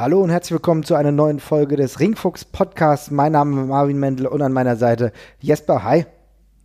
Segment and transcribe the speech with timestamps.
[0.00, 3.10] Hallo und herzlich willkommen zu einer neuen Folge des Ringfuchs Podcasts.
[3.10, 5.84] Mein Name ist Marvin Mendel und an meiner Seite Jesper.
[5.84, 6.06] Hi.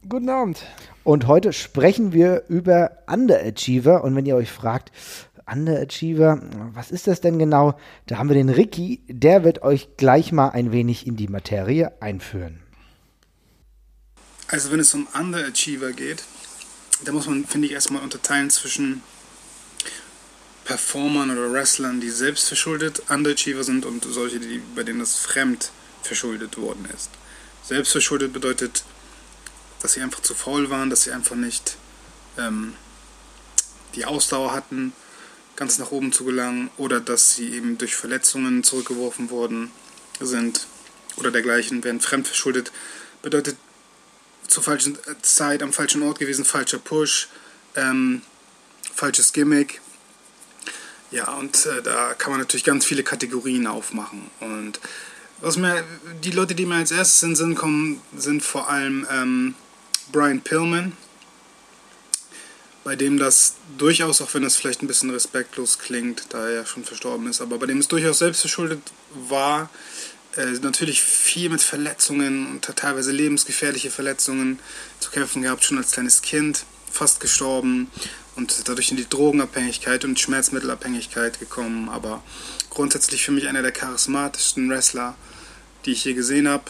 [0.08, 0.64] Guten Abend.
[1.04, 4.06] Und heute sprechen wir über Underachiever.
[4.06, 4.94] Und wenn ihr euch fragt,
[5.52, 6.40] Underachiever,
[6.74, 7.78] was ist das denn genau?
[8.08, 11.92] Da haben wir den Ricky, der wird euch gleich mal ein wenig in die Materie
[12.02, 12.62] einführen.
[14.48, 16.24] Also wenn es um Underachiever geht,
[17.04, 19.02] da muss man, finde ich, erstmal unterteilen zwischen
[20.66, 25.72] Performern oder Wrestlern, die selbst verschuldet Underachiever sind und solche, die, bei denen das fremd
[26.02, 27.10] verschuldet worden ist.
[27.64, 28.84] Selbstverschuldet bedeutet,
[29.82, 31.78] dass sie einfach zu faul waren, dass sie einfach nicht
[32.38, 32.74] ähm,
[33.94, 34.94] die Ausdauer hatten,
[35.56, 39.72] ganz nach oben zu gelangen oder dass sie eben durch Verletzungen zurückgeworfen worden
[40.20, 40.66] sind
[41.18, 42.72] oder dergleichen, werden fremdverschuldet.
[43.22, 43.56] Bedeutet
[44.48, 47.30] zur falschen Zeit am falschen Ort gewesen, falscher Push,
[47.76, 48.22] ähm,
[48.94, 49.82] falsches Gimmick,
[51.12, 54.30] ja, und äh, da kann man natürlich ganz viele Kategorien aufmachen.
[54.40, 54.80] Und
[55.42, 55.84] was mir,
[56.24, 59.56] die Leute, die mir als erstes in den Sinn kommen, sind vor allem ähm,
[60.12, 60.94] Brian Pillman,
[62.84, 66.66] bei dem das durchaus, auch wenn das vielleicht ein bisschen respektlos klingt, da er ja
[66.66, 68.80] schon verstorben ist, aber bei dem es durchaus selbstverschuldet
[69.14, 69.70] war,
[70.38, 74.60] äh, natürlich viel mit Verletzungen und teilweise lebensgefährliche Verletzungen
[75.00, 77.90] zu kämpfen gehabt, schon als kleines Kind, fast gestorben
[78.36, 81.90] und dadurch in die Drogenabhängigkeit und Schmerzmittelabhängigkeit gekommen.
[81.90, 82.24] Aber
[82.70, 85.16] grundsätzlich für mich einer der charismatischsten Wrestler,
[85.86, 86.66] die ich je gesehen habe.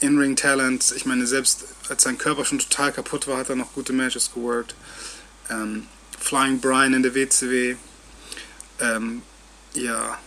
[0.00, 3.92] In-Ring-Talent, ich meine, selbst als sein Körper schon total kaputt war, hat er noch gute
[3.92, 4.74] Matches geworkt.
[5.48, 5.86] Ähm,
[6.18, 7.76] Flying Brian in der WCW.
[8.80, 9.22] Ähm,
[9.74, 10.18] ja,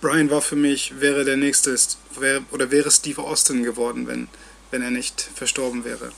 [0.00, 1.76] Brian war für mich, wäre der nächste,
[2.18, 4.28] wäre, oder wäre Steve Austin geworden, wenn,
[4.70, 6.12] wenn er nicht verstorben wäre.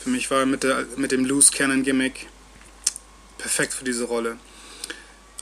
[0.00, 2.28] Für mich war er mit, der, mit dem Loose Cannon Gimmick
[3.38, 4.38] perfekt für diese Rolle.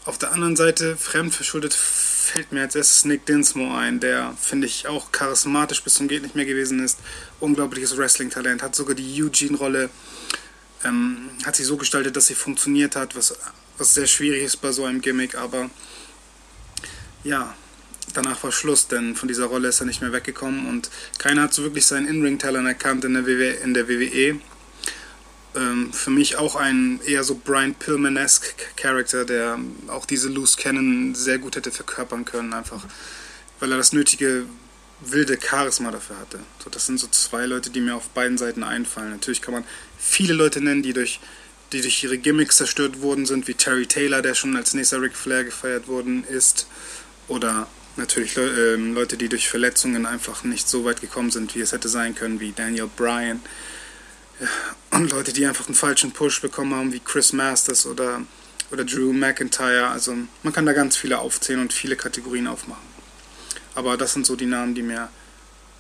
[0.05, 4.87] Auf der anderen Seite, fremdverschuldet, fällt mir als erstes Nick Dinsmore ein, der, finde ich,
[4.87, 6.99] auch charismatisch bis zum Geht nicht mehr gewesen ist.
[7.41, 9.89] Unglaubliches Wrestling-Talent, hat sogar die Eugene-Rolle,
[10.85, 13.35] ähm, hat sich so gestaltet, dass sie funktioniert hat, was,
[13.79, 15.71] was sehr schwierig ist bei so einem Gimmick, aber
[17.23, 17.55] ja,
[18.13, 21.55] danach war Schluss, denn von dieser Rolle ist er nicht mehr weggekommen und keiner hat
[21.55, 24.41] so wirklich seinen In-Ring-Talent erkannt in der, WWE, in der WWE
[25.57, 31.15] ähm, für mich auch ein eher so Brian Pillman-esque Charakter, der auch diese Loose Cannon
[31.15, 32.85] sehr gut hätte verkörpern können, einfach
[33.61, 34.47] weil er das nötige
[35.01, 36.39] wilde Charisma dafür hatte.
[36.63, 39.11] So, das sind so zwei Leute, die mir auf beiden Seiten einfallen.
[39.11, 39.65] Natürlich kann man
[39.99, 41.21] viele Leute nennen, die durch,
[41.73, 45.17] die durch ihre Gimmicks zerstört worden sind, wie Terry Taylor, der schon als nächster Ric
[45.17, 46.67] Flair gefeiert worden ist,
[47.29, 47.67] oder
[47.97, 51.73] natürlich Le äh, Leute, die durch Verletzungen einfach nicht so weit gekommen sind, wie es
[51.73, 53.41] hätte sein können, wie Daniel Bryan.
[54.91, 58.23] Und Leute, die einfach einen falschen Push bekommen haben, wie Chris Masters oder,
[58.71, 59.89] oder Drew McIntyre.
[59.89, 62.95] Also man kann da ganz viele aufzählen und viele Kategorien aufmachen.
[63.75, 65.09] Aber das sind so die Namen, die mir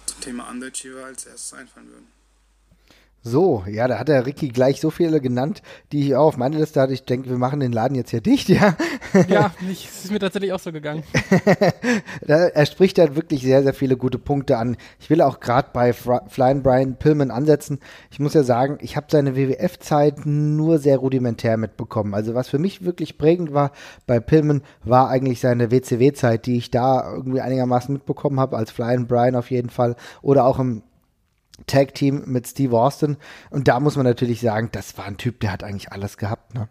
[0.06, 2.13] zum Thema Underachiever als erstes einfallen würden.
[3.26, 5.62] So, ja, da hat der Ricky gleich so viele genannt,
[5.92, 6.92] die ich auch auf meine Liste hatte.
[6.92, 8.76] Ich denke, wir machen den Laden jetzt hier dicht, ja.
[9.28, 11.04] Ja, nicht, es ist mir tatsächlich auch so gegangen.
[12.26, 14.76] er spricht halt wirklich sehr, sehr viele gute Punkte an.
[15.00, 17.78] Ich will auch gerade bei Flying Brian Pillman ansetzen.
[18.10, 22.12] Ich muss ja sagen, ich habe seine WWF-Zeit nur sehr rudimentär mitbekommen.
[22.12, 23.72] Also was für mich wirklich prägend war
[24.06, 29.06] bei Pillman, war eigentlich seine WCW-Zeit, die ich da irgendwie einigermaßen mitbekommen habe, als Flying
[29.06, 29.96] Brian auf jeden Fall.
[30.20, 30.82] Oder auch im
[31.66, 33.16] Tag Team mit Steve Austin.
[33.50, 36.54] Und da muss man natürlich sagen, das war ein Typ, der hat eigentlich alles gehabt,
[36.54, 36.68] ne?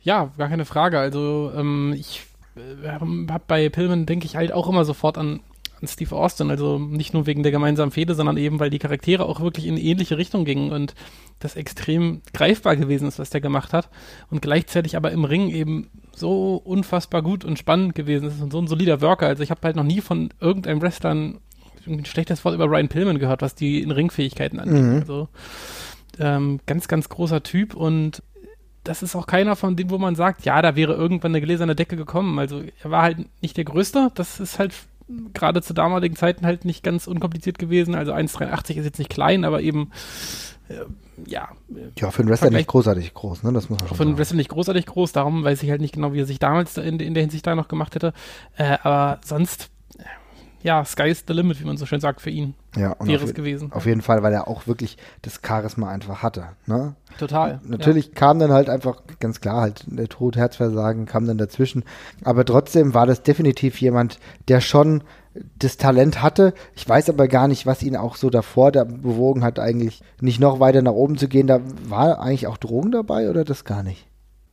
[0.00, 0.98] Ja, gar keine Frage.
[0.98, 2.22] Also ähm, ich
[2.56, 5.40] äh, habe bei Pillman, denke ich halt auch immer sofort an,
[5.80, 6.50] an Steve Austin.
[6.50, 9.76] Also nicht nur wegen der gemeinsamen Fehde, sondern eben, weil die Charaktere auch wirklich in
[9.76, 10.94] ähnliche Richtung gingen und
[11.40, 13.90] das extrem greifbar gewesen ist, was der gemacht hat.
[14.30, 18.58] Und gleichzeitig aber im Ring eben so unfassbar gut und spannend gewesen ist und so
[18.58, 19.26] ein solider Worker.
[19.26, 21.34] Also ich habe halt noch nie von irgendeinem Wrestler
[21.86, 24.82] ein schlechtes Wort über Ryan Pillman gehört, was die in Ringfähigkeiten angeht.
[24.82, 25.00] Mhm.
[25.00, 25.28] Also
[26.18, 28.22] ähm, ganz, ganz großer Typ und
[28.84, 31.74] das ist auch keiner von denen, wo man sagt, ja, da wäre irgendwann eine gläserne
[31.76, 32.38] Decke gekommen.
[32.38, 34.10] Also er war halt nicht der Größte.
[34.14, 34.74] Das ist halt
[35.34, 37.94] gerade zu damaligen Zeiten halt nicht ganz unkompliziert gewesen.
[37.94, 39.90] Also 1,83 ist jetzt nicht klein, aber eben
[40.68, 40.84] äh,
[41.26, 41.48] ja.
[41.98, 43.52] Ja, für den Wrestler nicht großartig groß, ne?
[43.52, 45.94] Das muss man schon Für den Wrestler nicht großartig groß, darum weiß ich halt nicht
[45.94, 48.12] genau, wie er sich damals in, in der Hinsicht da noch gemacht hätte.
[48.56, 49.70] Äh, aber sonst
[50.62, 52.54] ja, Sky's the limit, wie man so schön sagt, für ihn.
[52.76, 53.72] Ja, und wäre es gewesen.
[53.72, 56.48] Auf jeden Fall, weil er auch wirklich das Charisma einfach hatte.
[56.66, 56.94] Ne?
[57.18, 57.60] Total.
[57.64, 58.12] Natürlich ja.
[58.14, 61.84] kam dann halt einfach, ganz klar, halt der Tod, Herzversagen kam dann dazwischen.
[62.24, 64.18] Aber trotzdem war das definitiv jemand,
[64.48, 65.02] der schon
[65.58, 66.52] das Talent hatte.
[66.74, 70.40] Ich weiß aber gar nicht, was ihn auch so davor da bewogen hat, eigentlich nicht
[70.40, 71.46] noch weiter nach oben zu gehen.
[71.46, 74.07] Da war eigentlich auch Drogen dabei oder das gar nicht?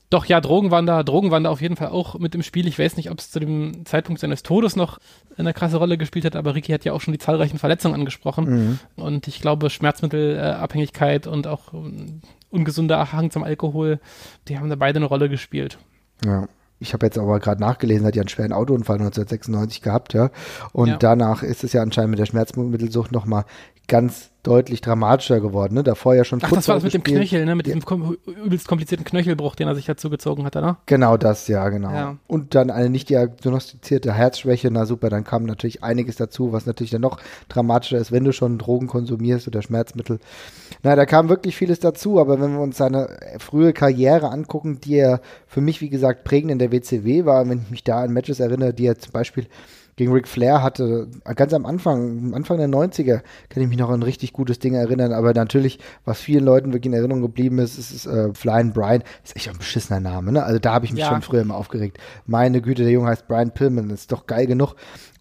[0.10, 2.68] Doch, ja, Drogen waren da, Drogen waren da auf jeden Fall auch mit im Spiel.
[2.68, 5.00] Ich weiß nicht, ob es zu dem Zeitpunkt seines Todes noch
[5.38, 8.46] eine krasse Rolle gespielt hat, aber Ricky hat ja auch schon die zahlreichen Verletzungen angesprochen.
[8.46, 8.80] Mhm.
[8.96, 14.00] Und ich glaube, Schmerzmittelabhängigkeit und auch um, ungesunder Hang zum Alkohol,
[14.48, 15.80] die haben da beide eine Rolle gespielt.
[16.24, 16.48] Ja
[16.80, 20.30] ich habe jetzt aber gerade nachgelesen, hat ja einen schweren Autounfall 1996 gehabt, ja.
[20.74, 20.98] Und ja.
[20.98, 23.46] danach ist es ja anscheinend mit der Schmerzmittelsucht nochmal
[23.88, 25.76] ganz deutlich dramatischer geworden.
[25.76, 25.84] Ne?
[25.84, 27.56] Davor ja schon Ach, das war das mit dem Knöchel, ne?
[27.56, 30.78] mit diesem kom übelst komplizierten Knöchelbruch, den er sich dazu gezogen hatte, ne?
[30.86, 31.92] Genau das, ja, genau.
[31.92, 32.18] Ja.
[32.28, 36.92] Und dann eine nicht diagnostizierte Herzschwäche, na super, dann kam natürlich einiges dazu, was natürlich
[36.92, 37.20] dann noch
[37.50, 40.20] dramatischer ist, wenn du schon Drogen konsumierst oder Schmerzmittel.
[40.84, 44.98] Na, da kam wirklich vieles dazu, aber wenn wir uns seine frühe Karriere angucken, die
[44.98, 48.12] er für mich, wie gesagt, prägend in der WCW war, wenn ich mich da an
[48.14, 49.48] Matches erinnere, die er zum Beispiel
[49.96, 54.02] gegen Ric Flair hatte, ganz am Anfang, Anfang der 90er, kann ich mich noch an
[54.02, 57.78] ein richtig gutes Ding erinnern, aber natürlich, was vielen Leuten wirklich in Erinnerung geblieben ist,
[57.78, 60.44] ist, ist äh, Flying Brian, ist echt ein beschissener Name, ne?
[60.44, 61.10] Also da habe ich mich ja.
[61.10, 61.98] schon früher immer aufgeregt.
[62.26, 64.76] Meine Güte, der Junge heißt Brian Pillman, ist doch geil genug.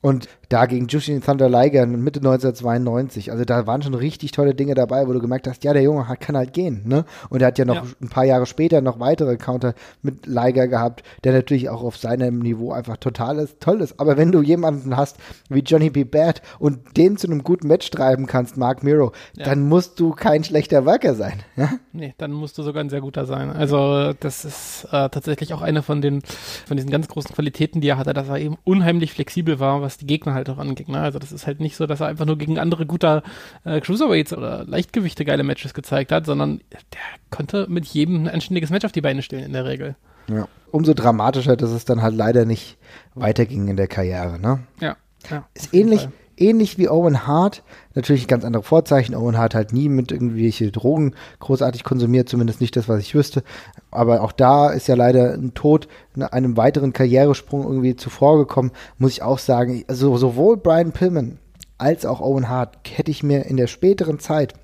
[0.05, 3.33] Und da gegen Jushin Thunder Liger Mitte 1992.
[3.33, 6.05] Also da waren schon richtig tolle Dinge dabei, wo du gemerkt hast, ja, der Junge
[6.21, 7.07] kann halt gehen, ne?
[7.31, 7.85] Und er hat ja noch ja.
[8.03, 12.41] ein paar Jahre später noch weitere Counter mit Liger gehabt, der natürlich auch auf seinem
[12.41, 13.99] Niveau einfach total ist, toll ist.
[13.99, 15.17] Aber wenn du jemanden hast
[15.49, 16.05] wie Johnny B.
[16.05, 19.47] Bad und den zu einem guten Match treiben kannst, Mark Miro, ja.
[19.47, 21.43] dann musst du kein schlechter Worker sein.
[21.57, 21.71] Ja?
[21.93, 23.51] Nee, dann musst du sogar ein sehr guter sein.
[23.51, 26.21] Also das ist äh, tatsächlich auch eine von den
[26.67, 29.94] von diesen ganz großen Qualitäten, die er hatte, dass er eben unheimlich flexibel war, was
[29.95, 30.89] was die Gegner halt auch angeht.
[30.89, 31.01] Ne?
[31.01, 33.23] Also das ist halt nicht so, dass er einfach nur gegen andere guter
[33.65, 37.01] äh, Cruiserweights oder Leichtgewichte geile Matches gezeigt hat, sondern der
[37.31, 39.97] konnte mit jedem ein anständiges Match auf die Beine stellen in der Regel.
[40.29, 40.49] Ja.
[40.71, 42.77] Umso dramatischer, dass es dann halt leider nicht
[43.15, 44.61] weiterging in der Karriere, ne?
[44.81, 44.97] Ja.
[45.31, 47.63] ja ist ähnlich, Fall ähnlich wie Owen Hart,
[47.95, 49.15] natürlich ganz andere Vorzeichen.
[49.15, 53.43] Owen Hart halt nie mit irgendwelche Drogen großartig konsumiert, zumindest nicht das, was ich wüsste.
[53.91, 55.89] Aber auch da ist ja leider ein Tod
[56.19, 59.85] einem weiteren Karrieresprung irgendwie zuvor gekommen, muss ich auch sagen.
[59.89, 61.39] Also sowohl Brian Pillman
[61.79, 64.55] als auch Owen Hart hätte ich mir in der späteren Zeit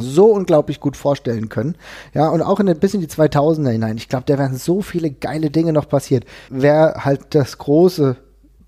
[0.00, 1.74] so unglaublich gut vorstellen können.
[2.14, 3.96] Ja, und auch in ein bisschen die 2000er hinein.
[3.96, 6.24] Ich glaube, da wären so viele geile Dinge noch passiert.
[6.50, 8.16] Wäre halt das große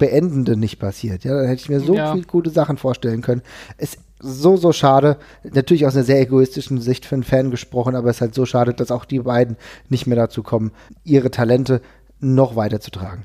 [0.00, 1.22] Beendende nicht passiert.
[1.22, 2.12] Ja, dann hätte ich mir so ja.
[2.12, 3.42] viele gute Sachen vorstellen können.
[3.76, 5.18] Es ist so, so schade.
[5.44, 8.46] Natürlich aus einer sehr egoistischen Sicht für einen Fan gesprochen, aber es ist halt so
[8.46, 9.56] schade, dass auch die beiden
[9.88, 10.72] nicht mehr dazu kommen,
[11.04, 11.80] ihre Talente
[12.18, 13.24] noch weiter zu tragen.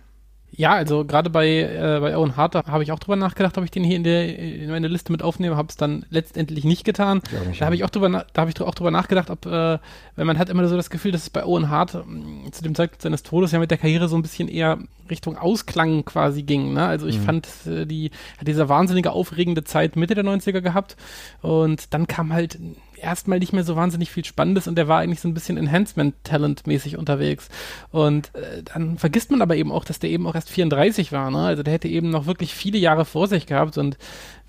[0.57, 3.71] Ja, also gerade bei, äh, bei Owen Hart habe ich auch drüber nachgedacht, ob ich
[3.71, 7.21] den hier in, der, in meine Liste mit aufnehme, habe es dann letztendlich nicht getan.
[7.47, 10.25] Nicht da habe ich auch drüber, da habe ich auch drüber nachgedacht, ob, äh, weil
[10.25, 13.01] man hat immer so das Gefühl, dass es bei Owen Hart äh, zu dem Zeitpunkt
[13.01, 14.79] seines Todes ja mit der Karriere so ein bisschen eher
[15.09, 16.73] Richtung Ausklang quasi ging.
[16.73, 16.85] Ne?
[16.85, 17.23] Also ich mhm.
[17.23, 20.95] fand, äh, die hat diese wahnsinnige aufregende Zeit Mitte der 90er gehabt
[21.41, 22.57] und dann kam halt
[22.97, 26.97] erstmal nicht mehr so wahnsinnig viel Spannendes und der war eigentlich so ein bisschen Enhancement-Talent-mäßig
[26.97, 27.49] unterwegs.
[27.91, 31.31] Und äh, dann vergisst man aber eben auch, dass der eben auch erst 34 war.
[31.31, 31.39] Ne?
[31.39, 33.97] Also der hätte eben noch wirklich viele Jahre vor sich gehabt und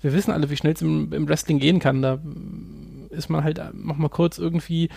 [0.01, 2.01] wir wissen alle, wie schnell es im, im Wrestling gehen kann.
[2.01, 2.19] Da
[3.09, 4.89] ist man halt noch mal kurz irgendwie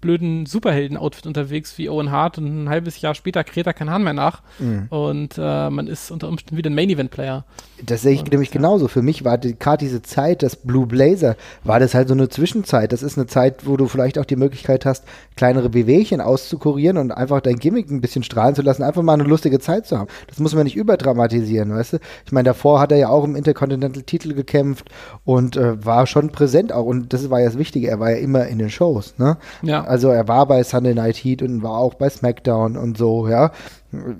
[0.00, 4.04] blöden Superhelden-Outfit unterwegs wie Owen Hart und ein halbes Jahr später kräht er kein Hahn
[4.04, 4.86] mehr nach mhm.
[4.90, 7.44] und äh, man ist unter Umständen wieder ein Main-Event-Player.
[7.84, 8.54] Das sehe ich und, nämlich ja.
[8.54, 8.88] genauso.
[8.88, 12.92] Für mich war gerade diese Zeit, das Blue Blazer, war das halt so eine Zwischenzeit.
[12.92, 15.04] Das ist eine Zeit, wo du vielleicht auch die Möglichkeit hast,
[15.36, 19.24] kleinere Bewegchen auszukurieren und einfach dein Gimmick ein bisschen strahlen zu lassen, einfach mal eine
[19.24, 20.08] lustige Zeit zu haben.
[20.28, 21.98] Das muss man nicht überdramatisieren, weißt du?
[22.26, 24.90] Ich meine, davor hat er ja auch im Intercontinental-Titel gekämpft
[25.24, 28.16] und äh, war schon präsent auch und das war ja das Wichtige, er war ja
[28.16, 29.36] immer in den Shows, ne?
[29.62, 29.84] Ja.
[29.84, 33.52] Also er war bei Sunday Night Heat und war auch bei SmackDown und so, ja.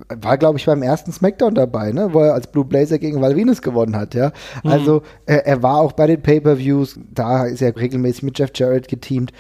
[0.09, 2.13] War, glaube ich, beim ersten SmackDown dabei, ne?
[2.13, 4.33] Wo er als Blue Blazer gegen Valvinus gewonnen hat, ja.
[4.65, 4.71] Mhm.
[4.71, 8.89] Also er, er war auch bei den Pay-Per-Views, da ist er regelmäßig mit Jeff Jarrett
[8.89, 9.33] geteamt.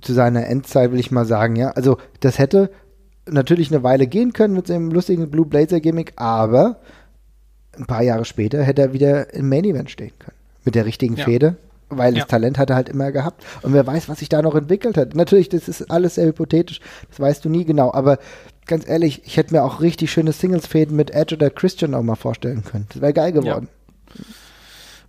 [0.00, 1.70] Zu seiner Endzeit will ich mal sagen, ja.
[1.70, 2.70] Also das hätte
[3.30, 6.76] natürlich eine Weile gehen können mit seinem lustigen Blue Blazer Gimmick, aber
[7.76, 10.36] ein paar Jahre später hätte er wieder im Main Event stehen können.
[10.64, 11.24] Mit der richtigen ja.
[11.24, 11.56] Fehde
[11.90, 12.20] weil ja.
[12.20, 13.44] das Talent hat er halt immer gehabt.
[13.62, 15.14] Und wer weiß, was sich da noch entwickelt hat.
[15.14, 18.18] Natürlich, das ist alles sehr hypothetisch, das weißt du nie genau, aber
[18.66, 22.16] ganz ehrlich, ich hätte mir auch richtig schöne Singles-Fäden mit Edge oder Christian auch mal
[22.16, 22.86] vorstellen können.
[22.92, 23.68] Das wäre geil geworden.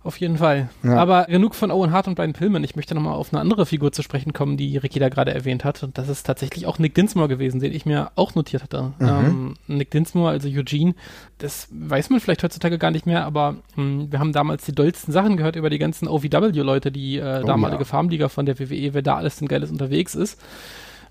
[0.02, 0.70] Auf jeden Fall.
[0.82, 0.96] Ja.
[0.96, 2.64] Aber genug von Owen Hart und Brian Pillman.
[2.64, 5.62] Ich möchte nochmal auf eine andere Figur zu sprechen kommen, die Ricky da gerade erwähnt
[5.62, 5.82] hat.
[5.82, 8.94] Und das ist tatsächlich auch Nick Dinsmore gewesen, den ich mir auch notiert hatte.
[8.98, 9.06] Mhm.
[9.08, 10.94] Ähm, Nick Dinsmore, also Eugene,
[11.36, 15.12] das weiß man vielleicht heutzutage gar nicht mehr, aber ähm, wir haben damals die dollsten
[15.12, 17.84] Sachen gehört über die ganzen OVW-Leute, die äh, damalige oh, ja.
[17.84, 20.40] Farmliga von der WWE, wer da alles denn Geiles unterwegs ist.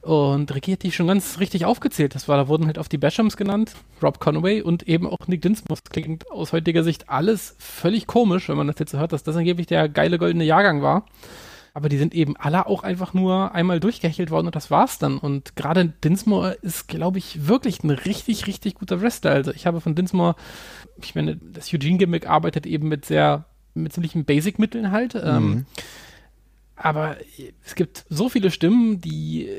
[0.02, 2.16] Und Ricky hat die schon ganz richtig aufgezählt.
[2.16, 5.42] Das war, da wurden halt auf die Bashams genannt, Rob Conway und eben auch Nick
[5.42, 5.80] Dinsmore.
[5.84, 9.24] Das klingt aus heutiger Sicht alles völlig komisch, wenn man das jetzt so hört, dass
[9.24, 11.06] das angeblich der geile goldene Jahrgang war.
[11.74, 15.18] aber die sind eben alle auch einfach nur einmal durchgehechelt worden und das war's dann.
[15.18, 19.32] Und gerade Dinsmore ist, glaube ich, wirklich ein richtig, richtig guter Wrestler.
[19.32, 20.36] Also ich habe von Dinsmore,
[21.02, 25.16] ich meine, das Eugene-Gimmick arbeitet eben mit sehr, mit ziemlichen Basic-Mitteln halt.
[25.16, 25.52] Ähm, mhm.
[25.52, 25.66] Ähm,
[26.76, 27.18] aber
[27.66, 29.50] es gibt so viele Stimmen, die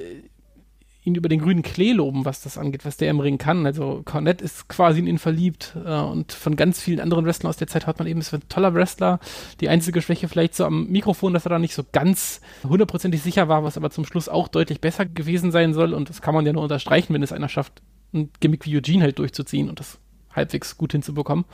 [1.02, 3.64] ihn über den grünen Klee loben, was das angeht, was der im Ring kann.
[3.64, 7.57] Also Cornette ist quasi in ihn verliebt äh, und von ganz vielen anderen Wrestlern aus
[7.57, 9.19] der Zeit hört man eben, es wird ein toller Wrestler.
[9.61, 13.49] Die einzige Schwäche vielleicht so am Mikrofon, dass er da nicht so ganz hundertprozentig sicher
[13.49, 16.45] war, was aber zum Schluss auch deutlich besser gewesen sein soll und das kann man
[16.45, 17.80] ja nur unterstreichen, wenn es einer schafft,
[18.12, 19.99] ein Gimmick wie Eugene halt durchzuziehen und das
[20.35, 21.47] halbwegs gut hinzubekommen.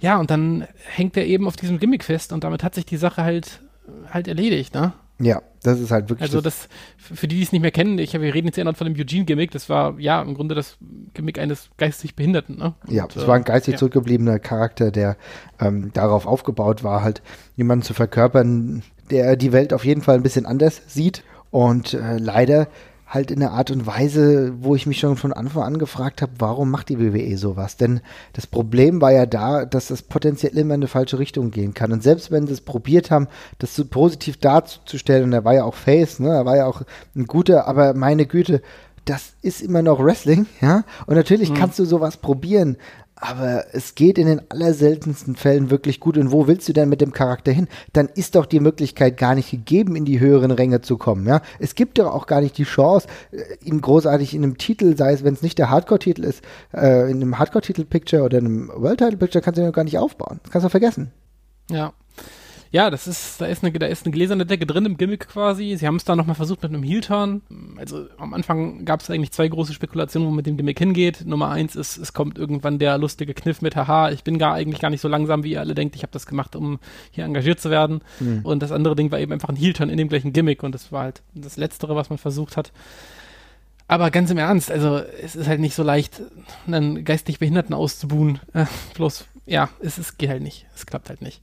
[0.00, 2.96] Ja, und dann hängt er eben auf diesem Gimmick fest und damit hat sich die
[2.96, 3.62] Sache halt
[4.10, 4.92] halt erledigt, ne?
[5.20, 6.28] Ja, das ist halt wirklich.
[6.28, 8.86] Also das, für die, die es nicht mehr kennen, ich, wir reden jetzt ja von
[8.86, 10.78] dem Eugene-Gimmick, das war ja im Grunde das
[11.14, 12.56] Gimmick eines geistig Behinderten.
[12.56, 12.74] Ne?
[12.88, 13.78] Ja, es war ein geistig ja.
[13.78, 15.16] zurückgebliebener Charakter, der
[15.60, 17.22] ähm, darauf aufgebaut war, halt
[17.56, 21.24] jemanden zu verkörpern, der die Welt auf jeden Fall ein bisschen anders sieht.
[21.50, 22.68] Und äh, leider
[23.08, 26.32] halt in einer Art und Weise, wo ich mich schon von Anfang an gefragt habe,
[26.38, 27.78] warum macht die WWE sowas?
[27.78, 28.00] Denn
[28.34, 31.90] das Problem war ja da, dass das potenziell immer in eine falsche Richtung gehen kann.
[31.90, 35.64] Und selbst wenn sie es probiert haben, das so positiv darzustellen, und er war ja
[35.64, 36.82] auch Face, ne, er war ja auch
[37.16, 38.60] ein guter, aber meine Güte,
[39.06, 40.84] das ist immer noch Wrestling, ja.
[41.06, 41.54] Und natürlich mhm.
[41.54, 42.76] kannst du sowas probieren,
[43.20, 46.16] aber es geht in den allerseltensten Fällen wirklich gut.
[46.16, 47.68] Und wo willst du denn mit dem Charakter hin?
[47.92, 51.26] Dann ist doch die Möglichkeit gar nicht gegeben, in die höheren Ränge zu kommen.
[51.26, 51.42] Ja?
[51.58, 55.12] Es gibt doch auch gar nicht die Chance, äh, ihn großartig in einem Titel, sei
[55.12, 59.42] es, wenn es nicht der Hardcore-Titel ist, äh, in einem Hardcore-Titel-Picture oder in einem World-Title-Picture
[59.42, 60.40] kannst du ihn doch gar nicht aufbauen.
[60.42, 61.10] Das kannst du vergessen.
[61.70, 61.92] Ja.
[62.70, 65.74] Ja, das ist, da ist eine, da ist eine gläserne Decke drin im Gimmick quasi.
[65.76, 67.40] Sie haben es da nochmal versucht mit einem Heel-Turn.
[67.76, 71.24] Also am Anfang gab es eigentlich zwei große Spekulationen, wo man mit dem Gimmick hingeht.
[71.24, 74.80] Nummer eins ist, es kommt irgendwann der lustige Kniff mit, haha, ich bin gar eigentlich
[74.80, 75.96] gar nicht so langsam, wie ihr alle denkt.
[75.96, 76.78] Ich habe das gemacht, um
[77.10, 78.02] hier engagiert zu werden.
[78.20, 78.40] Mhm.
[78.42, 80.62] Und das andere Ding war eben einfach ein Heel-Turn in dem gleichen Gimmick.
[80.62, 82.72] Und das war halt das Letztere, was man versucht hat.
[83.86, 86.20] Aber ganz im Ernst, also es ist halt nicht so leicht,
[86.66, 88.38] einen geistig Behinderten auszubuhen.
[88.52, 90.66] Äh, bloß, ja, es, es geht halt nicht.
[90.74, 91.40] Es klappt halt nicht.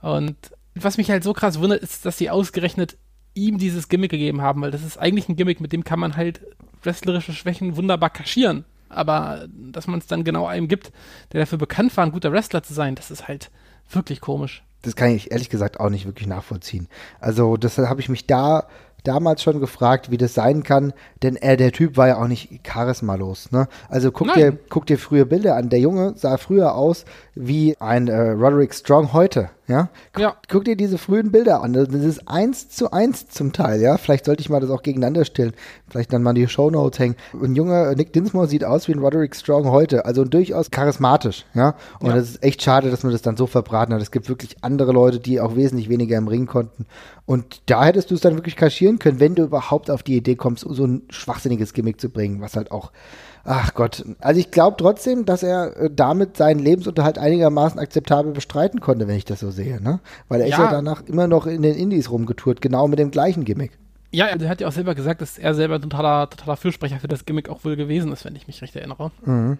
[0.00, 0.36] Und
[0.74, 2.96] was mich halt so krass wundert, ist, dass sie ausgerechnet
[3.34, 6.16] ihm dieses Gimmick gegeben haben, weil das ist eigentlich ein Gimmick, mit dem kann man
[6.16, 6.40] halt
[6.82, 8.64] wrestlerische Schwächen wunderbar kaschieren.
[8.88, 10.92] Aber dass man es dann genau einem gibt,
[11.32, 13.50] der dafür bekannt war, ein guter Wrestler zu sein, das ist halt
[13.90, 14.62] wirklich komisch.
[14.82, 16.88] Das kann ich ehrlich gesagt auch nicht wirklich nachvollziehen.
[17.20, 18.68] Also, das habe ich mich da
[19.04, 22.62] damals schon gefragt, wie das sein kann, denn er, der Typ war ja auch nicht
[22.64, 23.50] charismalos.
[23.52, 23.68] Ne?
[23.88, 25.68] Also guck dir, guck dir frühe Bilder an.
[25.68, 29.50] Der Junge sah früher aus wie ein äh, Roderick Strong heute.
[29.68, 29.90] Ja?
[30.14, 30.36] Guck, ja.
[30.48, 31.74] guck dir diese frühen Bilder an.
[31.74, 33.80] Das ist eins zu eins zum Teil.
[33.82, 35.52] Ja, vielleicht sollte ich mal das auch gegeneinander stellen.
[35.88, 37.16] Vielleicht dann mal die Shownotes hängen.
[37.34, 40.06] Ein junger Nick Dinsmore sieht aus wie ein Roderick Strong heute.
[40.06, 41.44] Also durchaus charismatisch.
[41.54, 42.16] Ja, und ja.
[42.16, 44.00] das ist echt schade, dass man das dann so verbraten hat.
[44.00, 46.86] Es gibt wirklich andere Leute, die auch wesentlich weniger im Ring konnten.
[47.26, 50.34] Und da hättest du es dann wirklich kaschieren können, wenn du überhaupt auf die Idee
[50.34, 52.90] kommst, so ein schwachsinniges Gimmick zu bringen, was halt auch
[53.44, 54.04] Ach Gott.
[54.20, 59.16] Also ich glaube trotzdem, dass er äh, damit seinen Lebensunterhalt einigermaßen akzeptabel bestreiten konnte, wenn
[59.16, 60.00] ich das so sehe, ne?
[60.28, 60.56] Weil er ja.
[60.56, 63.78] ist ja danach immer noch in den Indies rumgetourt, genau mit dem gleichen Gimmick.
[64.10, 67.26] Ja, er hat ja auch selber gesagt, dass er selber totaler, totaler Fürsprecher für das
[67.26, 69.10] Gimmick auch wohl gewesen ist, wenn ich mich recht erinnere.
[69.24, 69.58] Mhm.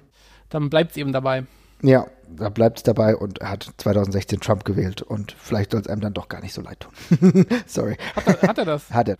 [0.49, 1.45] Dann bleibt es eben dabei.
[1.83, 5.87] Ja, da bleibt es dabei und er hat 2016 Trump gewählt und vielleicht soll es
[5.87, 7.47] einem dann doch gar nicht so leid tun.
[7.67, 7.97] Sorry.
[8.17, 8.91] Hat er, hat er das?
[8.91, 9.17] Hat er.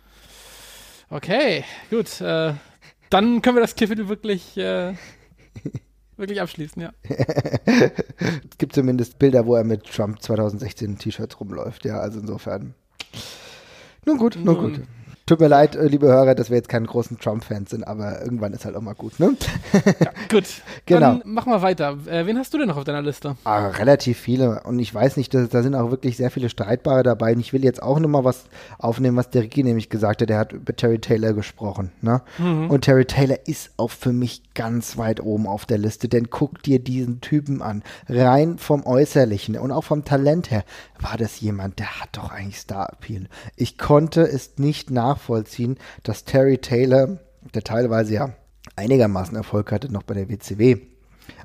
[1.09, 2.19] Okay, gut.
[2.21, 2.53] Äh,
[3.09, 4.93] dann können wir das Kapitel wirklich, äh,
[6.17, 6.91] wirklich abschließen, ja.
[7.03, 7.91] es
[8.57, 12.75] gibt zumindest Bilder, wo er mit Trump 2016 T-Shirts rumläuft, ja, also insofern.
[14.05, 14.81] Nun gut, nun, nun gut.
[15.29, 18.51] Tut mir leid, äh, liebe Hörer, dass wir jetzt keine großen Trump-Fans sind, aber irgendwann
[18.51, 19.35] ist halt auch mal gut, ne?
[19.99, 20.45] Ja, gut.
[20.87, 21.19] genau.
[21.19, 21.99] Dann machen wir weiter.
[22.07, 23.35] Äh, wen hast du denn noch auf deiner Liste?
[23.43, 24.63] Ah, relativ viele.
[24.63, 27.33] Und ich weiß nicht, da, da sind auch wirklich sehr viele Streitbare dabei.
[27.33, 28.45] Und ich will jetzt auch nochmal was
[28.79, 30.29] aufnehmen, was der Ricky nämlich gesagt hat.
[30.29, 32.23] Der hat über Terry Taylor gesprochen, ne?
[32.39, 32.71] Mhm.
[32.71, 36.63] Und Terry Taylor ist auch für mich ganz weit oben auf der Liste, denn guck
[36.63, 37.83] dir diesen Typen an.
[38.07, 40.63] Rein vom Äußerlichen und auch vom Talent her
[40.99, 43.27] war das jemand, der hat doch eigentlich Star-Appeal.
[43.55, 47.19] Ich konnte es nicht nach nachvollziehen, dass Terry Taylor,
[47.53, 48.33] der teilweise ja
[48.75, 50.77] einigermaßen Erfolg hatte, noch bei der WCW,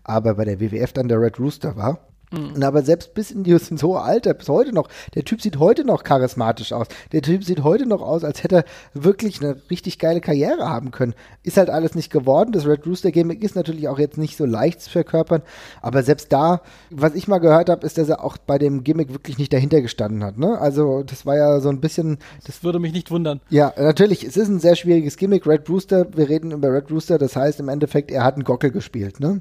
[0.05, 2.63] aber bei der WWF dann der Red Rooster war Mhm.
[2.63, 6.05] Aber selbst bis in dieses hohe Alter, bis heute noch, der Typ sieht heute noch
[6.05, 6.87] charismatisch aus.
[7.13, 8.65] Der Typ sieht heute noch aus, als hätte er
[8.95, 11.15] wirklich eine richtig geile Karriere haben können.
[11.43, 12.53] Ist halt alles nicht geworden.
[12.53, 15.43] Das Red Rooster Gimmick ist natürlich auch jetzt nicht so leicht zu verkörpern.
[15.83, 16.61] Aber selbst da,
[16.91, 19.81] was ich mal gehört habe, ist, dass er auch bei dem Gimmick wirklich nicht dahinter
[19.81, 20.39] gestanden hat.
[20.39, 20.59] Ne?
[20.59, 22.19] Also das war ja so ein bisschen.
[22.47, 23.41] Das würde mich nicht wundern.
[23.51, 24.25] Ja, natürlich.
[24.25, 25.47] Es ist ein sehr schwieriges Gimmick.
[25.47, 28.71] Red Rooster, wir reden über Red Rooster, das heißt im Endeffekt, er hat einen Gockel
[28.71, 29.21] gespielt.
[29.21, 29.41] Ne?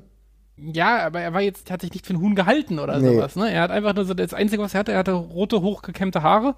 [0.56, 3.16] Ja, aber er war jetzt, hat sich nicht für ein Huhn gehalten oder nee.
[3.16, 3.52] sowas, ne?
[3.52, 6.56] Er hat einfach nur so, das Einzige, was er hatte, er hatte rote, hochgekämmte Haare,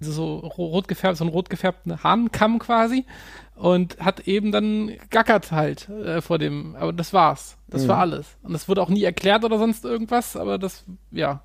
[0.00, 3.06] also so rot gefärbt, so einen rot gefärbten Hahnkamm quasi
[3.54, 7.56] und hat eben dann gackert halt äh, vor dem, aber das war's.
[7.68, 7.88] Das mhm.
[7.88, 8.36] war alles.
[8.42, 11.42] Und das wurde auch nie erklärt oder sonst irgendwas, aber das, ja.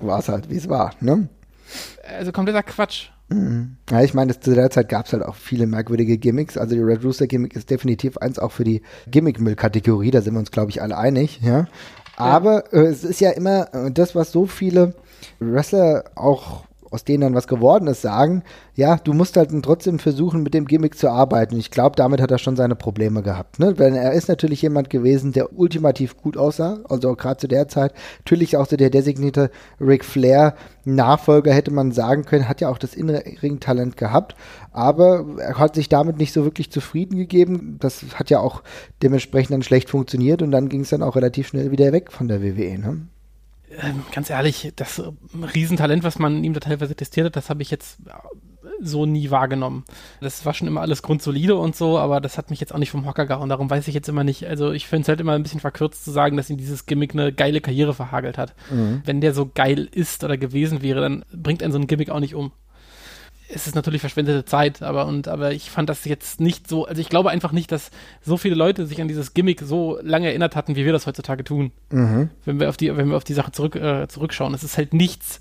[0.00, 1.28] War es halt, wie es war, ne?
[2.06, 3.10] Also kompletter Quatsch.
[3.28, 3.76] Mhm.
[3.90, 6.56] Ja, ich meine, zu der Zeit gab es halt auch viele merkwürdige Gimmicks.
[6.56, 10.40] Also die Red Rooster Gimmick ist definitiv eins auch für die Gimmick-Müll-Kategorie, da sind wir
[10.40, 11.66] uns, glaube ich, alle einig, ja.
[12.16, 12.82] Aber ja.
[12.82, 14.94] Äh, es ist ja immer äh, das, was so viele
[15.38, 18.42] Wrestler auch aus denen dann was geworden ist, sagen,
[18.74, 21.58] ja, du musst halt trotzdem versuchen, mit dem Gimmick zu arbeiten.
[21.58, 23.58] Ich glaube, damit hat er schon seine Probleme gehabt.
[23.58, 23.78] Ne?
[23.78, 27.92] Weil er ist natürlich jemand gewesen, der ultimativ gut aussah, also gerade zu der Zeit.
[28.20, 30.54] Natürlich auch so der designierte Ric Flair
[30.84, 34.34] Nachfolger, hätte man sagen können, hat ja auch das innere Ringtalent gehabt,
[34.72, 37.76] aber er hat sich damit nicht so wirklich zufrieden gegeben.
[37.80, 38.62] Das hat ja auch
[39.02, 42.28] dementsprechend dann schlecht funktioniert und dann ging es dann auch relativ schnell wieder weg von
[42.28, 42.78] der WWE.
[42.78, 43.02] Ne?
[43.70, 45.10] Ähm, ganz ehrlich, das äh,
[45.54, 48.12] Riesentalent, was man ihm da teilweise testiert hat, das habe ich jetzt äh,
[48.80, 49.84] so nie wahrgenommen.
[50.20, 52.90] Das war schon immer alles grundsolide und so, aber das hat mich jetzt auch nicht
[52.90, 53.48] vom Hocker gehauen.
[53.48, 54.46] Darum weiß ich jetzt immer nicht.
[54.46, 57.12] Also ich finde es halt immer ein bisschen verkürzt zu sagen, dass ihm dieses Gimmick
[57.12, 58.54] eine geile Karriere verhagelt hat.
[58.70, 59.02] Mhm.
[59.04, 62.20] Wenn der so geil ist oder gewesen wäre, dann bringt einen so ein Gimmick auch
[62.20, 62.52] nicht um
[63.48, 67.00] es ist natürlich verschwendete Zeit, aber und aber ich fand das jetzt nicht so, also
[67.00, 67.90] ich glaube einfach nicht, dass
[68.20, 71.44] so viele Leute sich an dieses Gimmick so lange erinnert hatten, wie wir das heutzutage
[71.44, 71.72] tun.
[71.90, 72.30] Mhm.
[72.44, 74.54] Wenn wir auf die, wenn wir auf die Sache zurück, äh, zurückschauen.
[74.54, 75.40] Es ist halt nichts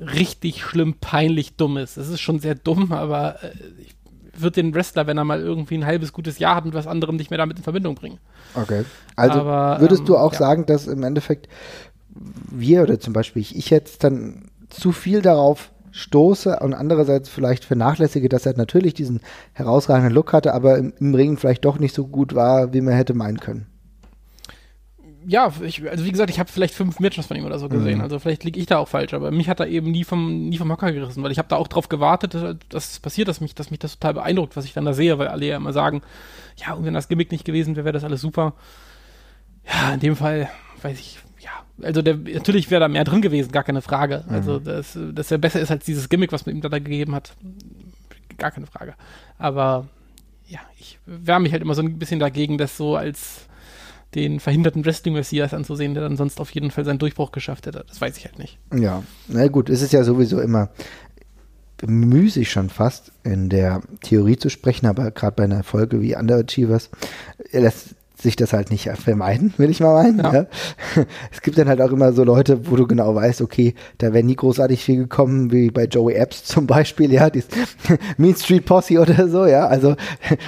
[0.00, 1.96] richtig schlimm, peinlich Dummes.
[1.96, 3.94] Es ist schon sehr dumm, aber äh, ich
[4.36, 7.14] würde den Wrestler, wenn er mal irgendwie ein halbes gutes Jahr hat, mit was anderem
[7.14, 8.18] nicht mehr damit in Verbindung bringen.
[8.54, 8.84] Okay.
[9.14, 10.38] Also aber, würdest ähm, du auch ja.
[10.38, 11.48] sagen, dass im Endeffekt
[12.50, 17.64] wir oder zum Beispiel ich, ich jetzt dann zu viel darauf stoße und andererseits vielleicht
[17.64, 19.20] vernachlässige, dass er natürlich diesen
[19.52, 22.94] herausragenden Look hatte, aber im, im Ring vielleicht doch nicht so gut war, wie man
[22.94, 23.66] hätte meinen können.
[25.26, 27.98] Ja, ich, also wie gesagt, ich habe vielleicht fünf Matches von ihm oder so gesehen.
[27.98, 28.02] Mhm.
[28.02, 30.58] Also vielleicht liege ich da auch falsch, aber mich hat er eben nie vom, nie
[30.58, 32.34] vom Hocker gerissen, weil ich habe da auch drauf gewartet,
[32.68, 35.16] dass es passiert, dass mich, dass mich das total beeindruckt, was ich dann da sehe,
[35.18, 36.02] weil alle ja immer sagen,
[36.56, 38.54] ja, und wenn das Gimmick nicht gewesen wäre, wäre das alles super.
[39.64, 40.50] Ja, in dem Fall,
[40.82, 41.20] weiß ich,
[41.82, 44.24] also der, natürlich wäre da mehr drin gewesen, gar keine Frage.
[44.26, 44.34] Mhm.
[44.34, 47.14] Also dass, dass er besser ist als dieses Gimmick, was man ihm da, da gegeben
[47.14, 47.34] hat,
[48.38, 48.94] gar keine Frage.
[49.38, 49.88] Aber
[50.46, 53.46] ja, ich wärme mich halt immer so ein bisschen dagegen, das so als
[54.14, 57.84] den verhinderten Wrestling-Messias anzusehen, der dann sonst auf jeden Fall seinen Durchbruch geschafft hätte.
[57.88, 58.58] Das weiß ich halt nicht.
[58.72, 60.70] Ja, na gut, es ist ja sowieso immer
[61.84, 66.90] müßig schon fast in der Theorie zu sprechen, aber gerade bei einer Folge wie Underachievers
[67.50, 70.18] lässt sich das halt nicht vermeiden, will ich mal meinen.
[70.18, 70.32] Ja.
[70.32, 70.46] Ja.
[71.32, 74.24] Es gibt dann halt auch immer so Leute, wo du genau weißt, okay, da wäre
[74.24, 77.42] nie großartig viel gekommen, wie bei Joey Epps zum Beispiel, ja, die
[78.16, 79.66] Mean Street Posse oder so, ja.
[79.66, 79.96] Also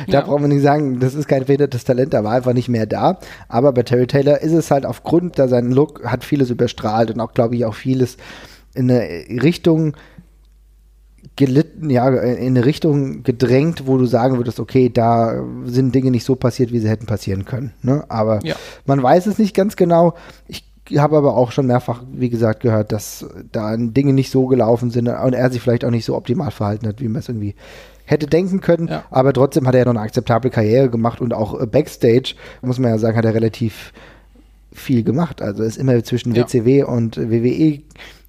[0.07, 0.21] da ja.
[0.23, 3.19] braucht man nicht sagen, das ist kein verhindertes Talent, da war einfach nicht mehr da.
[3.49, 7.21] Aber bei Terry Taylor ist es halt aufgrund, da sein Look hat vieles überstrahlt und
[7.21, 8.17] auch, glaube ich, auch vieles
[8.75, 9.09] in eine
[9.43, 9.97] Richtung
[11.37, 16.25] gelitten, ja, in eine Richtung gedrängt, wo du sagen würdest, okay, da sind Dinge nicht
[16.25, 17.73] so passiert, wie sie hätten passieren können.
[17.83, 18.05] Ne?
[18.09, 18.57] Aber ja.
[18.87, 20.15] man weiß es nicht ganz genau.
[20.49, 20.65] Ich
[20.97, 25.09] habe aber auch schon mehrfach, wie gesagt, gehört, dass da Dinge nicht so gelaufen sind
[25.09, 27.55] und er sich vielleicht auch nicht so optimal verhalten hat, wie man es irgendwie
[28.07, 28.89] hätte denken können.
[28.89, 29.05] Ja.
[29.11, 32.79] Aber trotzdem hat er ja noch eine akzeptable Karriere gemacht und auch äh, Backstage, muss
[32.79, 33.93] man ja sagen, hat er relativ
[34.73, 35.43] viel gemacht.
[35.43, 36.45] Also ist immer zwischen ja.
[36.45, 37.81] WCW und WWE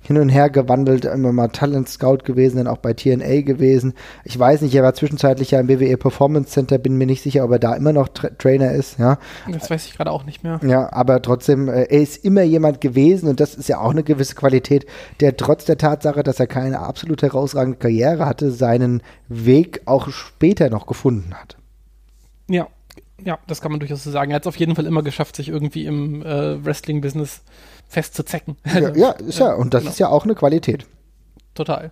[0.08, 3.94] hin und her gewandelt, immer mal Talent Scout gewesen, dann auch bei TNA gewesen.
[4.24, 7.44] Ich weiß nicht, er war zwischenzeitlich ja im WWE Performance Center, bin mir nicht sicher,
[7.44, 9.18] ob er da immer noch Tra Trainer ist, ja.
[9.52, 10.62] Das weiß ich gerade auch nicht mehr.
[10.66, 14.04] Ja, aber trotzdem, äh, er ist immer jemand gewesen und das ist ja auch eine
[14.04, 14.86] gewisse Qualität,
[15.20, 20.70] der trotz der Tatsache, dass er keine absolut herausragende Karriere hatte, seinen Weg auch später
[20.70, 21.58] noch gefunden hat.
[22.50, 22.68] Ja,
[23.24, 24.32] ja, das kann man durchaus so sagen.
[24.32, 27.42] Er hat es auf jeden Fall immer geschafft, sich irgendwie im äh, Wrestling-Business
[27.88, 28.58] festzuzecken.
[28.66, 29.92] Ja, ja, ist ja, und das genau.
[29.92, 30.86] ist ja auch eine Qualität.
[31.54, 31.92] Total.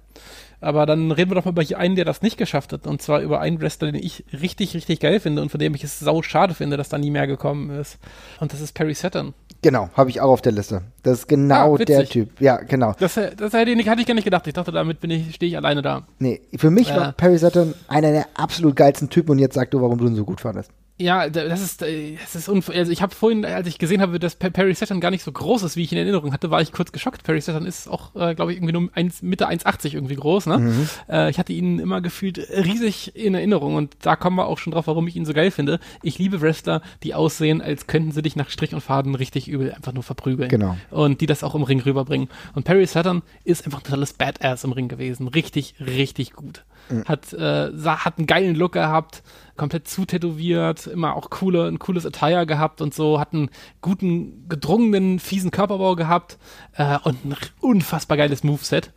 [0.62, 2.88] Aber dann reden wir doch mal über einen, der das nicht geschafft hat.
[2.88, 5.84] Und zwar über einen Wrestler, den ich richtig, richtig geil finde und von dem ich
[5.84, 8.00] es sau schade finde, dass da nie mehr gekommen ist.
[8.40, 9.34] Und das ist Perry Saturn.
[9.62, 10.82] Genau, habe ich auch auf der Liste.
[11.04, 12.40] Das ist genau ah, der Typ.
[12.40, 12.94] Ja, genau.
[13.00, 14.48] Das, das hätte ich, hatte ich gar nicht gedacht.
[14.48, 16.08] Ich dachte, damit ich, stehe ich alleine da.
[16.20, 16.96] Nee, für mich äh.
[16.96, 20.16] war Perry Saturn einer der absolut geilsten Typen und jetzt sag du, warum du ihn
[20.16, 20.72] so gut fandest.
[20.98, 24.18] Ja, das ist, äh, das ist unf also ich habe vorhin, als ich gesehen habe,
[24.18, 26.72] dass Perry Saturn gar nicht so groß ist, wie ich in Erinnerung hatte, war ich
[26.72, 27.24] kurz geschockt.
[27.24, 30.46] Perry Saturn ist auch, äh, glaube ich, irgendwie nur 1, Mitte 1,80 irgendwie groß.
[30.46, 30.60] Ne?
[30.60, 30.90] Mhm.
[31.10, 34.72] Äh, ich hatte ihn immer gefühlt riesig in Erinnerung und da kommen wir auch schon
[34.72, 35.82] drauf, warum ich ihn so geil finde.
[36.02, 39.74] Ich liebe Wrestler, die aussehen, als könnten sie dich nach Strich und Faden richtig übel
[39.74, 40.48] einfach nur verprügeln.
[40.48, 40.78] Genau.
[40.92, 42.30] Und die das auch im Ring rüberbringen.
[42.54, 45.28] Und Perry Saturn ist einfach ein totales Badass im Ring gewesen.
[45.28, 46.64] Richtig, richtig gut.
[46.90, 47.06] Mhm.
[47.06, 49.24] Hat, äh, hat einen geilen Look gehabt
[49.58, 53.50] komplett zutätowiert, immer auch coole, ein cooles Attire gehabt und so, hat einen
[53.82, 56.38] guten, gedrungenen, fiesen Körperbau gehabt
[56.76, 58.92] äh, und ein unfassbar geiles Moveset.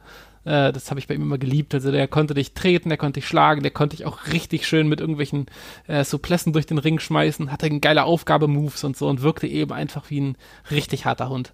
[0.45, 1.75] Äh, das habe ich bei ihm immer geliebt.
[1.75, 4.89] Also der konnte dich treten, der konnte dich schlagen, der konnte dich auch richtig schön
[4.89, 5.47] mit irgendwelchen
[5.87, 9.73] äh, Suplessen durch den Ring schmeißen, hatte eine geile Aufgabe-Moves und so und wirkte eben
[9.73, 10.37] einfach wie ein
[10.71, 11.53] richtig harter Hund.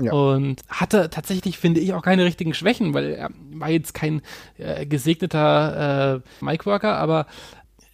[0.00, 0.12] Ja.
[0.12, 4.22] Und hatte tatsächlich, finde ich, auch keine richtigen Schwächen, weil er war jetzt kein
[4.56, 7.26] äh, gesegneter äh, Micworker, aber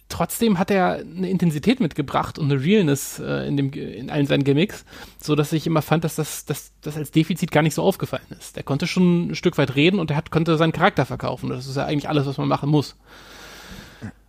[0.09, 4.43] trotzdem hat er eine Intensität mitgebracht und eine Realness äh, in, dem, in allen seinen
[4.43, 4.85] Gimmicks,
[5.19, 8.25] so dass ich immer fand, dass das, das, das als Defizit gar nicht so aufgefallen
[8.39, 8.55] ist.
[8.55, 11.49] Der konnte schon ein Stück weit reden und er hat, konnte seinen Charakter verkaufen.
[11.49, 12.95] Das ist ja eigentlich alles, was man machen muss.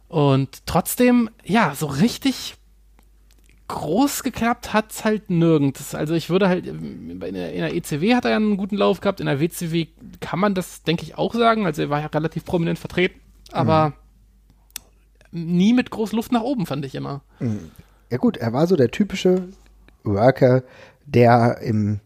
[0.09, 2.56] Und trotzdem, ja, so richtig
[3.69, 5.95] groß geklappt hat es halt nirgends.
[5.95, 9.01] Also ich würde halt, in der, in der ECW hat er ja einen guten Lauf
[9.01, 9.87] gehabt, in der WCW
[10.21, 11.67] kann man das, denke ich, auch sagen.
[11.67, 13.21] Also er war ja relativ prominent vertreten,
[13.53, 13.93] aber
[15.33, 15.57] mhm.
[15.57, 17.23] nie mit groß Luft nach oben, fand ich immer.
[17.41, 17.71] Mhm.
[18.11, 19.49] Ja gut, er war so der typische
[20.05, 20.63] Worker,
[21.07, 22.01] der im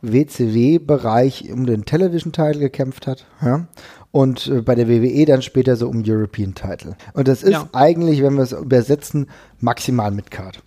[0.00, 3.26] WCW-Bereich um den Television-Title gekämpft hat.
[3.42, 3.66] Ja?
[4.10, 6.96] Und äh, bei der WWE dann später so um European-Title.
[7.12, 7.68] Und das ist ja.
[7.72, 9.28] eigentlich, wenn wir es übersetzen,
[9.60, 10.62] maximal mit Card.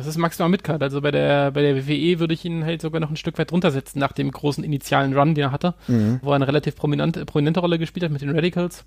[0.00, 0.82] Das ist maximal Midcard.
[0.82, 3.50] Also bei der, bei der WWE würde ich ihn halt sogar noch ein Stück weit
[3.50, 6.20] drunter setzen nach dem großen initialen Run, den er hatte, mhm.
[6.22, 8.86] wo er eine relativ prominente, prominente Rolle gespielt hat mit den Radicals.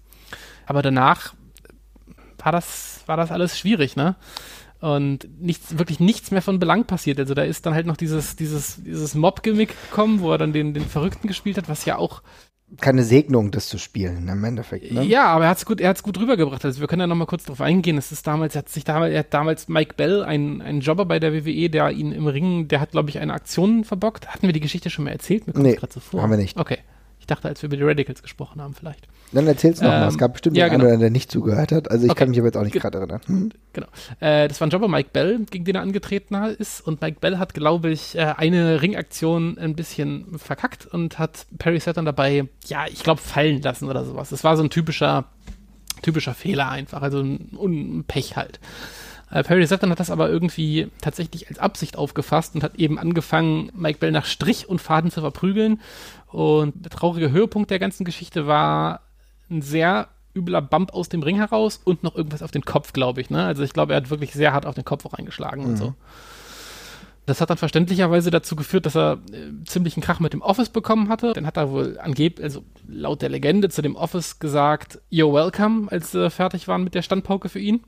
[0.66, 1.36] Aber danach
[2.40, 4.16] war das, war das alles schwierig, ne?
[4.80, 7.20] Und nichts, wirklich nichts mehr von Belang passiert.
[7.20, 10.74] Also da ist dann halt noch dieses, dieses, dieses Mob-Gimmick gekommen, wo er dann den,
[10.74, 12.24] den Verrückten gespielt hat, was ja auch
[12.80, 14.92] keine Segnung, das zu spielen, im Endeffekt.
[14.92, 15.04] Ne?
[15.04, 16.64] Ja, aber er hat es gut, gut rübergebracht.
[16.66, 17.98] Also wir können ja noch mal kurz drauf eingehen.
[17.98, 21.06] Es ist damals, er hat sich damals, er hat damals Mike Bell, ein, ein Jobber
[21.06, 24.28] bei der WWE, der ihn im Ring, der hat, glaube ich, eine Aktion verbockt.
[24.28, 25.48] Hatten wir die Geschichte schon mal erzählt?
[25.48, 26.22] Mir kommt nee, gerade so vor.
[26.22, 26.58] haben wir nicht.
[26.58, 26.80] Okay.
[27.24, 29.08] Ich dachte, als wir über die Radicals gesprochen haben, vielleicht.
[29.32, 30.08] Dann erzähl's noch ähm, mal.
[30.10, 30.88] Es gab bestimmt ja, genau.
[30.88, 31.90] einen, der nicht zugehört hat.
[31.90, 32.20] Also ich okay.
[32.20, 33.22] kann mich aber jetzt auch nicht gerade erinnern.
[33.28, 33.52] Hm?
[33.72, 33.88] Genau.
[34.20, 36.82] Äh, das war ein Jobber Mike Bell, gegen den er angetreten ist.
[36.86, 41.80] Und Mike Bell hat, glaube ich, äh, eine Ringaktion ein bisschen verkackt und hat Perry
[41.80, 44.28] Saturn dabei, ja, ich glaube, fallen lassen oder sowas.
[44.28, 45.24] Das war so ein typischer,
[46.02, 47.02] typischer Fehler einfach.
[47.02, 48.60] Also ein, ein Pech halt.
[49.34, 53.72] Äh, Perry Saturn hat das aber irgendwie tatsächlich als Absicht aufgefasst und hat eben angefangen,
[53.74, 55.80] Mike Bell nach Strich und Faden zu verprügeln.
[56.34, 59.02] Und der traurige Höhepunkt der ganzen Geschichte war
[59.52, 63.22] ein sehr übler Bump aus dem Ring heraus und noch irgendwas auf den Kopf, glaube
[63.22, 63.30] ich.
[63.30, 63.46] Ne?
[63.46, 65.70] Also ich glaube, er hat wirklich sehr hart auf den Kopf auch eingeschlagen mhm.
[65.70, 65.94] und so.
[67.28, 70.70] Das hat dann verständlicherweise dazu geführt, dass er äh, ziemlich einen Krach mit dem Office
[70.70, 71.34] bekommen hatte.
[71.34, 75.92] Dann hat er wohl angeblich, also laut der Legende zu dem Office gesagt, you're welcome,
[75.92, 77.82] als sie fertig waren mit der Standpauke für ihn.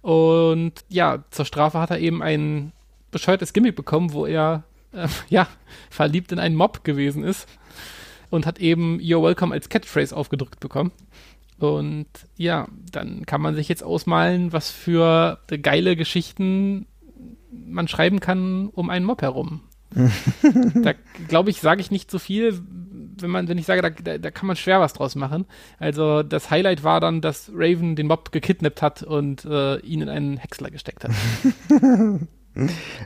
[0.00, 2.72] Und ja, zur Strafe hat er eben ein
[3.10, 5.48] bescheuertes Gimmick bekommen, wo er äh, ja
[5.90, 7.48] verliebt in einen Mob gewesen ist
[8.30, 10.92] und hat eben You're Welcome als Catchphrase aufgedrückt bekommen.
[11.58, 16.86] Und ja, dann kann man sich jetzt ausmalen, was für geile Geschichten
[17.50, 19.62] man schreiben kann um einen Mob herum.
[20.74, 20.92] da
[21.28, 22.60] glaube ich, sage ich nicht so viel,
[23.20, 25.46] wenn man, wenn ich sage, da, da, kann man schwer was draus machen.
[25.78, 30.08] Also das Highlight war dann, dass Raven den Mob gekidnappt hat und äh, ihn in
[30.08, 31.12] einen Häcksler gesteckt hat.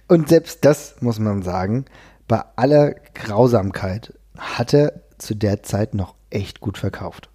[0.08, 1.84] und selbst das muss man sagen,
[2.28, 7.28] bei aller Grausamkeit hat er zu der Zeit noch echt gut verkauft.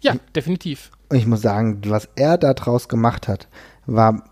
[0.00, 0.90] Ja, definitiv.
[1.08, 3.48] Und ich muss sagen, was er da draus gemacht hat,
[3.86, 4.24] war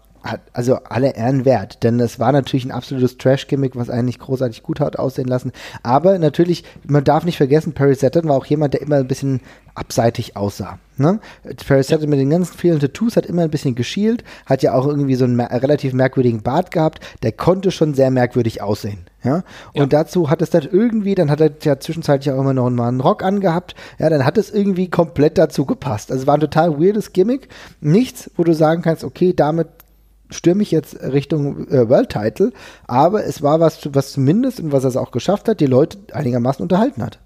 [0.53, 4.81] also alle Ehren wert, denn es war natürlich ein absolutes Trash-Gimmick, was eigentlich großartig gut
[4.81, 5.53] hat aussehen lassen.
[5.83, 9.41] Aber natürlich, man darf nicht vergessen, Perry Saturn war auch jemand, der immer ein bisschen
[9.75, 10.79] abseitig aussah.
[10.99, 11.21] Ne?
[11.67, 11.99] Paris ja.
[11.99, 15.25] mit den ganzen vielen Tattoos hat immer ein bisschen geschielt, hat ja auch irgendwie so
[15.25, 19.07] einen relativ merkwürdigen Bart gehabt, der konnte schon sehr merkwürdig aussehen.
[19.25, 19.37] Ja?
[19.73, 19.87] Und ja.
[19.87, 23.01] dazu hat es dann irgendwie, dann hat er ja zwischenzeitlich auch immer noch mal einen
[23.01, 26.13] Rock angehabt, ja, dann hat es irgendwie komplett dazu gepasst.
[26.13, 27.49] Also war ein total weirdes Gimmick.
[27.81, 29.69] Nichts, wo du sagen kannst, okay, damit
[30.33, 32.53] stürme ich jetzt Richtung äh, World Title,
[32.87, 35.99] aber es war was, was zumindest und was er es auch geschafft hat, die Leute
[36.13, 37.21] einigermaßen unterhalten hat.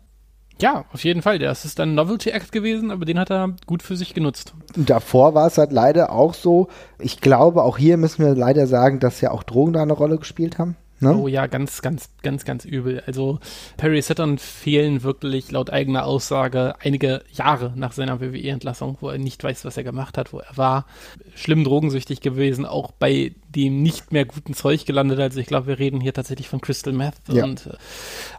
[0.61, 1.39] Ja, auf jeden Fall.
[1.39, 4.55] Das ist ein Novelty Act gewesen, aber den hat er gut für sich genutzt.
[4.75, 6.69] Davor war es halt leider auch so.
[6.99, 10.17] Ich glaube, auch hier müssen wir leider sagen, dass ja auch Drogen da eine Rolle
[10.17, 10.77] gespielt haben.
[10.99, 11.15] Ne?
[11.15, 13.03] Oh ja, ganz, ganz, ganz, ganz übel.
[13.07, 13.39] Also
[13.77, 19.45] Perry Saturn fehlen wirklich laut eigener Aussage einige Jahre nach seiner WWE-Entlassung, wo er nicht
[19.45, 20.87] weiß, was er gemacht hat, wo er war.
[21.35, 25.21] Schlimm drogensüchtig gewesen, auch bei dem nicht mehr guten Zeug gelandet.
[25.21, 27.45] Also ich glaube, wir reden hier tatsächlich von Crystal Meth ja.
[27.45, 27.77] und äh,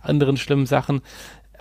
[0.02, 1.02] anderen schlimmen Sachen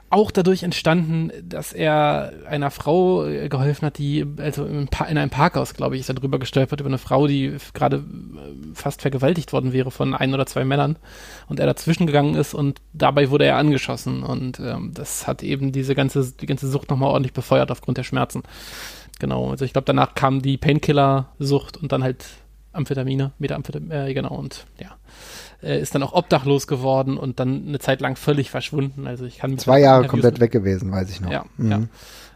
[0.09, 5.75] auch dadurch entstanden, dass er einer Frau äh, geholfen hat, die, also in einem Parkhaus,
[5.75, 9.73] glaube ich, ist er drüber gestolpert, über eine Frau, die gerade äh, fast vergewaltigt worden
[9.73, 10.97] wäre von ein oder zwei Männern
[11.49, 15.73] und er dazwischen gegangen ist und dabei wurde er angeschossen und ähm, das hat eben
[15.73, 18.43] diese ganze, die ganze Sucht nochmal ordentlich befeuert aufgrund der Schmerzen.
[19.19, 22.27] Genau, also ich glaube, danach kam die Painkiller-Sucht und dann halt
[22.73, 24.97] Amphetamine, Methamphetamine, äh, genau, und ja.
[25.63, 29.07] Äh, ist dann auch obdachlos geworden und dann eine Zeit lang völlig verschwunden.
[29.07, 31.31] Also ich kann Zwei Jahre komplett weg gewesen, weiß ich noch.
[31.31, 31.71] Ja, mhm.
[31.71, 31.83] ja.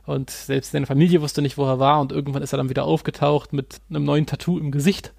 [0.06, 2.00] Und selbst seine Familie wusste nicht, wo er war.
[2.00, 5.12] Und irgendwann ist er dann wieder aufgetaucht mit einem neuen Tattoo im Gesicht,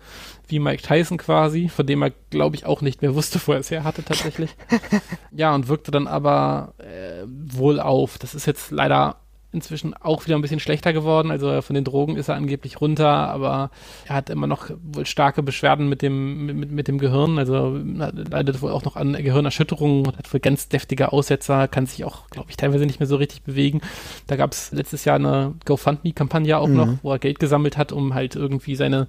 [0.48, 3.60] wie Mike Tyson quasi, von dem er, glaube ich, auch nicht mehr wusste, wo er
[3.60, 4.56] es her hatte tatsächlich.
[5.32, 8.18] ja, und wirkte dann aber äh, wohl auf.
[8.18, 9.21] Das ist jetzt leider
[9.52, 11.32] inzwischen auch wieder ein bisschen schlechter geworden.
[11.32, 13.70] Also von den Drogen ist er angeblich runter, aber
[14.08, 17.38] er hat immer noch wohl starke Beschwerden mit dem, mit, mit dem Gehirn.
[17.38, 22.30] Also leidet wohl auch noch an Gehirnerschütterungen, hat wohl ganz deftige Aussetzer, kann sich auch,
[22.30, 23.82] glaube ich, teilweise nicht mehr so richtig bewegen.
[24.28, 26.76] Da gab es letztes Jahr eine GoFundMe-Kampagne auch mhm.
[26.76, 29.08] noch, wo er Geld gesammelt hat, um halt irgendwie seine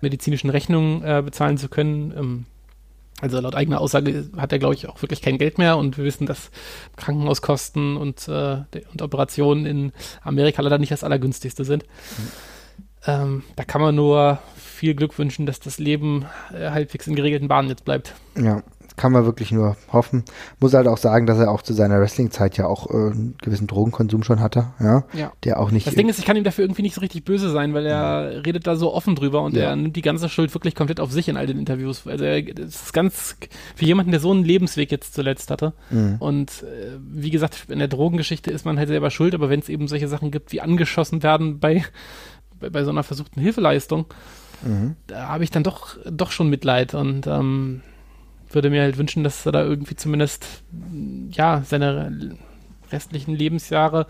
[0.00, 2.12] medizinischen Rechnungen äh, bezahlen zu können.
[2.16, 2.46] Ähm,
[3.24, 6.04] also laut eigener Aussage hat er, glaube ich, auch wirklich kein Geld mehr und wir
[6.04, 6.50] wissen, dass
[6.96, 8.58] Krankenhauskosten und, äh,
[8.92, 11.84] und Operationen in Amerika leider nicht das allergünstigste sind.
[11.84, 12.28] Mhm.
[13.06, 17.48] Ähm, da kann man nur viel Glück wünschen, dass das Leben äh, halbwegs in geregelten
[17.48, 18.14] Bahnen jetzt bleibt.
[18.36, 18.62] Ja,
[18.96, 20.24] kann man wirklich nur hoffen.
[20.60, 23.66] Muss halt auch sagen, dass er auch zu seiner Wrestling-Zeit ja auch äh, einen gewissen
[23.66, 25.04] Drogenkonsum schon hatte, ja?
[25.12, 25.32] ja.
[25.42, 25.86] Der auch nicht.
[25.86, 28.32] Das Ding ist, ich kann ihm dafür irgendwie nicht so richtig böse sein, weil er
[28.32, 28.40] ja.
[28.40, 29.64] redet da so offen drüber und ja.
[29.64, 32.06] er nimmt die ganze Schuld wirklich komplett auf sich in all den Interviews.
[32.06, 33.36] Also er, das ist ganz
[33.74, 35.72] für jemanden, der so einen Lebensweg jetzt zuletzt hatte.
[35.90, 36.16] Mhm.
[36.20, 39.68] Und äh, wie gesagt, in der Drogengeschichte ist man halt selber schuld, aber wenn es
[39.68, 41.84] eben solche Sachen gibt, wie angeschossen werden bei,
[42.60, 44.06] bei, bei so einer versuchten Hilfeleistung,
[44.62, 44.94] mhm.
[45.08, 47.82] da habe ich dann doch, doch schon Mitleid und ähm,
[48.50, 50.46] würde mir halt wünschen, dass er da irgendwie zumindest
[51.30, 52.36] ja seine
[52.90, 54.06] restlichen Lebensjahre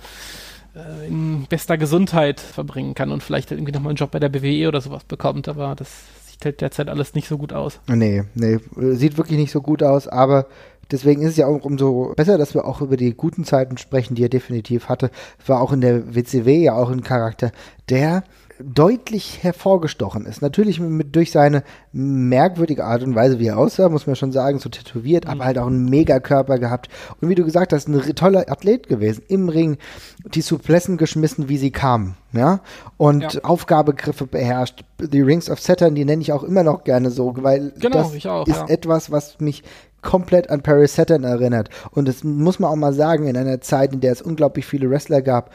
[0.75, 4.29] äh, in bester Gesundheit verbringen kann und vielleicht halt irgendwie nochmal einen Job bei der
[4.29, 5.89] BWE oder sowas bekommt, aber das
[6.27, 7.81] sieht halt derzeit alles nicht so gut aus.
[7.87, 10.47] Nee, nee, sieht wirklich nicht so gut aus, aber
[10.91, 14.15] deswegen ist es ja auch umso besser, dass wir auch über die guten Zeiten sprechen,
[14.15, 15.11] die er definitiv hatte.
[15.47, 17.53] War auch in der WCW ja auch ein Charakter,
[17.89, 18.25] der
[18.61, 20.43] deutlich hervorgestochen ist.
[20.43, 24.59] Natürlich mit, durch seine merkwürdige Art und Weise, wie er aussah, muss man schon sagen,
[24.59, 25.31] so tätowiert, mhm.
[25.31, 26.89] aber halt auch einen Megakörper gehabt.
[27.21, 29.23] Und wie du gesagt hast, ein toller Athlet gewesen.
[29.29, 29.79] Im Ring
[30.25, 32.17] die Suplessen geschmissen, wie sie kamen.
[32.33, 32.61] Ja,
[32.97, 33.45] und ja.
[33.45, 34.85] Aufgabegriffe beherrscht.
[34.99, 38.27] Die Rings of Saturn, die nenne ich auch immer noch gerne so, weil genau, das
[38.27, 38.67] auch, ist ja.
[38.67, 39.63] etwas, was mich
[40.03, 41.71] komplett an Paris Saturn erinnert.
[41.93, 44.91] Und das muss man auch mal sagen, in einer Zeit, in der es unglaublich viele
[44.91, 45.51] Wrestler gab,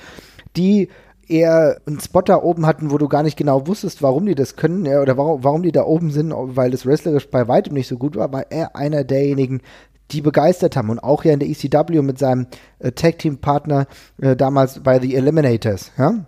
[0.55, 0.89] die
[1.29, 4.55] eher einen Spot da oben hatten, wo du gar nicht genau wusstest, warum die das
[4.55, 7.97] können oder warum, warum die da oben sind, weil das wrestlerisch bei weitem nicht so
[7.97, 9.61] gut war, war er einer derjenigen,
[10.11, 12.47] die begeistert haben und auch ja in der ECW mit seinem
[12.79, 13.85] äh, Tag Team Partner
[14.19, 16.25] äh, damals bei The Eliminators, ja?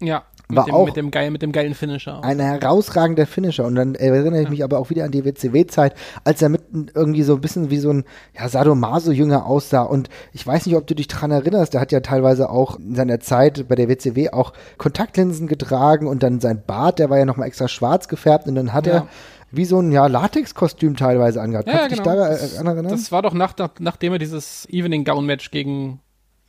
[0.00, 2.18] Ja war mit dem, auch mit dem, geil, mit dem geilen Finisher.
[2.18, 2.22] Auch.
[2.22, 3.64] Ein herausragender Finisher.
[3.64, 4.50] Und dann erinnere ich ja.
[4.50, 6.62] mich aber auch wieder an die WCW-Zeit, als er mit
[6.94, 8.04] irgendwie so ein bisschen wie so ein
[8.38, 9.82] ja, Sadomaso-Jünger aussah.
[9.82, 12.94] Und ich weiß nicht, ob du dich daran erinnerst, der hat ja teilweise auch in
[12.94, 17.24] seiner Zeit bei der WCW auch Kontaktlinsen getragen und dann sein Bart, der war ja
[17.24, 18.92] nochmal extra schwarz gefärbt und dann hat ja.
[18.94, 19.06] er
[19.52, 21.66] wie so ein ja, Latex-Kostüm teilweise angehabt.
[21.66, 22.10] Ja, Kannst genau.
[22.10, 22.88] dich daran erinnern?
[22.88, 26.00] Das war doch nach, nachdem er dieses Evening Gown Match gegen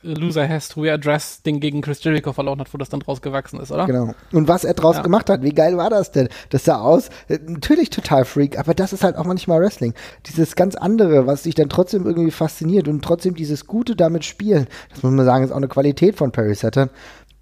[0.02, 3.22] Loser Has to Wear Dress Ding gegen Chris Jericho verloren hat, wo das dann draus
[3.22, 3.86] gewachsen ist, oder?
[3.86, 4.14] Genau.
[4.32, 5.02] Und was er draus ja.
[5.02, 6.28] gemacht hat, wie geil war das denn?
[6.50, 9.94] Das sah aus, äh, natürlich total freak, aber das ist halt auch manchmal Wrestling.
[10.26, 14.66] Dieses ganz andere, was sich dann trotzdem irgendwie fasziniert und trotzdem dieses Gute damit spielen.
[14.90, 16.90] Das muss man sagen, ist auch eine Qualität von Perry Saturn,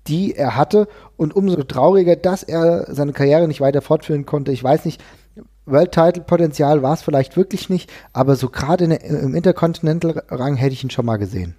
[0.07, 4.53] die er hatte und umso trauriger, dass er seine Karriere nicht weiter fortführen konnte.
[4.53, 5.03] Ich weiß nicht,
[5.67, 10.73] World Title Potenzial war es vielleicht wirklich nicht, aber so gerade im Intercontinental Rang hätte
[10.73, 11.57] ich ihn schon mal gesehen.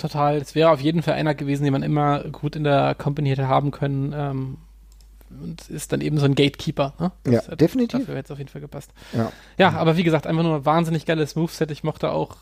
[0.00, 0.36] Total.
[0.36, 3.48] Es wäre auf jeden Fall einer gewesen, den man immer gut in der Company hätte
[3.48, 4.14] haben können.
[4.16, 4.56] Ähm,
[5.30, 6.94] und ist dann eben so ein Gatekeeper.
[6.98, 7.12] Ne?
[7.32, 8.00] ja, hat, definitiv.
[8.00, 8.90] Dafür hätte es auf jeden Fall gepasst.
[9.12, 9.30] Ja.
[9.58, 11.70] ja, aber wie gesagt, einfach nur ein wahnsinnig geiles Moveset.
[11.70, 12.36] Ich mochte auch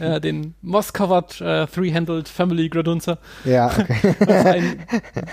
[0.00, 3.18] äh, den Moss-Covered äh, Three-Handled Family Gradunzer.
[3.44, 4.16] Ja, okay.
[4.18, 4.82] Was ein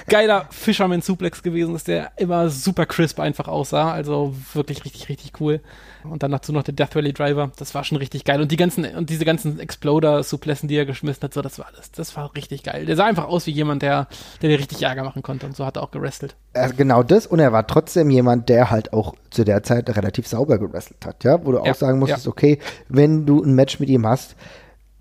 [0.09, 3.91] geiler Fisherman-Suplex gewesen ist, der immer super crisp einfach aussah.
[3.91, 5.61] Also wirklich richtig, richtig cool.
[6.03, 7.51] Und dann dazu noch der Death Valley Driver.
[7.57, 8.41] Das war schon richtig geil.
[8.41, 11.91] Und die ganzen, und diese ganzen Exploder-Suplessen, die er geschmissen hat, so, das war alles,
[11.91, 12.85] das war richtig geil.
[12.85, 14.07] Der sah einfach aus wie jemand, der,
[14.41, 15.45] der dir richtig Ärger machen konnte.
[15.45, 16.35] Und so hat er auch gewrestelt.
[16.53, 17.27] Also genau das.
[17.27, 21.23] Und er war trotzdem jemand, der halt auch zu der Zeit relativ sauber gewrestelt hat,
[21.23, 21.45] ja.
[21.45, 22.31] Wo du ja, auch sagen musstest, ja.
[22.31, 22.59] okay,
[22.89, 24.35] wenn du ein Match mit ihm hast,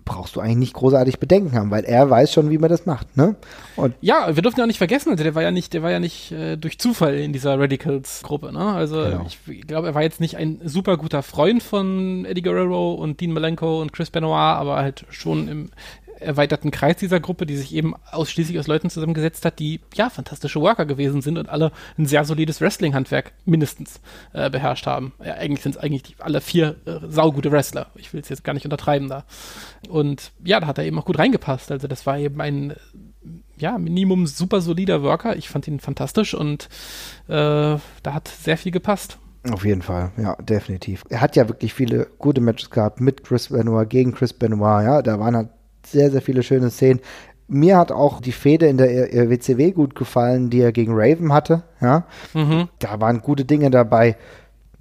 [0.05, 3.15] brauchst du eigentlich nicht großartig Bedenken haben, weil er weiß schon, wie man das macht,
[3.17, 3.35] ne?
[3.75, 5.91] Und ja, wir dürfen ja auch nicht vergessen, also der war ja nicht, der war
[5.91, 8.73] ja nicht äh, durch Zufall in dieser Radicals-Gruppe, ne?
[8.73, 9.25] Also genau.
[9.25, 13.31] ich glaube, er war jetzt nicht ein super guter Freund von Eddie Guerrero und Dean
[13.31, 15.69] Malenko und Chris Benoit, aber halt schon im,
[16.21, 20.61] erweiterten Kreis dieser Gruppe, die sich eben ausschließlich aus Leuten zusammengesetzt hat, die ja fantastische
[20.61, 23.99] Worker gewesen sind und alle ein sehr solides Wrestling-Handwerk mindestens
[24.33, 25.13] äh, beherrscht haben.
[25.23, 27.87] Ja, eigentlich sind es eigentlich die, alle vier äh, saugute Wrestler.
[27.95, 29.25] Ich will es jetzt gar nicht untertreiben da.
[29.89, 31.71] Und ja, da hat er eben auch gut reingepasst.
[31.71, 32.75] Also das war eben ein
[33.57, 35.35] ja, Minimum super solider Worker.
[35.35, 36.69] Ich fand ihn fantastisch und
[37.27, 39.17] äh, da hat sehr viel gepasst.
[39.49, 41.03] Auf jeden Fall, ja, definitiv.
[41.09, 45.01] Er hat ja wirklich viele gute Matches gehabt mit Chris Benoit, gegen Chris Benoit, ja.
[45.01, 45.49] Da waren halt
[45.85, 47.01] sehr, sehr viele schöne Szenen.
[47.47, 51.63] Mir hat auch die Fehde in der WCW gut gefallen, die er gegen Raven hatte,
[51.81, 52.05] ja.
[52.33, 52.69] Mhm.
[52.79, 54.15] Da waren gute Dinge dabei.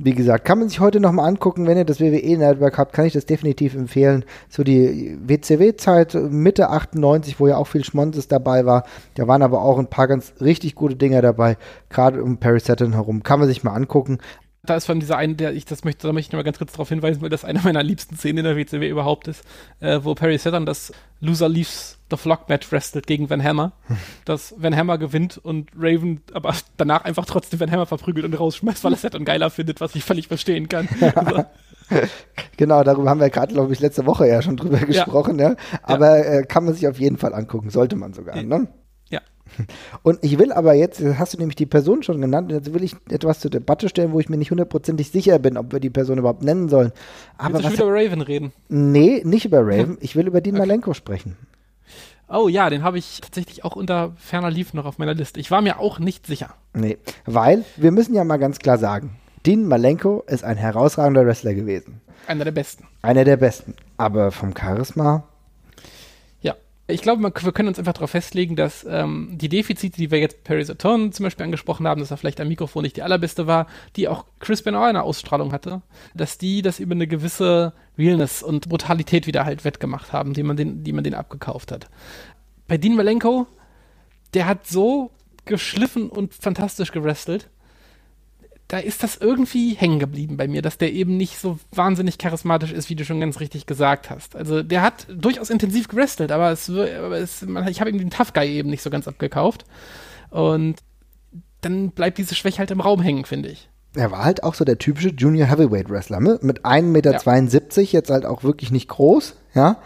[0.02, 3.12] Wie gesagt, kann man sich heute nochmal angucken, wenn ihr das WWE-Network habt, kann ich
[3.12, 4.24] das definitiv empfehlen.
[4.48, 8.84] So die WCW-Zeit, Mitte 98, wo ja auch viel Schmonzes dabei war,
[9.16, 11.58] da waren aber auch ein paar ganz richtig gute Dinge dabei,
[11.90, 13.22] gerade um Perry Saturn herum.
[13.22, 14.20] Kann man sich mal angucken.
[14.62, 16.59] Da ist von dieser einen, der ich das möchte, da möchte ich noch mal ganz
[16.59, 19.42] kurz darauf hinweisen, weil das eine meiner liebsten Szenen in der WCW überhaupt ist,
[19.81, 23.73] äh, wo Perry Saturn das Loser Leaves the Flock Match wrestelt gegen Van Hammer,
[24.27, 28.85] dass Van Hammer gewinnt und Raven aber danach einfach trotzdem Van Hammer verprügelt und rausschmeißt,
[28.85, 30.88] weil er Saturn geiler findet, was ich völlig verstehen kann.
[31.14, 31.44] Also.
[32.57, 35.51] genau, darüber haben wir gerade, glaube ich, letzte Woche ja schon drüber gesprochen, ja.
[35.51, 35.57] ja.
[35.83, 36.18] Aber.
[36.25, 38.68] Äh, kann man sich auf jeden Fall angucken, sollte man sogar, ne?
[40.02, 42.94] Und ich will aber jetzt, hast du nämlich die Person schon genannt, jetzt will ich
[43.10, 46.18] etwas zur Debatte stellen, wo ich mir nicht hundertprozentig sicher bin, ob wir die Person
[46.18, 46.92] überhaupt nennen sollen.
[47.38, 48.52] Aber Willst du wieder über Raven reden?
[48.68, 49.98] Nee, nicht über Raven.
[50.00, 50.66] Ich will über Dean okay.
[50.66, 51.36] Malenko sprechen.
[52.32, 55.40] Oh ja, den habe ich tatsächlich auch unter ferner Lief noch auf meiner Liste.
[55.40, 56.54] Ich war mir auch nicht sicher.
[56.74, 61.54] Nee, weil wir müssen ja mal ganz klar sagen, Dean Malenko ist ein herausragender Wrestler
[61.54, 62.00] gewesen.
[62.28, 62.86] Einer der besten.
[63.02, 63.74] Einer der besten.
[63.96, 65.24] Aber vom Charisma
[66.90, 70.44] ich glaube, wir können uns einfach darauf festlegen, dass ähm, die Defizite, die wir jetzt
[70.44, 73.66] Perry Saturn zum Beispiel angesprochen haben, dass er vielleicht am Mikrofon nicht die allerbeste war,
[73.96, 75.83] die auch Chris Benoit in der Ausstrahlung hatte,
[76.14, 80.57] dass die das über eine gewisse Realness und Brutalität wieder halt wettgemacht haben, die man
[80.57, 81.88] den, die man den abgekauft hat.
[82.68, 83.46] Bei Dean Malenko,
[84.35, 85.11] der hat so
[85.44, 87.50] geschliffen und fantastisch gewrestelt,
[88.70, 92.70] da ist das irgendwie hängen geblieben bei mir, dass der eben nicht so wahnsinnig charismatisch
[92.70, 94.37] ist, wie du schon ganz richtig gesagt hast.
[94.37, 98.11] Also der hat durchaus intensiv gewrestelt, aber, es, aber es, man, ich habe ihm den
[98.11, 99.64] Tough Guy eben nicht so ganz abgekauft.
[100.30, 100.76] Und
[101.62, 103.68] dann bleibt diese Schwäche halt im Raum hängen, finde ich.
[103.96, 106.38] Er war halt auch so der typische Junior Heavyweight Wrestler, ne?
[106.40, 107.20] mit 1,72 Meter,
[107.74, 107.83] ja.
[107.83, 109.78] jetzt halt auch wirklich nicht groß, ja.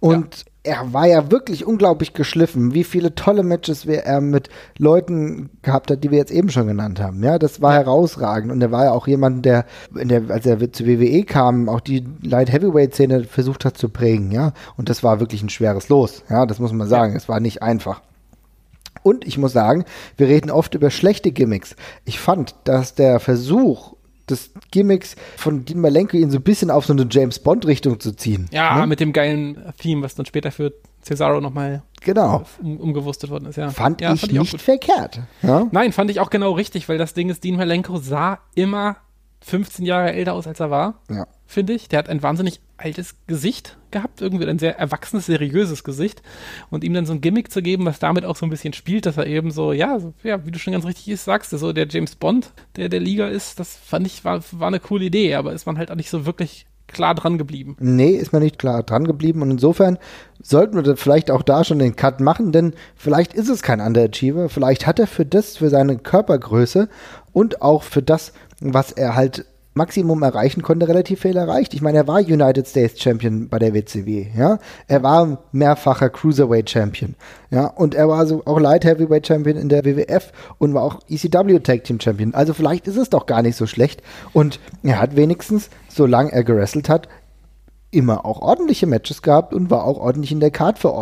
[0.00, 5.90] Und er war ja wirklich unglaublich geschliffen, wie viele tolle Matches er mit Leuten gehabt
[5.90, 7.22] hat, die wir jetzt eben schon genannt haben.
[7.24, 8.52] Ja, das war herausragend.
[8.52, 12.04] Und er war ja auch jemand, der, der, als er zur WWE kam, auch die
[12.22, 14.32] Light Heavyweight Szene versucht hat zu prägen.
[14.32, 16.24] Ja, und das war wirklich ein schweres Los.
[16.28, 17.16] Ja, das muss man sagen.
[17.16, 18.02] Es war nicht einfach.
[19.02, 19.84] Und ich muss sagen,
[20.18, 21.74] wir reden oft über schlechte Gimmicks.
[22.04, 23.94] Ich fand, dass der Versuch,
[24.30, 28.00] des Gimmicks von Dean Malenko ihn so ein bisschen auf so eine James Bond Richtung
[28.00, 28.48] zu ziehen.
[28.52, 28.86] Ja, ne?
[28.86, 32.44] mit dem geilen Theme, was dann später für Cesaro nochmal genau.
[32.62, 33.56] um, umgewurstet worden ist.
[33.56, 33.70] Ja.
[33.70, 35.20] Fand ja, ich fand nicht verkehrt.
[35.42, 35.66] Ja?
[35.72, 38.96] Nein, fand ich auch genau richtig, weil das Ding ist, Dean Malenko sah immer
[39.42, 41.00] 15 Jahre älter aus, als er war.
[41.08, 41.26] Ja.
[41.46, 41.88] Finde ich.
[41.88, 46.22] Der hat ein wahnsinnig altes Gesicht gehabt, irgendwie ein sehr erwachsenes, seriöses Gesicht.
[46.70, 49.06] Und ihm dann so ein Gimmick zu geben, was damit auch so ein bisschen spielt,
[49.06, 51.88] dass er eben so, ja, so, ja, wie du schon ganz richtig sagst, so der
[51.88, 55.52] James Bond, der der Liga ist, das fand ich, war, war eine coole Idee, aber
[55.52, 57.76] ist man halt auch nicht so wirklich klar dran geblieben.
[57.78, 59.98] Nee, ist man nicht klar dran geblieben und insofern
[60.42, 64.48] sollten wir vielleicht auch da schon den Cut machen, denn vielleicht ist es kein Underachiever,
[64.48, 66.88] vielleicht hat er für das, für seine Körpergröße
[67.32, 71.74] und auch für das, was er halt Maximum erreichen konnte, relativ viel erreicht.
[71.74, 74.58] Ich meine, er war United States Champion bei der WCW, ja.
[74.88, 77.14] Er war mehrfacher Cruiserweight Champion,
[77.50, 77.66] ja.
[77.66, 81.60] Und er war so auch Light Heavyweight Champion in der WWF und war auch ECW
[81.60, 82.34] Tag Team Champion.
[82.34, 84.02] Also vielleicht ist es doch gar nicht so schlecht.
[84.32, 87.08] Und er hat wenigstens, solange er gerestelt hat,
[87.92, 90.92] immer auch ordentliche Matches gehabt und war auch ordentlich in der Card vor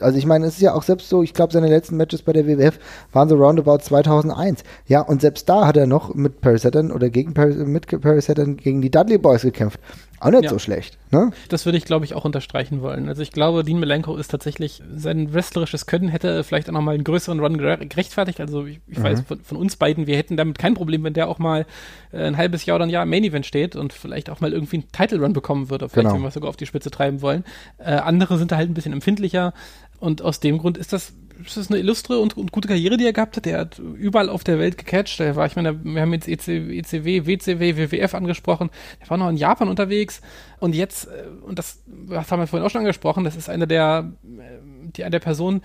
[0.00, 2.32] Also ich meine, es ist ja auch selbst so, ich glaube, seine letzten Matches bei
[2.32, 2.78] der WWF
[3.12, 4.62] waren so roundabout 2001.
[4.86, 8.20] Ja, und selbst da hat er noch mit Perry Saturn oder gegen Perry, mit Perry
[8.20, 9.80] Saturn gegen die Dudley Boys gekämpft.
[10.22, 10.50] Auch nicht ja.
[10.50, 10.98] so schlecht.
[11.10, 11.32] Ne?
[11.48, 13.08] Das würde ich, glaube ich, auch unterstreichen wollen.
[13.08, 17.02] Also ich glaube, Dean Malenko ist tatsächlich, sein wrestlerisches Können hätte vielleicht auch nochmal einen
[17.02, 18.38] größeren Run gerechtfertigt.
[18.38, 19.02] Also ich, ich mhm.
[19.02, 21.66] weiß von, von, uns beiden, wir hätten damit kein Problem, wenn der auch mal
[22.12, 24.52] äh, ein halbes Jahr oder ein Jahr im Main Event steht und vielleicht auch mal
[24.52, 25.88] irgendwie einen Title Run bekommen würde.
[25.88, 26.14] Vielleicht, genau.
[26.14, 27.44] wenn wir es sogar auf die Spitze treiben wollen.
[27.78, 29.54] Äh, andere sind da halt ein bisschen empfindlicher.
[29.98, 31.14] Und aus dem Grund ist das
[31.44, 33.46] ist das eine illustre und, und, gute Karriere, die er gehabt hat.
[33.46, 35.20] Er hat überall auf der Welt gecatcht.
[35.20, 38.70] Er war, ich meine, wir haben jetzt EC, ECW, WCW, WWF angesprochen.
[39.00, 40.20] Er war noch in Japan unterwegs.
[40.60, 43.66] Und jetzt, äh, und das, das haben wir vorhin auch schon angesprochen, das ist einer
[43.66, 45.62] der, äh, die, eine der Personen,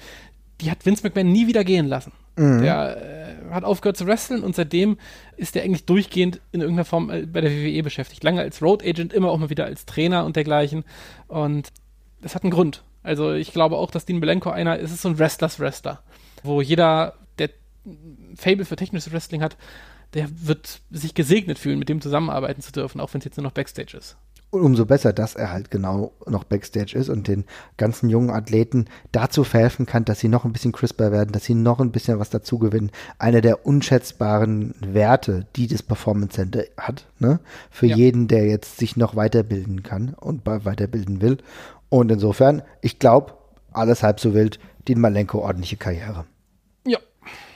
[0.61, 2.11] die hat Vince McMahon nie wieder gehen lassen.
[2.35, 2.61] Mhm.
[2.61, 2.97] Der
[3.49, 4.97] äh, hat aufgehört zu wresteln und seitdem
[5.35, 8.23] ist er eigentlich durchgehend in irgendeiner Form äh, bei der WWE beschäftigt.
[8.23, 10.83] Lange als Road Agent, immer auch mal wieder als Trainer und dergleichen.
[11.27, 11.71] Und
[12.21, 12.83] das hat einen Grund.
[13.07, 16.03] Also ich glaube auch, dass Dean Belenko einer ist, ist so ein Wrestlers Wrestler,
[16.43, 17.49] wo jeder, der
[18.35, 19.57] Fable für technisches Wrestling hat,
[20.13, 23.45] der wird sich gesegnet fühlen, mit dem zusammenarbeiten zu dürfen, auch wenn es jetzt nur
[23.45, 24.17] noch Backstage ist.
[24.49, 27.43] Und umso besser, dass er halt genau noch Backstage ist und den
[27.75, 31.53] ganzen jungen Athleten dazu verhelfen kann, dass sie noch ein bisschen crisper werden, dass sie
[31.53, 32.91] noch ein bisschen was dazu gewinnen.
[33.19, 37.41] Eine der unschätzbaren Werte, die das Performance Center hat, ne?
[37.69, 37.97] Für ja.
[37.97, 41.39] jeden, der jetzt sich noch weiterbilden kann und weiterbilden will.
[41.89, 43.33] Und insofern, ich glaube,
[43.71, 46.25] alles halb so wild, Dean Malenko ordentliche Karriere.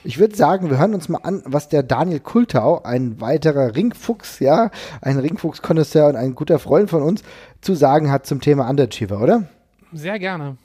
[0.03, 4.39] Ich würde sagen, wir hören uns mal an, was der Daniel Kultau, ein weiterer Ringfuchs,
[4.39, 4.71] ja,
[5.01, 7.23] ein Ringfuchs-Konnoisseur und ein guter Freund von uns,
[7.61, 9.47] zu sagen hat zum Thema Underachiever, oder?
[9.93, 10.57] Sehr gerne.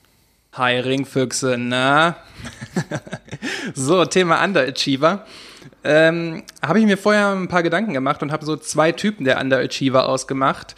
[0.55, 2.17] Hi Ringfüchse, na?
[3.75, 5.27] so, Thema Underachiever.
[5.85, 9.39] Ähm, habe ich mir vorher ein paar Gedanken gemacht und habe so zwei Typen der
[9.39, 10.77] Underachiever ausgemacht.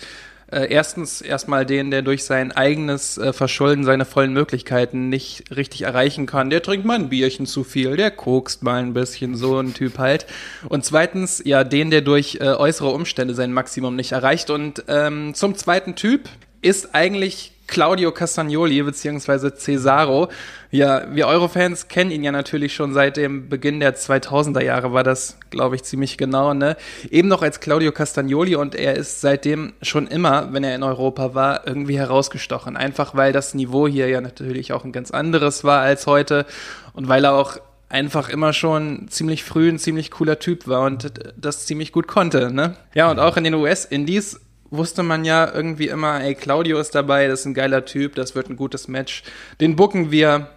[0.51, 5.83] Äh, erstens erstmal den, der durch sein eigenes äh, Verschulden seine vollen Möglichkeiten nicht richtig
[5.83, 6.49] erreichen kann.
[6.49, 9.99] Der trinkt mal ein Bierchen zu viel, der kokst mal ein bisschen, so ein Typ
[9.99, 10.27] halt.
[10.69, 14.49] Und zweitens, ja, den, der durch äh, äußere Umstände sein Maximum nicht erreicht.
[14.49, 16.31] Und ähm, zum zweiten Typ
[16.63, 20.29] ist eigentlich Claudio Castagnoli beziehungsweise Cesaro.
[20.71, 25.05] Ja, wir Eurofans kennen ihn ja natürlich schon seit dem Beginn der 2000er Jahre, war
[25.05, 26.77] das, glaube ich, ziemlich genau, ne?
[27.11, 31.35] Eben noch als Claudio Castagnoli und er ist seitdem schon immer, wenn er in Europa
[31.35, 32.77] war, irgendwie herausgestochen.
[32.77, 36.47] Einfach weil das Niveau hier ja natürlich auch ein ganz anderes war als heute
[36.95, 37.59] und weil er auch
[37.91, 42.53] einfach immer schon ziemlich früh ein ziemlich cooler Typ war und das ziemlich gut konnte,
[42.53, 42.77] ne?
[42.95, 44.41] Ja, und auch in den US-Indies
[44.71, 48.35] wusste man ja irgendwie immer, ey, Claudio ist dabei, das ist ein geiler Typ, das
[48.35, 49.23] wird ein gutes Match.
[49.61, 50.49] Den bucken wir,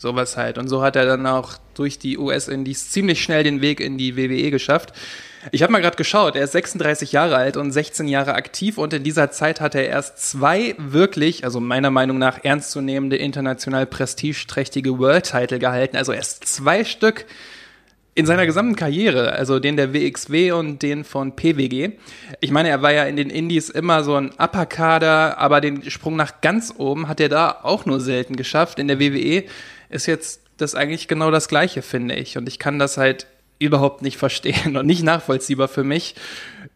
[0.00, 0.58] sowas halt.
[0.58, 4.16] Und so hat er dann auch durch die US-Indies ziemlich schnell den Weg in die
[4.16, 4.92] WWE geschafft.
[5.52, 8.92] Ich habe mal gerade geschaut, er ist 36 Jahre alt und 16 Jahre aktiv und
[8.92, 14.98] in dieser Zeit hat er erst zwei wirklich, also meiner Meinung nach ernstzunehmende international prestigeträchtige
[14.98, 15.96] World-Title gehalten.
[15.96, 17.24] Also erst zwei Stück
[18.20, 21.92] in seiner gesamten Karriere, also den der WXW und den von PWG.
[22.40, 26.16] Ich meine, er war ja in den Indies immer so ein Upper-Kader, aber den Sprung
[26.16, 28.78] nach ganz oben hat er da auch nur selten geschafft.
[28.78, 29.44] In der WWE
[29.88, 32.36] ist jetzt das eigentlich genau das Gleiche, finde ich.
[32.36, 33.26] Und ich kann das halt
[33.58, 36.14] überhaupt nicht verstehen und nicht nachvollziehbar für mich.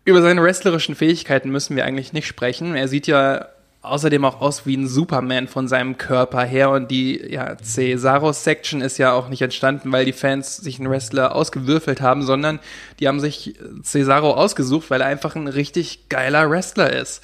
[0.07, 2.75] Über seine wrestlerischen Fähigkeiten müssen wir eigentlich nicht sprechen.
[2.75, 3.49] Er sieht ja
[3.85, 8.99] außerdem auch aus wie ein Superman von seinem Körper her und die ja, Cesaro-Section ist
[8.99, 12.61] ja auch nicht entstanden, weil die Fans sich einen Wrestler ausgewürfelt haben, sondern
[12.99, 17.23] die haben sich Cesaro ausgesucht, weil er einfach ein richtig geiler Wrestler ist.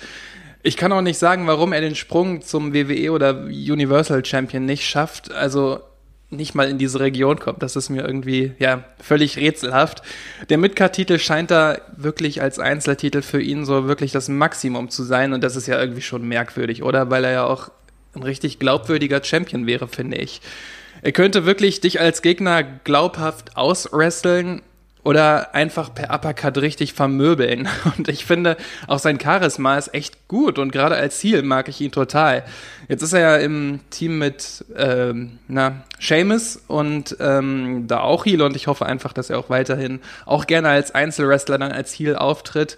[0.62, 4.84] Ich kann auch nicht sagen, warum er den Sprung zum WWE oder Universal Champion nicht
[4.84, 5.32] schafft.
[5.32, 5.80] Also
[6.30, 7.62] nicht mal in diese Region kommt.
[7.62, 10.02] Das ist mir irgendwie ja völlig rätselhaft.
[10.48, 15.32] Der Midcard-Titel scheint da wirklich als Einzeltitel für ihn so wirklich das Maximum zu sein
[15.32, 17.10] und das ist ja irgendwie schon merkwürdig, oder?
[17.10, 17.70] Weil er ja auch
[18.14, 20.40] ein richtig glaubwürdiger Champion wäre, finde ich.
[21.02, 24.62] Er könnte wirklich dich als Gegner glaubhaft auswresteln
[25.02, 27.68] oder einfach per Uppercut richtig vermöbeln.
[27.96, 31.80] Und ich finde, auch sein Charisma ist echt gut und gerade als Ziel mag ich
[31.80, 32.44] ihn total.
[32.88, 38.42] Jetzt ist er ja im Team mit ähm, na, Seamus und ähm, da auch Heel
[38.42, 42.16] und ich hoffe einfach, dass er auch weiterhin auch gerne als Einzelwrestler dann als Heel
[42.16, 42.76] auftritt.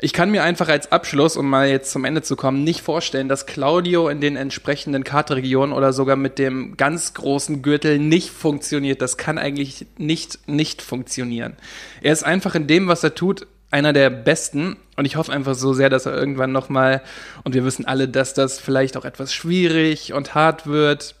[0.00, 3.28] Ich kann mir einfach als Abschluss, um mal jetzt zum Ende zu kommen, nicht vorstellen,
[3.28, 9.02] dass Claudio in den entsprechenden Kartregionen oder sogar mit dem ganz großen Gürtel nicht funktioniert.
[9.02, 11.56] Das kann eigentlich nicht nicht funktionieren.
[12.00, 15.54] Er ist einfach in dem, was er tut, einer der besten und ich hoffe einfach
[15.54, 17.02] so sehr, dass er irgendwann noch mal
[17.42, 21.16] und wir wissen alle, dass das vielleicht auch etwas schwierig und hart wird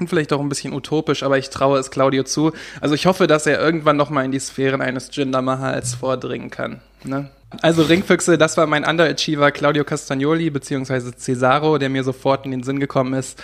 [0.00, 2.52] und vielleicht auch ein bisschen utopisch, aber ich traue es Claudio zu.
[2.80, 6.50] Also ich hoffe, dass er irgendwann noch mal in die Sphären eines Jinder Mahals vordringen
[6.50, 6.80] kann.
[7.04, 7.30] Ne?
[7.62, 12.62] Also Ringfüchse, das war mein Underachiever Claudio Castagnoli beziehungsweise Cesaro, der mir sofort in den
[12.62, 13.42] Sinn gekommen ist.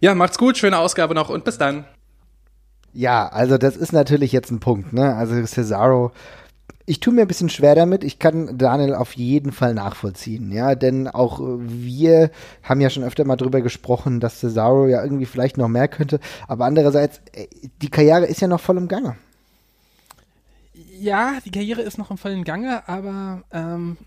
[0.00, 1.84] Ja, macht's gut, schöne Ausgabe noch und bis dann.
[2.92, 5.14] Ja, also das ist natürlich jetzt ein Punkt, ne?
[5.14, 6.12] Also Cesaro
[6.86, 8.04] ich tue mir ein bisschen schwer damit.
[8.04, 12.30] Ich kann Daniel auf jeden Fall nachvollziehen, ja, denn auch wir
[12.62, 16.20] haben ja schon öfter mal drüber gesprochen, dass Cesaro ja irgendwie vielleicht noch mehr könnte,
[16.46, 17.46] aber andererseits äh,
[17.80, 19.16] die Karriere ist ja noch voll im Gange.
[21.04, 23.98] Ja, die Karriere ist noch im vollen Gange, aber ähm,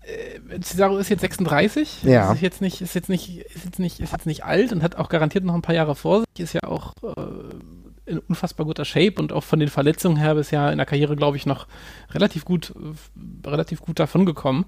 [0.00, 2.02] äh, Cesaro ist jetzt 36.
[2.02, 2.32] Ja.
[2.32, 4.96] Ist jetzt nicht, ist jetzt nicht, ist jetzt nicht, ist jetzt nicht alt und hat
[4.96, 6.40] auch garantiert noch ein paar Jahre vor sich.
[6.40, 10.72] Ist ja auch äh, in unfassbar guter Shape und auch von den Verletzungen her bisher
[10.72, 11.68] in der Karriere, glaube ich, noch
[12.10, 14.64] relativ gut, äh, relativ gut davon gekommen.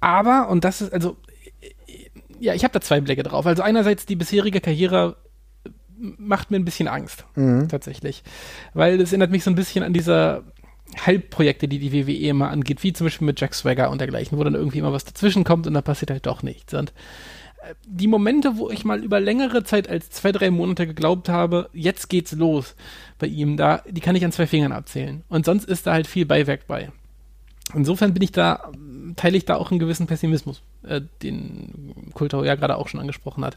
[0.00, 1.16] Aber, und das ist, also,
[2.38, 3.46] ja, ich habe da zwei Blicke drauf.
[3.46, 5.16] Also einerseits die bisherige Karriere
[5.96, 7.68] macht mir ein bisschen Angst, mhm.
[7.70, 8.22] tatsächlich.
[8.74, 10.44] Weil es erinnert mich so ein bisschen an diese
[10.96, 14.44] Halbprojekte, die die WWE immer angeht, wie zum Beispiel mit Jack Swagger und dergleichen, wo
[14.44, 16.74] dann irgendwie immer was dazwischen kommt und dann passiert halt doch nichts.
[16.74, 16.92] Und
[17.86, 22.08] die Momente, wo ich mal über längere Zeit als zwei, drei Monate geglaubt habe, jetzt
[22.08, 22.74] geht's los
[23.18, 25.24] bei ihm, da, die kann ich an zwei Fingern abzählen.
[25.28, 26.90] Und sonst ist da halt viel Beiwerk bei.
[27.74, 28.70] Insofern bin ich da
[29.16, 33.44] teile ich da auch einen gewissen Pessimismus, äh, den Kultau ja gerade auch schon angesprochen
[33.44, 33.56] hat.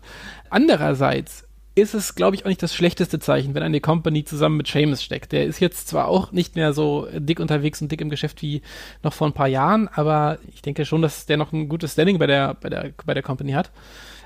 [0.50, 4.68] Andererseits ist es, glaube ich, auch nicht das schlechteste Zeichen, wenn eine Company zusammen mit
[4.68, 5.32] Seamus steckt.
[5.32, 8.62] Der ist jetzt zwar auch nicht mehr so dick unterwegs und dick im Geschäft wie
[9.04, 12.20] noch vor ein paar Jahren, aber ich denke schon, dass der noch ein gutes Standing
[12.20, 13.72] bei der, bei der, bei der Company hat.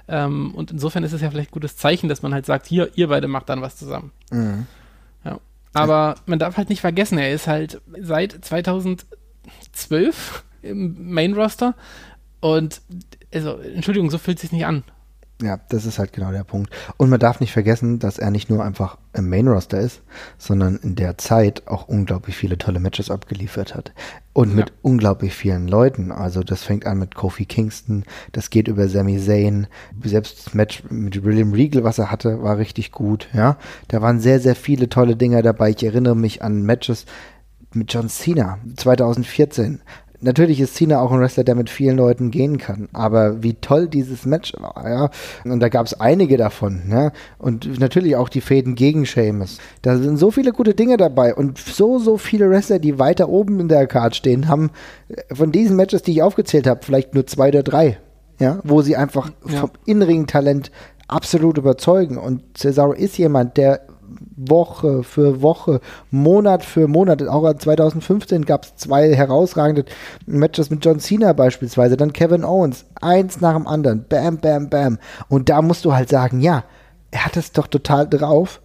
[0.07, 2.89] Ähm, und insofern ist es ja vielleicht ein gutes Zeichen, dass man halt sagt, hier,
[2.95, 4.11] ihr beide macht dann was zusammen.
[4.31, 4.65] Mhm.
[5.23, 5.39] Ja.
[5.73, 11.75] Aber man darf halt nicht vergessen, er ist halt seit 2012 im Main Roster
[12.39, 12.81] und
[13.33, 14.83] also, Entschuldigung, so fühlt es sich nicht an.
[15.41, 16.71] Ja, das ist halt genau der Punkt.
[16.95, 20.01] Und man darf nicht vergessen, dass er nicht nur einfach im Main Roster ist,
[20.37, 23.91] sondern in der Zeit auch unglaublich viele tolle Matches abgeliefert hat.
[24.31, 24.55] Und ja.
[24.55, 26.13] mit unglaublich vielen Leuten.
[26.13, 29.67] Also das fängt an mit Kofi Kingston, das geht über Sami Zayn.
[30.03, 33.27] Selbst das Match mit William Regal, was er hatte, war richtig gut.
[33.33, 33.57] Ja,
[33.89, 35.71] da waren sehr, sehr viele tolle Dinger dabei.
[35.71, 37.05] Ich erinnere mich an Matches
[37.73, 39.81] mit John Cena 2014
[40.25, 42.89] natürlich ist Cena auch ein Wrestler, der mit vielen Leuten gehen kann.
[42.91, 45.09] Aber wie toll dieses Match war, ja.
[45.43, 47.11] Und da gab es einige davon, ja.
[47.37, 49.59] Und natürlich auch die Fäden gegen Sheamus.
[49.81, 53.59] Da sind so viele gute Dinge dabei und so, so viele Wrestler, die weiter oben
[53.59, 54.71] in der Card stehen, haben
[55.07, 57.97] äh, von diesen Matches, die ich aufgezählt habe, vielleicht nur zwei oder drei.
[58.37, 59.61] Ja, wo sie einfach ja.
[59.61, 60.69] vom inneren Talent
[61.07, 62.17] absolut überzeugen.
[62.17, 63.79] Und Cesaro ist jemand, der
[64.35, 65.81] Woche für Woche,
[66.11, 67.25] Monat für Monat.
[67.27, 69.85] Auch 2015 gab es zwei herausragende
[70.25, 74.99] Matches mit John Cena beispielsweise, dann Kevin Owens, eins nach dem anderen, bam, bam, bam.
[75.29, 76.63] Und da musst du halt sagen, ja,
[77.11, 78.61] er hat es doch total drauf.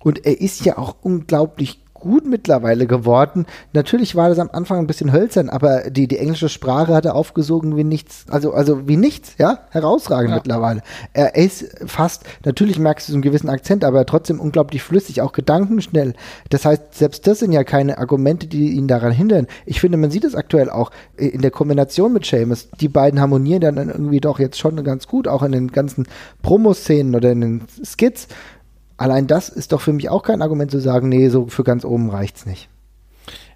[0.00, 3.46] Und er ist ja auch unglaublich gut mittlerweile geworden.
[3.72, 7.14] Natürlich war das am Anfang ein bisschen hölzern, aber die, die englische Sprache hat er
[7.14, 10.36] aufgesogen wie nichts, also, also wie nichts, ja, herausragend ja.
[10.36, 10.82] mittlerweile.
[11.12, 15.32] Er ist fast, natürlich merkst du so einen gewissen Akzent, aber trotzdem unglaublich flüssig, auch
[15.32, 16.14] gedankenschnell.
[16.50, 19.46] Das heißt, selbst das sind ja keine Argumente, die ihn daran hindern.
[19.64, 22.68] Ich finde, man sieht es aktuell auch in der Kombination mit Seamus.
[22.80, 26.06] Die beiden harmonieren dann irgendwie doch jetzt schon ganz gut, auch in den ganzen
[26.42, 28.28] Promoszenen oder in den Skits.
[28.96, 31.84] Allein das ist doch für mich auch kein Argument zu sagen, nee, so für ganz
[31.84, 32.68] oben reicht's nicht.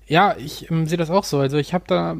[0.06, 1.38] Ja, ich ähm, sehe das auch so.
[1.38, 2.16] Also ich habe da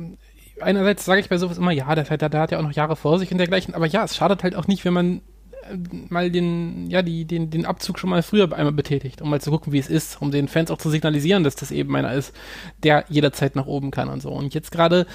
[0.60, 2.96] einerseits sage ich bei sowas immer, ja, der, der, der, hat ja auch noch Jahre
[2.96, 5.20] vor sich und dergleichen, aber ja, es schadet halt auch nicht, wenn man
[5.68, 5.76] äh,
[6.08, 9.50] mal den, ja, die, den, den Abzug schon mal früher einmal betätigt, um mal zu
[9.50, 12.34] gucken, wie es ist, um den Fans auch zu signalisieren, dass das eben einer ist,
[12.82, 14.30] der jederzeit nach oben kann und so.
[14.30, 15.06] Und jetzt gerade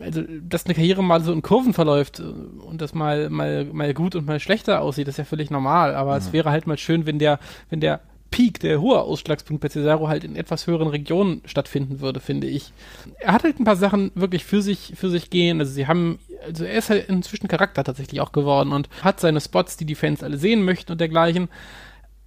[0.00, 3.94] also, dass eine Karriere mal so in Kurven verläuft äh, und das mal, mal, mal
[3.94, 5.94] gut und mal schlechter aussieht, ist ja völlig normal.
[5.94, 6.18] Aber mhm.
[6.18, 7.38] es wäre halt mal schön, wenn der,
[7.70, 12.20] wenn der Peak, der hohe Ausschlagspunkt bei Cesaro halt in etwas höheren Regionen stattfinden würde,
[12.20, 12.72] finde ich.
[13.18, 15.60] Er hat halt ein paar Sachen wirklich für sich, für sich gehen.
[15.60, 19.40] Also sie haben, also er ist halt inzwischen Charakter tatsächlich auch geworden und hat seine
[19.40, 21.48] Spots, die die Fans alle sehen möchten und dergleichen.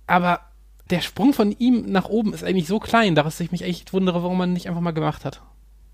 [0.08, 0.40] Aber
[0.90, 4.24] der Sprung von ihm nach oben ist eigentlich so klein, dass ich mich echt wundere,
[4.24, 5.42] warum man nicht einfach mal gemacht hat.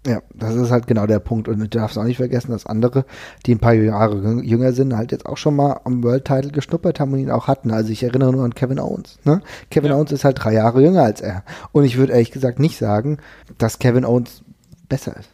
[0.05, 1.47] Ja, das ist halt genau der Punkt.
[1.47, 3.05] Und du darfst auch nicht vergessen, dass andere,
[3.45, 6.99] die ein paar Jahre jünger sind, halt jetzt auch schon mal am World Title geschnuppert
[6.99, 7.71] haben und ihn auch hatten.
[7.71, 9.17] Also ich erinnere nur an Kevin Owens.
[9.23, 9.41] Ne?
[9.71, 9.97] Kevin ja.
[9.97, 11.43] Owens ist halt drei Jahre jünger als er.
[11.71, 13.17] Und ich würde ehrlich gesagt nicht sagen,
[13.57, 14.43] dass Kevin Owens
[14.87, 15.29] besser ist.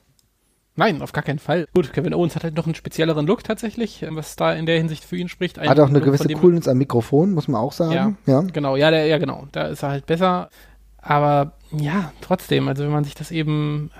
[0.77, 1.67] Nein, auf gar keinen Fall.
[1.73, 5.03] Gut, Kevin Owens hat halt noch einen spezielleren Look tatsächlich, was da in der Hinsicht
[5.03, 5.59] für ihn spricht.
[5.59, 7.91] Ein hat auch eine Look, gewisse Coolness am Mikrofon, muss man auch sagen.
[7.91, 8.41] Ja, ja.
[8.41, 8.77] genau.
[8.77, 9.47] Ja, der, ja, genau.
[9.51, 10.49] Da ist er halt besser.
[10.97, 13.91] Aber ja, trotzdem, also wenn man sich das eben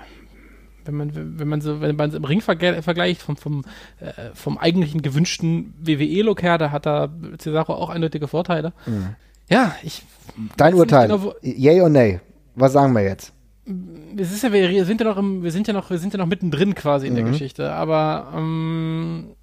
[0.86, 3.64] wenn man, wenn man so, wenn man es im Ring vergleicht, vom, vom,
[4.00, 7.08] äh, vom eigentlichen gewünschten WWE-Look her, da hat da
[7.38, 8.72] Cesaro auch eindeutige Vorteile.
[8.86, 9.16] Mhm.
[9.48, 10.02] Ja, ich.
[10.56, 11.08] Dein Urteil.
[11.08, 12.20] Genau, Yay oder nay?
[12.54, 13.32] Was sagen wir jetzt?
[14.16, 16.18] Es ist ja, wir sind ja noch im, wir sind ja noch, wir sind ja
[16.18, 17.16] noch mittendrin quasi in mhm.
[17.16, 19.34] der Geschichte, aber ähm,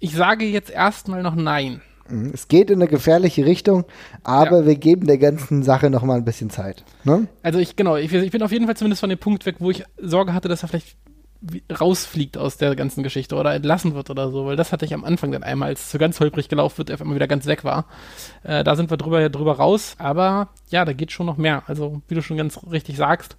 [0.00, 1.80] ich sage jetzt erstmal noch nein.
[2.08, 2.30] Mhm.
[2.34, 3.84] Es geht in eine gefährliche Richtung,
[4.22, 4.66] aber ja.
[4.66, 6.84] wir geben der ganzen Sache noch mal ein bisschen Zeit.
[7.04, 7.26] Ne?
[7.42, 9.70] Also ich, genau, ich, ich, bin auf jeden Fall zumindest von dem Punkt weg, wo
[9.70, 10.96] ich Sorge hatte, dass er vielleicht
[11.80, 15.04] rausfliegt aus der ganzen Geschichte oder entlassen wird oder so, weil das hatte ich am
[15.04, 17.64] Anfang dann einmal, als es so ganz holprig gelaufen wird, er immer wieder ganz weg
[17.64, 17.86] war.
[18.42, 21.62] Äh, da sind wir drüber, drüber raus, aber ja, da geht schon noch mehr.
[21.66, 23.36] Also, wie du schon ganz richtig sagst,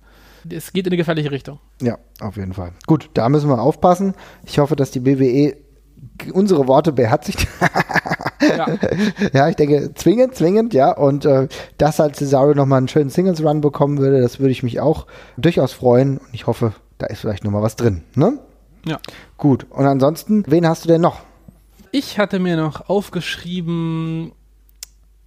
[0.49, 1.59] es geht in eine gefährliche Richtung.
[1.81, 2.71] Ja, auf jeden Fall.
[2.85, 4.13] Gut, da müssen wir aufpassen.
[4.45, 5.57] Ich hoffe, dass die BWE
[6.33, 7.47] unsere Worte beherzigt.
[8.41, 8.67] ja.
[9.33, 10.91] ja, ich denke, zwingend, zwingend, ja.
[10.91, 14.79] Und äh, dass halt Cesaro nochmal einen schönen Singles-Run bekommen würde, das würde ich mich
[14.79, 16.17] auch durchaus freuen.
[16.17, 18.39] Und ich hoffe, da ist vielleicht nochmal was drin, ne?
[18.85, 18.99] Ja.
[19.37, 19.67] Gut.
[19.69, 21.21] Und ansonsten, wen hast du denn noch?
[21.91, 24.33] Ich hatte mir noch aufgeschrieben,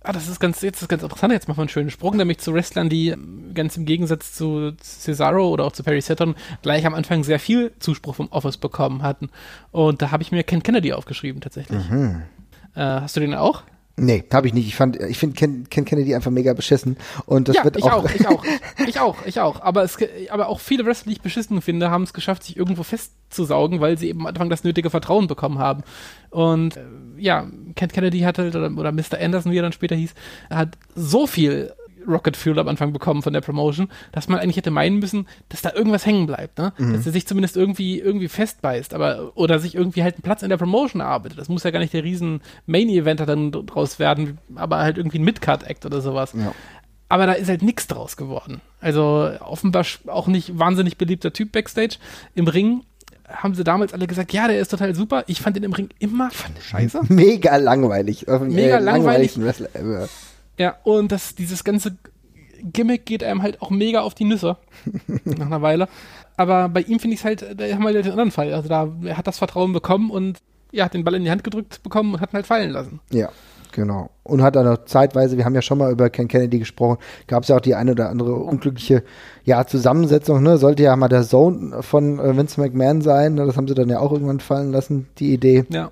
[0.03, 2.39] Ah, das ist ganz, jetzt ist ganz interessant, jetzt machen wir einen schönen Sprung, nämlich
[2.39, 3.15] zu Wrestlern, die
[3.53, 7.73] ganz im Gegensatz zu Cesaro oder auch zu Perry Saturn gleich am Anfang sehr viel
[7.81, 9.29] Zuspruch vom Office bekommen hatten.
[9.73, 11.87] Und da habe ich mir Ken Kennedy aufgeschrieben, tatsächlich.
[11.91, 12.23] Mhm.
[12.75, 13.63] Äh, hast du den auch?
[14.03, 14.67] Nee, habe ich nicht.
[14.67, 16.97] Ich fand, ich finde Ken, Ken Kennedy einfach mega beschissen.
[17.27, 18.45] Und das ja, wird ich auch, auch, ich auch,
[18.87, 19.61] ich auch, ich auch.
[19.61, 19.99] Aber es,
[20.31, 23.99] aber auch viele Wrestler, die ich beschissen finde, haben es geschafft, sich irgendwo festzusaugen, weil
[23.99, 25.83] sie eben am Anfang das nötige Vertrauen bekommen haben.
[26.31, 26.81] Und äh,
[27.21, 27.47] ja,
[27.77, 29.19] Ken Kennedy hat halt, oder, oder Mr.
[29.21, 30.15] Anderson, wie er dann später hieß,
[30.51, 31.73] hat so viel
[32.07, 35.63] Rocket Fuel am Anfang bekommen von der Promotion, dass man eigentlich hätte meinen müssen, dass
[35.63, 36.73] da irgendwas hängen bleibt, ne?
[36.79, 36.95] Mhm.
[36.95, 40.51] Dass er sich zumindest irgendwie, irgendwie festbeißt, aber, oder sich irgendwie halt einen Platz in
[40.51, 41.39] der Promotion erarbeitet.
[41.39, 45.25] Das muss ja gar nicht der riesen Main-Eventer dann draus werden, aber halt irgendwie ein
[45.25, 46.33] Mid-Card-Act oder sowas.
[46.35, 46.53] Ja.
[47.09, 48.61] Aber da ist halt nichts draus geworden.
[48.81, 51.97] Also offenbar auch nicht wahnsinnig beliebter Typ Backstage.
[52.37, 52.85] Im Ring
[53.31, 55.25] haben sie damals alle gesagt, ja, der ist total super.
[55.27, 57.01] Ich fand ihn im Ring immer scheiße.
[57.09, 58.27] mega langweilig.
[58.27, 59.37] Mega äh, langweilig.
[59.37, 60.09] ever.
[60.59, 61.97] Ja, und das, dieses ganze
[62.63, 64.57] Gimmick geht einem halt auch mega auf die Nüsse.
[65.25, 65.89] nach einer Weile.
[66.37, 68.53] Aber bei ihm finde ich es halt, da haben wir den anderen Fall.
[68.53, 70.39] Also da, er hat das Vertrauen bekommen und
[70.73, 73.01] ja, hat den Ball in die Hand gedrückt bekommen und hat ihn halt fallen lassen.
[73.11, 73.31] Ja,
[73.73, 74.11] genau.
[74.23, 77.43] Und hat dann noch zeitweise, wir haben ja schon mal über Ken Kennedy gesprochen, gab
[77.43, 79.03] es ja auch die eine oder andere unglückliche
[79.45, 80.43] ja, Zusammensetzung.
[80.43, 80.59] Ne?
[80.59, 83.35] Sollte ja mal der Zone von äh, Vince McMahon sein.
[83.35, 83.47] Ne?
[83.47, 85.65] Das haben sie dann ja auch irgendwann fallen lassen, die Idee.
[85.71, 85.91] Ja.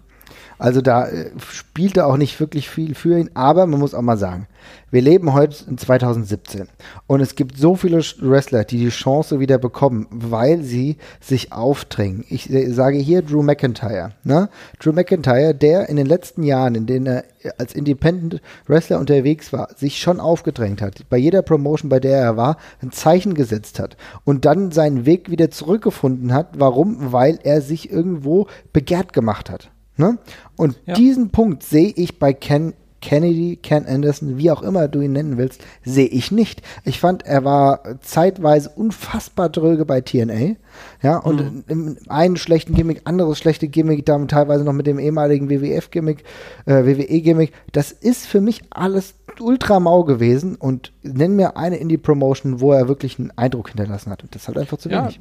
[0.58, 4.18] Also da äh, spielte auch nicht wirklich viel für ihn, aber man muss auch mal
[4.18, 4.48] sagen,
[4.90, 6.66] wir leben heute in 2017
[7.06, 12.24] und es gibt so viele Wrestler, die die Chance wieder bekommen, weil sie sich aufdrängen.
[12.28, 14.12] Ich äh, sage hier Drew McIntyre.
[14.24, 14.48] Ne?
[14.80, 17.24] Drew McIntyre, der in den letzten Jahren, in denen er
[17.58, 22.36] als Independent Wrestler unterwegs war, sich schon aufgedrängt hat, bei jeder Promotion, bei der er
[22.36, 26.58] war, ein Zeichen gesetzt hat und dann seinen Weg wieder zurückgefunden hat.
[26.58, 27.12] Warum?
[27.12, 29.70] Weil er sich irgendwo begehrt gemacht hat.
[29.98, 30.18] Ne?
[30.56, 30.94] Und Ja.
[30.94, 35.36] diesen Punkt sehe ich bei Ken Kennedy, Ken Anderson, wie auch immer du ihn nennen
[35.38, 36.62] willst, sehe ich nicht.
[36.84, 40.56] Ich fand, er war zeitweise unfassbar dröge bei TNA.
[41.00, 45.48] Ja, und im einen schlechten Gimmick, anderes schlechte Gimmick, dann teilweise noch mit dem ehemaligen
[45.48, 46.24] WWF-Gimmick,
[46.66, 47.52] äh, WWE-Gimmick.
[47.70, 52.88] Das ist für mich alles ultra mau gewesen und nenn mir eine Indie-Promotion, wo er
[52.88, 54.24] wirklich einen Eindruck hinterlassen hat.
[54.24, 55.20] Und das ist halt einfach zu Ja, wenig.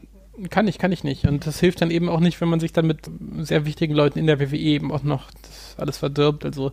[0.49, 1.25] Kann ich, kann ich nicht.
[1.25, 3.09] Und das hilft dann eben auch nicht, wenn man sich dann mit
[3.39, 5.29] sehr wichtigen Leuten in der WWE eben auch noch
[5.77, 6.45] alles verdirbt.
[6.45, 6.71] Also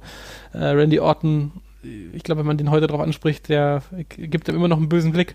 [0.52, 1.52] äh, Randy Orton,
[1.82, 3.82] ich glaube, wenn man den heute drauf anspricht, der
[4.16, 5.34] gibt ihm immer noch einen bösen Blick.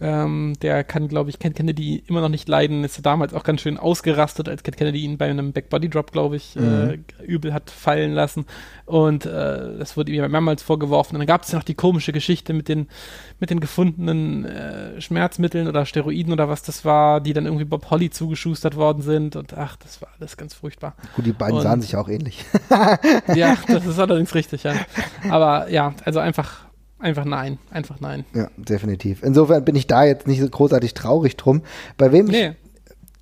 [0.00, 2.82] Ähm, der kann, glaube ich, Ken Kennedy immer noch nicht leiden.
[2.84, 6.36] Ist damals auch ganz schön ausgerastet, als Ken Kennedy ihn bei einem Backbody Drop, glaube
[6.36, 8.44] ich, äh, übel hat fallen lassen.
[8.86, 11.14] Und äh, das wurde ihm ja mehrmals vorgeworfen.
[11.16, 12.88] Und dann gab es ja noch die komische Geschichte mit den,
[13.40, 17.90] mit den gefundenen äh, Schmerzmitteln oder Steroiden oder was das war, die dann irgendwie Bob
[17.90, 19.36] Holly zugeschustert worden sind.
[19.36, 20.96] Und ach, das war alles ganz furchtbar.
[21.16, 22.44] Gut, die beiden Und- sahen sich auch ähnlich.
[23.34, 24.74] Ja, das ist allerdings richtig, ja.
[25.30, 26.64] Aber ja, also einfach,
[27.04, 27.58] einfach nein.
[27.70, 28.24] Einfach nein.
[28.34, 29.22] Ja, definitiv.
[29.22, 31.62] Insofern bin ich da jetzt nicht so großartig traurig drum.
[31.96, 32.52] Bei wem Nee.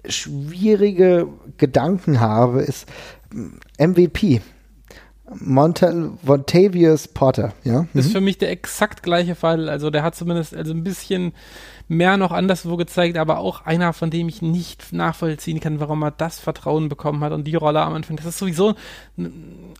[0.05, 1.28] ich schwierige
[1.59, 2.87] Gedanken habe, ist
[3.78, 4.41] MVP.
[5.35, 7.87] Montal Montavious Potter, ja.
[7.95, 8.16] Das ist Mhm.
[8.16, 9.68] für mich der exakt gleiche Fall.
[9.68, 11.33] Also der hat zumindest also ein bisschen
[11.93, 16.11] mehr noch anderswo gezeigt, aber auch einer, von dem ich nicht nachvollziehen kann, warum er
[16.11, 18.16] das Vertrauen bekommen hat und die Rolle am Anfang.
[18.16, 18.74] Das ist sowieso
[19.18, 19.30] eine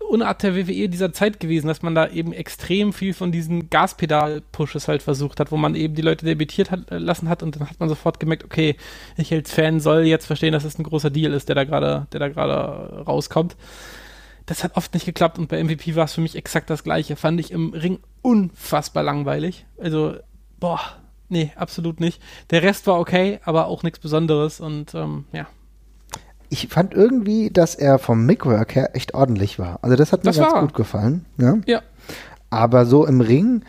[0.09, 4.89] Unart der WWE dieser Zeit gewesen, dass man da eben extrem viel von diesen Gaspedal-Pushes
[4.89, 7.69] halt versucht hat, wo man eben die Leute debütiert hat, äh, lassen hat und dann
[7.69, 8.77] hat man sofort gemerkt, okay,
[9.17, 12.07] ich als Fan soll jetzt verstehen, dass es ein großer Deal ist, der da gerade,
[12.13, 13.57] der da gerade rauskommt.
[14.45, 17.17] Das hat oft nicht geklappt und bei MVP war es für mich exakt das gleiche.
[17.17, 19.65] Fand ich im Ring unfassbar langweilig.
[19.79, 20.17] Also,
[20.59, 20.81] boah,
[21.33, 22.23] nee, absolut nicht.
[22.51, 25.47] Der Rest war okay, aber auch nichts Besonderes und ähm, ja.
[26.51, 29.79] Ich fand irgendwie, dass er vom Mickwork her echt ordentlich war.
[29.83, 31.25] Also das hat mir Das ganz war gut gefallen.
[31.39, 31.59] Ja?
[31.67, 31.83] Ja.
[32.51, 33.65] Aber so im Ring,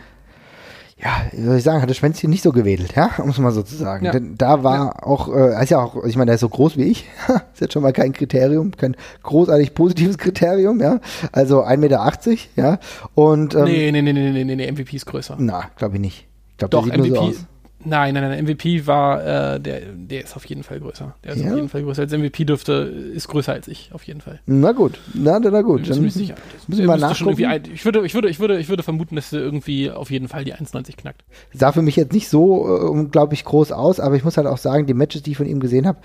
[0.98, 3.52] ja, wie soll ich sagen, hat das Schwänzchen nicht so gewedelt, ja, um es mal
[3.52, 4.04] so zu sagen.
[4.04, 4.12] Ja.
[4.12, 6.76] Denn da war auch, äh, er ist ja auch, ich meine, der ist so groß
[6.76, 7.06] wie ich,
[7.54, 11.00] ist jetzt schon mal kein Kriterium, kein großartig positives Kriterium, ja.
[11.32, 12.12] Also 1,80 Meter,
[12.56, 12.78] ja.
[13.14, 15.36] Und ähm, nee, nee, nee, nee, nee, nee, nee, MVP ist größer.
[15.38, 16.26] na, glaube ich nicht.
[16.50, 17.20] Ich glaube, Doch, der sieht MVP.
[17.20, 17.46] nur so aus.
[17.84, 21.14] Nein, nein, nein, MVP war, äh, der, der ist auf jeden Fall größer.
[21.22, 21.50] Der ist Ja?
[21.50, 22.02] auf jeden Fall größer.
[22.02, 24.40] Als MVP dürfte, ist größer als ich, auf jeden Fall.
[24.46, 25.86] Na gut, na, na, na gut.
[25.86, 26.34] Dann ziemlich sicher.
[26.34, 27.72] Das müssen wir mal müsste schon nachgucken.
[27.74, 30.44] Ich würde, ich würde, ich würde, ich würde vermuten, dass er irgendwie auf jeden Fall
[30.44, 31.24] die 1,90 knackt.
[31.52, 34.58] sah für mich jetzt nicht so äh, unglaublich groß aus, aber ich muss halt auch
[34.58, 35.98] sagen, die Matches, die ich von ihm gesehen habe,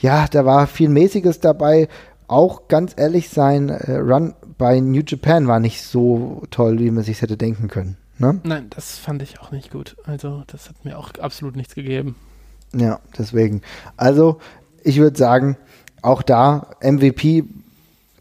[0.00, 1.88] ja, da war viel Mäßiges dabei.
[2.28, 7.04] Auch ganz ehrlich, sein äh, Run bei New Japan war nicht so toll, wie man
[7.04, 7.96] sich hätte denken können.
[8.22, 8.38] Ne?
[8.44, 9.96] Nein, das fand ich auch nicht gut.
[10.04, 12.14] Also, das hat mir auch absolut nichts gegeben.
[12.72, 13.62] Ja, deswegen.
[13.96, 14.38] Also,
[14.84, 15.56] ich würde sagen,
[16.02, 17.44] auch da MVP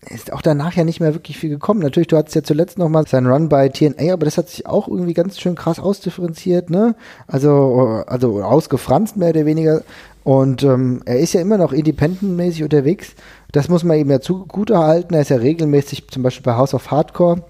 [0.09, 1.81] ist auch danach ja nicht mehr wirklich viel gekommen.
[1.81, 4.65] Natürlich, du hattest ja zuletzt noch mal seinen Run bei TNA, aber das hat sich
[4.65, 6.95] auch irgendwie ganz schön krass ausdifferenziert, ne?
[7.27, 9.83] Also, also ausgefranst mehr oder weniger.
[10.23, 13.13] Und ähm, er ist ja immer noch independentmäßig unterwegs.
[13.51, 15.13] Das muss man ihm ja zugute halten.
[15.13, 17.43] Er ist ja regelmäßig zum Beispiel bei House of Hardcore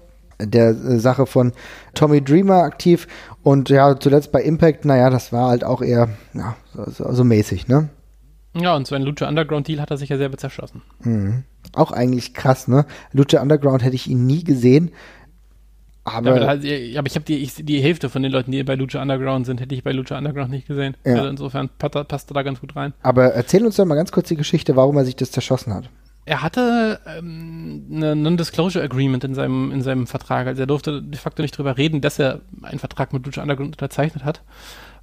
[0.46, 1.52] der äh, Sache von
[1.94, 3.06] Tommy Dreamer aktiv
[3.42, 7.68] und ja, zuletzt bei Impact, naja, das war halt auch eher ja, so, so, mäßig,
[7.68, 7.88] ne?
[8.54, 10.82] Ja, und so ein Lucha Underground Deal hat er sich ja selber zerschossen.
[11.00, 11.44] Mhm.
[11.74, 12.86] Auch eigentlich krass, ne?
[13.12, 14.90] Lucha Underground hätte ich ihn nie gesehen.
[16.04, 18.62] Aber, ja, aber, ja, aber ich habe die, ich, die Hälfte von den Leuten, die
[18.64, 20.96] bei Lucha Underground sind, hätte ich bei Lucha Underground nicht gesehen.
[21.04, 21.14] Ja.
[21.14, 22.92] Also insofern passt, passt er da ganz gut rein.
[23.02, 25.90] Aber erzähl uns doch mal ganz kurz die Geschichte, warum er sich das zerschossen hat.
[26.24, 30.46] Er hatte ähm, eine Non-Disclosure Agreement in seinem, in seinem Vertrag.
[30.46, 33.74] Also er durfte de facto nicht drüber reden, dass er einen Vertrag mit Lucha Underground
[33.74, 34.42] unterzeichnet hat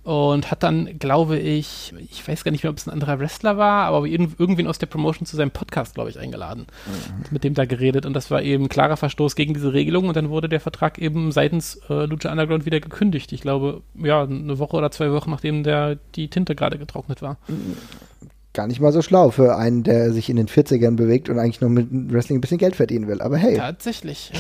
[0.04, 3.58] und hat dann, glaube ich, ich weiß gar nicht mehr, ob es ein anderer Wrestler
[3.58, 6.68] war, aber irgendwen aus der Promotion zu seinem Podcast, glaube ich, eingeladen.
[6.88, 7.26] Mhm.
[7.32, 10.30] Mit dem da geredet und das war eben klarer Verstoß gegen diese Regelung und dann
[10.30, 13.34] wurde der Vertrag eben seitens äh, Lucha Underground wieder gekündigt.
[13.34, 17.38] Ich glaube, ja, eine Woche oder zwei Wochen, nachdem der die Tinte gerade getrocknet war.
[17.48, 17.76] Mhm
[18.60, 21.62] gar nicht mal so schlau für einen, der sich in den 40ern bewegt und eigentlich
[21.62, 23.22] nur mit Wrestling ein bisschen Geld verdienen will.
[23.22, 23.56] Aber hey.
[23.56, 24.34] Tatsächlich.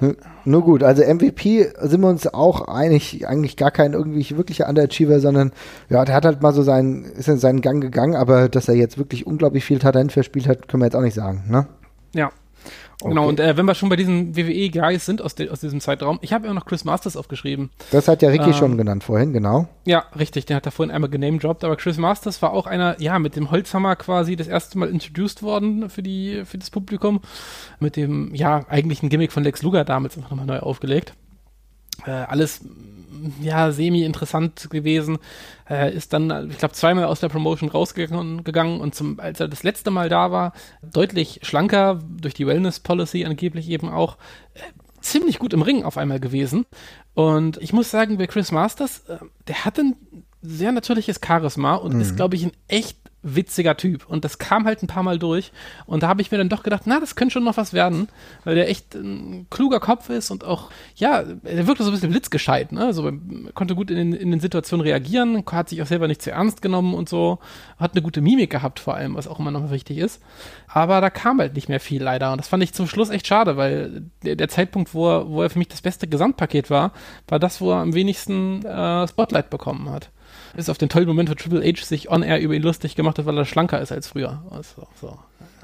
[0.00, 0.10] Ja.
[0.44, 5.20] Nur gut, also MVP sind wir uns auch einig, eigentlich gar kein irgendwie wirklicher Underachiever,
[5.20, 5.52] sondern
[5.88, 8.74] ja, der hat halt mal so seinen, ist in seinen Gang gegangen, aber dass er
[8.74, 11.68] jetzt wirklich unglaublich viel Talent verspielt hat, können wir jetzt auch nicht sagen, ne?
[12.12, 12.32] Ja.
[13.00, 13.08] Okay.
[13.08, 16.18] Genau, und äh, wenn wir schon bei diesen WWE-Guys sind aus, de, aus diesem Zeitraum,
[16.20, 17.70] ich habe ja noch Chris Masters aufgeschrieben.
[17.90, 19.68] Das hat ja Ricky ähm, schon genannt vorhin, genau.
[19.86, 23.18] Ja, richtig, den hat er vorhin einmal genamedropped, aber Chris Masters war auch einer, ja,
[23.18, 27.20] mit dem Holzhammer quasi das erste Mal introduced worden für, die, für das Publikum.
[27.78, 31.14] Mit dem, ja, eigentlichen Gimmick von Lex Luger damals einfach nochmal neu aufgelegt.
[32.06, 32.62] Äh, alles
[33.40, 35.18] ja, semi-interessant gewesen.
[35.68, 39.48] Äh, ist dann, ich glaube, zweimal aus der Promotion rausgegangen gegangen und zum, als er
[39.48, 44.16] das letzte Mal da war, deutlich schlanker, durch die Wellness-Policy angeblich eben auch,
[44.54, 44.60] äh,
[45.00, 46.66] ziemlich gut im Ring auf einmal gewesen.
[47.14, 49.96] Und ich muss sagen, bei Chris Masters, äh, der hat ein
[50.42, 52.00] sehr natürliches Charisma und mhm.
[52.00, 54.06] ist, glaube ich, ein echt witziger Typ.
[54.08, 55.52] Und das kam halt ein paar Mal durch.
[55.86, 58.08] Und da habe ich mir dann doch gedacht, na, das könnte schon noch was werden,
[58.44, 62.10] weil der echt ein kluger Kopf ist und auch, ja, er wirkte so ein bisschen
[62.10, 62.86] blitzgescheit, ne?
[62.86, 63.12] Also
[63.54, 66.62] konnte gut in den, in den Situationen reagieren, hat sich auch selber nicht zu ernst
[66.62, 67.38] genommen und so,
[67.78, 70.22] hat eine gute Mimik gehabt vor allem, was auch immer noch wichtig ist.
[70.66, 72.32] Aber da kam halt nicht mehr viel leider.
[72.32, 75.42] Und das fand ich zum Schluss echt schade, weil der, der Zeitpunkt, wo er, wo
[75.42, 76.92] er für mich das beste Gesamtpaket war,
[77.28, 80.10] war das, wo er am wenigsten äh, Spotlight bekommen hat.
[80.56, 83.26] Bis auf den tollen Moment, wo Triple H sich on-air über ihn lustig gemacht hat,
[83.26, 84.42] weil er schlanker ist als früher.
[84.50, 85.18] Also, so.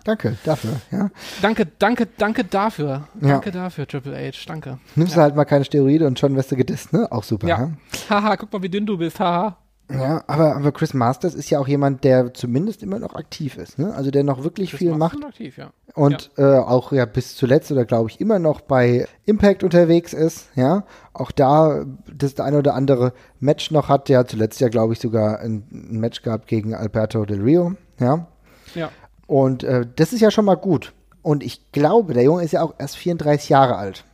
[0.04, 1.10] Danke dafür, ja.
[1.42, 3.08] Danke, danke, danke dafür.
[3.20, 3.28] Ja.
[3.28, 4.78] Danke dafür, Triple H, danke.
[4.94, 5.16] Nimmst ja.
[5.16, 7.10] du halt mal keine Steroide und schon wirst du gedisst, ne?
[7.10, 7.72] Auch super, ja.
[8.08, 9.56] Haha, guck mal, wie dünn du bist, haha.
[9.90, 13.78] Ja, aber, aber Chris Masters ist ja auch jemand, der zumindest immer noch aktiv ist,
[13.78, 13.94] ne?
[13.94, 15.32] Also der noch wirklich Chris viel Masters macht.
[15.34, 15.70] Aktiv, ja.
[15.94, 16.58] Und ja.
[16.58, 20.84] Äh, auch ja bis zuletzt oder glaube ich immer noch bei Impact unterwegs ist, ja.
[21.12, 24.98] Auch da das eine oder andere Match noch hat, der hat zuletzt ja, glaube ich,
[24.98, 28.26] sogar ein, ein, Match gehabt gegen Alberto Del Rio, ja.
[28.74, 28.90] Ja.
[29.28, 30.94] Und äh, das ist ja schon mal gut.
[31.22, 34.04] Und ich glaube, der Junge ist ja auch erst 34 Jahre alt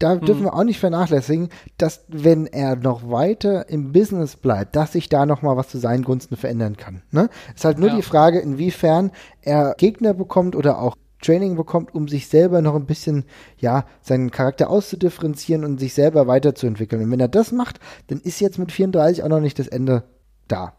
[0.00, 0.24] da hm.
[0.24, 5.08] dürfen wir auch nicht vernachlässigen, dass wenn er noch weiter im Business bleibt, dass sich
[5.08, 7.02] da noch mal was zu seinen Gunsten verändern kann.
[7.12, 7.28] Ne?
[7.54, 7.96] Ist halt nur ja.
[7.96, 12.86] die Frage, inwiefern er Gegner bekommt oder auch Training bekommt, um sich selber noch ein
[12.86, 13.24] bisschen,
[13.58, 17.02] ja, seinen Charakter auszudifferenzieren und sich selber weiterzuentwickeln.
[17.02, 20.04] Und wenn er das macht, dann ist jetzt mit 34 auch noch nicht das Ende
[20.48, 20.72] da.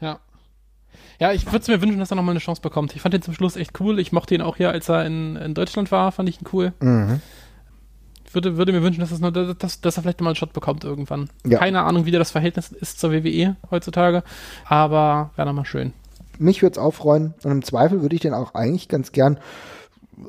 [0.00, 0.20] Ja.
[1.18, 2.94] Ja, ich würde es mir wünschen, dass er noch mal eine Chance bekommt.
[2.94, 3.98] Ich fand ihn zum Schluss echt cool.
[3.98, 6.72] Ich mochte ihn auch hier, als er in, in Deutschland war, fand ich ihn cool.
[6.78, 7.20] Mhm
[8.34, 10.84] würde, würde mir wünschen, dass, es nur, dass, dass er vielleicht mal einen Shot bekommt
[10.84, 11.30] irgendwann.
[11.46, 11.58] Ja.
[11.58, 14.22] Keine Ahnung, wie das Verhältnis ist zur WWE heutzutage,
[14.66, 15.92] aber wäre nochmal schön.
[16.38, 19.38] Mich würde es auch freuen und im Zweifel würde ich den auch eigentlich ganz gern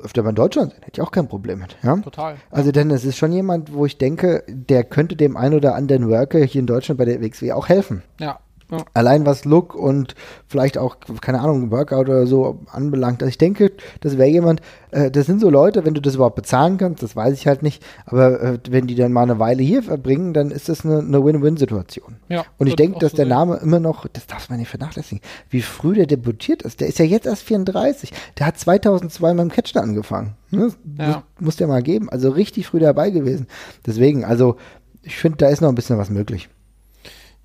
[0.03, 0.81] öfter mal in Deutschland sehen.
[0.83, 1.77] Hätte ich auch kein Problem mit.
[1.83, 1.97] Ja?
[1.97, 2.35] Total.
[2.51, 6.09] Also, denn es ist schon jemand, wo ich denke, der könnte dem einen oder anderen
[6.09, 8.03] Worker hier in Deutschland bei der WXW auch helfen.
[8.19, 8.39] Ja,
[8.71, 8.85] ja.
[8.93, 10.13] Allein was Look und
[10.47, 13.23] vielleicht auch, keine Ahnung, Workout oder so anbelangt.
[13.23, 14.61] Also ich denke, das wäre jemand,
[14.91, 17.63] äh, das sind so Leute, wenn du das überhaupt bezahlen kannst, das weiß ich halt
[17.63, 20.99] nicht, aber äh, wenn die dann mal eine Weile hier verbringen, dann ist das eine,
[20.99, 22.17] eine Win-Win-Situation.
[22.29, 25.21] Ja, und ich denke, dass so der Name immer noch, das darf man nicht vernachlässigen,
[25.49, 26.79] wie früh der debütiert ist.
[26.79, 28.13] Der ist ja jetzt erst 34.
[28.37, 30.35] Der hat 2002 mit dem Catcher angefangen.
[30.51, 30.71] Ne?
[30.97, 31.23] Ja.
[31.39, 32.09] muss der mal geben.
[32.09, 33.47] Also richtig früh dabei gewesen.
[33.85, 34.57] Deswegen, also
[35.01, 36.49] ich finde, da ist noch ein bisschen was möglich.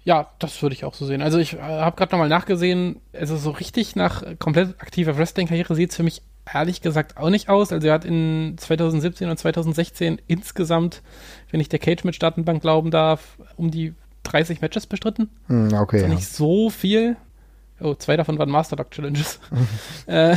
[0.04, 1.22] Ja, das würde ich auch so sehen.
[1.22, 5.90] Also ich äh, habe gerade nochmal nachgesehen, also so richtig nach komplett aktiver Wrestling-Karriere sieht
[5.90, 7.72] es für mich ehrlich gesagt auch nicht aus.
[7.72, 11.02] Also er hat in 2017 und 2016 insgesamt,
[11.50, 13.94] wenn ich der Cage-Match-Datenbank glauben darf, um die
[14.24, 15.30] 30 Matches bestritten.
[15.46, 15.96] Hm, okay.
[15.96, 16.14] Also ja.
[16.14, 17.16] nicht so viel.
[17.80, 19.40] Oh, zwei davon waren Master Lock Challenges.
[20.06, 20.36] äh,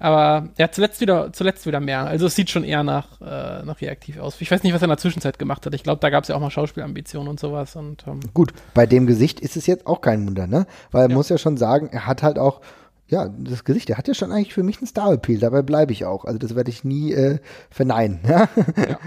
[0.00, 2.06] aber ja, zuletzt wieder, zuletzt wieder mehr.
[2.06, 4.40] Also es sieht schon eher nach, äh, nach reaktiv aus.
[4.40, 5.74] Ich weiß nicht, was er in der Zwischenzeit gemacht hat.
[5.74, 7.76] Ich glaube, da gab es ja auch mal Schauspielambitionen und sowas.
[7.76, 10.66] Und, ähm, Gut, bei dem Gesicht ist es jetzt auch kein Wunder, ne?
[10.90, 11.16] Weil man ja.
[11.16, 12.62] muss ja schon sagen, er hat halt auch,
[13.08, 15.38] ja, das Gesicht, der hat ja schon eigentlich für mich einen Star-Appeal.
[15.38, 16.24] Dabei bleibe ich auch.
[16.24, 17.38] Also das werde ich nie äh,
[17.70, 18.20] verneinen.
[18.26, 18.48] Ja?
[18.76, 18.98] ja.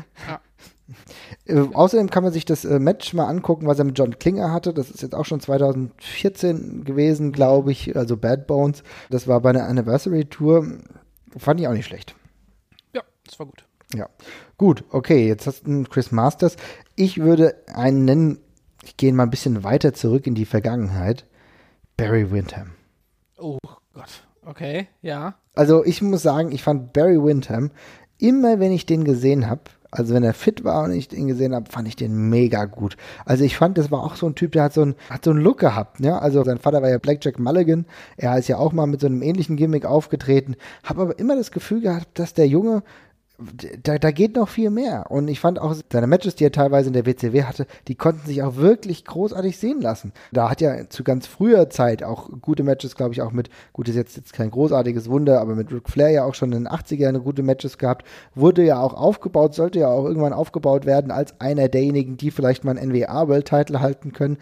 [1.45, 4.51] Äh, außerdem kann man sich das äh, Match mal angucken, was er mit John Klinger
[4.51, 4.73] hatte.
[4.73, 7.95] Das ist jetzt auch schon 2014 gewesen, glaube ich.
[7.95, 8.83] Also Bad Bones.
[9.09, 10.79] Das war bei einer Anniversary Tour.
[11.37, 12.15] Fand ich auch nicht schlecht.
[12.93, 13.65] Ja, das war gut.
[13.95, 14.09] Ja.
[14.57, 16.57] Gut, okay, jetzt hast du Chris Masters.
[16.95, 18.39] Ich würde einen nennen,
[18.83, 21.25] ich gehe mal ein bisschen weiter zurück in die Vergangenheit.
[21.97, 22.71] Barry Windham.
[23.37, 23.59] Oh
[23.93, 24.25] Gott.
[24.45, 25.35] Okay, ja.
[25.53, 27.71] Also ich muss sagen, ich fand Barry Windham,
[28.17, 29.63] immer wenn ich den gesehen habe,
[29.93, 32.97] also wenn er fit war und ich den gesehen habe, fand ich den mega gut.
[33.25, 35.31] Also ich fand, das war auch so ein Typ, der hat so einen, hat so
[35.31, 35.99] einen Look gehabt.
[35.99, 36.17] Ja?
[36.17, 37.85] Also sein Vater war ja Blackjack Mulligan.
[38.17, 40.55] Er ist ja auch mal mit so einem ähnlichen Gimmick aufgetreten.
[40.83, 42.83] Habe aber immer das Gefühl gehabt, dass der Junge
[43.83, 45.09] da, da geht noch viel mehr.
[45.09, 48.27] Und ich fand auch seine Matches, die er teilweise in der WCW hatte, die konnten
[48.27, 50.13] sich auch wirklich großartig sehen lassen.
[50.31, 53.89] Da hat ja zu ganz früher Zeit auch gute Matches, glaube ich, auch mit, gut,
[53.89, 56.71] ist jetzt, jetzt kein großartiges Wunder, aber mit Ric Flair ja auch schon in den
[56.71, 58.05] 80er eine gute Matches gehabt,
[58.35, 62.63] wurde ja auch aufgebaut, sollte ja auch irgendwann aufgebaut werden als einer derjenigen, die vielleicht
[62.63, 64.37] mal einen NWA World Title halten können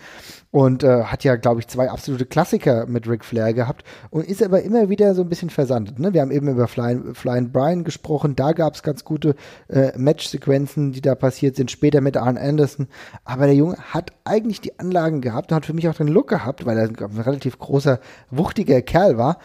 [0.51, 4.43] und äh, hat ja, glaube ich, zwei absolute Klassiker mit Ric Flair gehabt und ist
[4.43, 5.97] aber immer wieder so ein bisschen versandet.
[5.97, 6.13] Ne?
[6.13, 9.35] Wir haben eben über Flying, Flying Brian gesprochen, da gab es ganz gute
[9.69, 12.87] äh, Match-Sequenzen, die da passiert sind, später mit Arn Anderson,
[13.23, 16.27] aber der Junge hat eigentlich die Anlagen gehabt und hat für mich auch den Look
[16.27, 17.99] gehabt, weil er ein relativ großer,
[18.29, 19.39] wuchtiger Kerl war,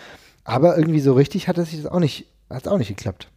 [0.44, 3.28] aber irgendwie so richtig hat es sich das auch nicht, hat auch nicht geklappt.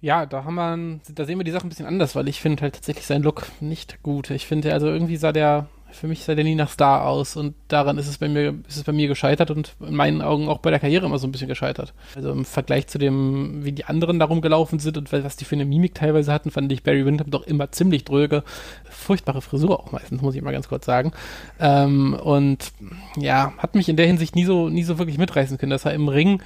[0.00, 2.62] Ja, da haben wir, da sehen wir die Sache ein bisschen anders, weil ich finde
[2.62, 4.28] halt tatsächlich seinen Look nicht gut.
[4.30, 7.54] Ich finde, also irgendwie sah der für mich sah der nie nach Star aus und
[7.68, 10.58] daran ist es bei mir, ist es bei mir gescheitert und in meinen Augen auch
[10.58, 11.94] bei der Karriere immer so ein bisschen gescheitert.
[12.16, 15.54] Also im Vergleich zu dem, wie die anderen darum gelaufen sind und was die für
[15.54, 18.42] eine Mimik teilweise hatten, fand ich Barry Windham doch immer ziemlich dröge.
[18.90, 21.12] Furchtbare Frisur auch meistens, muss ich mal ganz kurz sagen.
[21.60, 22.72] Ähm, und
[23.16, 25.94] ja, hat mich in der Hinsicht nie so, nie so wirklich mitreißen können, dass er
[25.94, 26.42] im Ring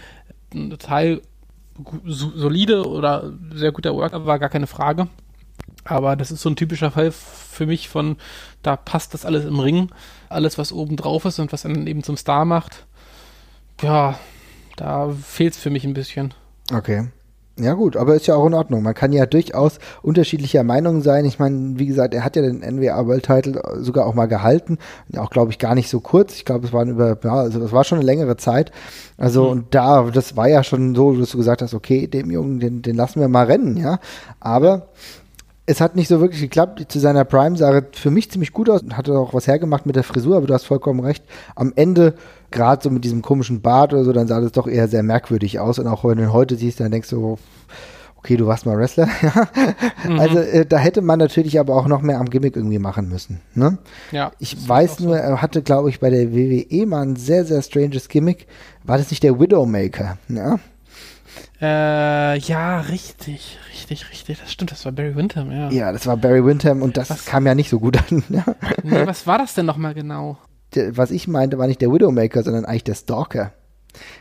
[0.52, 1.22] total
[2.04, 5.08] solide oder sehr guter Worker war, gar keine Frage.
[5.88, 8.16] Aber das ist so ein typischer Fall für mich von,
[8.62, 9.88] da passt das alles im Ring.
[10.28, 12.86] Alles, was oben drauf ist und was einen eben zum Star macht.
[13.80, 14.18] Ja,
[14.76, 16.34] da fehlt es für mich ein bisschen.
[16.72, 17.08] Okay.
[17.60, 18.82] Ja gut, aber ist ja auch in Ordnung.
[18.82, 21.24] Man kann ja durchaus unterschiedlicher Meinung sein.
[21.24, 24.78] Ich meine, wie gesagt, er hat ja den NWA World Title sogar auch mal gehalten.
[25.16, 26.36] Auch, glaube ich, gar nicht so kurz.
[26.36, 28.70] Ich glaube, es waren über, ja, also das war schon eine längere Zeit.
[29.16, 29.50] Also, mhm.
[29.50, 32.82] und da, das war ja schon so, dass du gesagt hast, okay, dem Jungen, den,
[32.82, 33.98] den lassen wir mal rennen, ja.
[34.38, 34.90] Aber
[35.68, 36.86] es hat nicht so wirklich geklappt.
[36.88, 39.96] Zu seiner Prime sah er für mich ziemlich gut aus, hatte auch was hergemacht mit
[39.96, 41.22] der Frisur, aber du hast vollkommen recht.
[41.54, 42.14] Am Ende,
[42.50, 45.60] gerade so mit diesem komischen Bart oder so, dann sah das doch eher sehr merkwürdig
[45.60, 45.78] aus.
[45.78, 47.36] Und auch wenn du ihn heute siehst, dann denkst du,
[48.16, 49.08] okay, du warst mal Wrestler.
[50.08, 50.18] mhm.
[50.18, 53.42] Also äh, da hätte man natürlich aber auch noch mehr am Gimmick irgendwie machen müssen.
[53.54, 53.76] Ne?
[54.10, 54.32] Ja.
[54.38, 55.22] Ich weiß nur, so.
[55.22, 58.46] er hatte, glaube ich, bei der WWE mal ein sehr, sehr stranges Gimmick.
[58.84, 60.16] War das nicht der Widowmaker?
[60.28, 60.58] Ja.
[61.60, 64.40] Äh, ja, richtig, richtig, richtig.
[64.40, 65.70] Das stimmt, das war Barry Windham, ja.
[65.70, 67.26] Ja, das war Barry Windham und das was?
[67.26, 68.22] kam ja nicht so gut an.
[68.28, 68.44] Ja.
[68.84, 70.38] Nee, was war das denn nochmal genau?
[70.74, 73.52] Der, was ich meinte, war nicht der Widowmaker, sondern eigentlich der Stalker.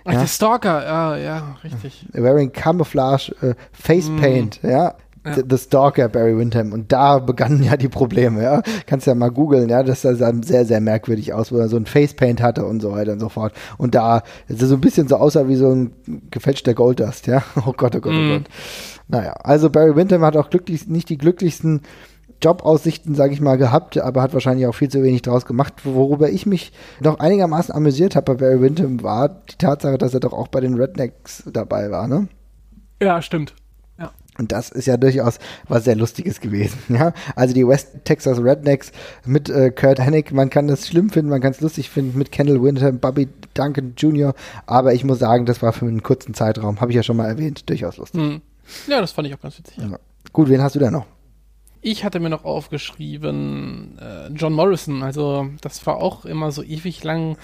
[0.06, 0.20] Ach, ja?
[0.20, 2.08] der Stalker, ja, ja, richtig.
[2.14, 4.70] Wearing Camouflage, äh, Face Paint, mm.
[4.70, 4.96] ja.
[5.36, 5.44] Ja.
[5.50, 6.74] The Stalker Barry Windham.
[6.74, 8.62] Und da begannen ja die Probleme, ja.
[8.86, 9.84] Kannst ja mal googeln, ja.
[9.84, 13.14] Das sah sehr, sehr merkwürdig aus, wo er so ein Facepaint hatte und so weiter
[13.14, 13.54] und so fort.
[13.78, 15.92] Und da es so ein bisschen so aussah wie so ein
[16.32, 17.44] gefälschter Golddust, ja.
[17.66, 18.30] Oh Gott, oh Gott, oh mm.
[18.30, 18.44] Gott.
[19.10, 21.82] Naja, also Barry Windham hat auch glücklich, nicht die glücklichsten
[22.42, 25.74] Jobaussichten, sage ich mal, gehabt, aber hat wahrscheinlich auch viel zu wenig draus gemacht.
[25.86, 30.20] Worüber ich mich noch einigermaßen amüsiert habe bei Barry Windham war die Tatsache, dass er
[30.20, 32.28] doch auch bei den Rednecks dabei war, ne?
[33.02, 33.56] Ja, stimmt.
[34.38, 36.78] Und das ist ja durchaus was sehr Lustiges gewesen.
[36.98, 37.14] Ja?
[37.36, 38.92] Also die West Texas Rednecks
[39.26, 42.32] mit äh, Kurt Hennig, man kann das schlimm finden, man kann es lustig finden mit
[42.32, 44.34] Kendall Winter, Bobby Duncan Jr.,
[44.66, 47.28] aber ich muss sagen, das war für einen kurzen Zeitraum, habe ich ja schon mal
[47.28, 48.22] erwähnt, durchaus lustig.
[48.22, 48.42] Mhm.
[48.88, 49.78] Ja, das fand ich auch ganz witzig.
[49.78, 50.00] Ja.
[50.34, 51.06] Gut, wen hast du da noch?
[51.82, 55.04] Ich hatte mir noch aufgeschrieben äh, John Morrison.
[55.04, 57.38] Also das war auch immer so ewig lang,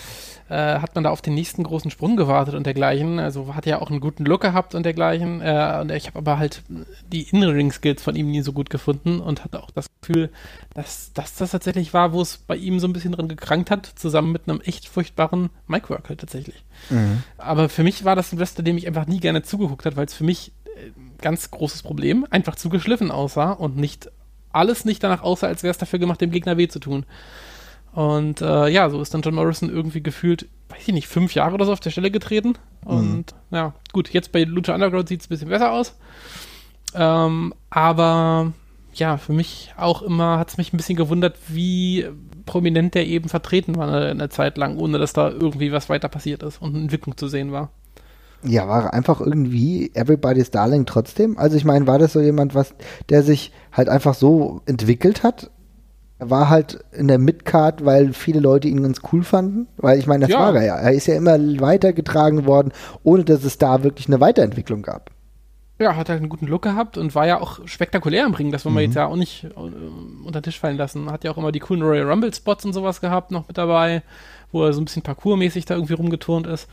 [0.50, 3.20] äh, hat man da auf den nächsten großen Sprung gewartet und dergleichen.
[3.20, 5.42] Also hat ja auch einen guten Look gehabt und dergleichen.
[5.42, 6.64] Äh, und ich habe aber halt
[7.12, 10.30] die In-Ring-Skills von ihm nie so gut gefunden und hatte auch das Gefühl,
[10.74, 13.86] dass, dass das tatsächlich war, wo es bei ihm so ein bisschen drin gekrankt hat,
[13.86, 16.64] zusammen mit einem echt furchtbaren Mic-Work halt tatsächlich.
[16.90, 17.24] Mhm.
[17.38, 20.06] Aber für mich war das ein Wrestler, dem ich einfach nie gerne zugeguckt hat, weil
[20.06, 20.92] es für mich äh,
[21.22, 24.10] ganz großes Problem, einfach zu geschliffen aussah und nicht
[24.52, 27.06] alles nicht danach aussah, als wäre es dafür gemacht, dem Gegner weh zu tun.
[27.94, 31.54] Und äh, ja, so ist dann John Morrison irgendwie gefühlt, weiß ich nicht, fünf Jahre
[31.54, 32.54] oder so auf der Stelle getreten.
[32.84, 33.56] Und mhm.
[33.56, 35.96] ja, gut, jetzt bei Lucha Underground sieht es ein bisschen besser aus.
[36.96, 38.52] Ähm, aber
[38.94, 42.08] ja, für mich auch immer hat es mich ein bisschen gewundert, wie
[42.46, 46.10] prominent der eben vertreten war eine, eine Zeit lang, ohne dass da irgendwie was weiter
[46.10, 47.72] passiert ist und eine Entwicklung zu sehen war.
[48.46, 51.38] Ja, war einfach irgendwie Everybody's Darling trotzdem.
[51.38, 52.76] Also ich meine, war das so jemand, was,
[53.10, 55.50] der sich halt einfach so entwickelt hat?
[56.24, 59.68] Er war halt in der Midcard, weil viele Leute ihn ganz cool fanden.
[59.78, 60.40] Weil ich meine, das Ja.
[60.40, 60.76] war er ja.
[60.78, 62.72] Er ist ja immer weitergetragen worden,
[63.04, 65.12] ohne dass es da wirklich eine Weiterentwicklung gab.
[65.80, 68.52] Ja, hat halt einen guten Look gehabt und war ja auch spektakulär im Ring.
[68.54, 69.50] Das wollen wir jetzt ja auch nicht äh,
[70.24, 71.12] unter den Tisch fallen lassen.
[71.12, 74.02] Hat ja auch immer die coolen Royal Rumble Spots und sowas gehabt noch mit dabei,
[74.52, 76.70] wo er so ein bisschen parkourmäßig da irgendwie rumgeturnt ist.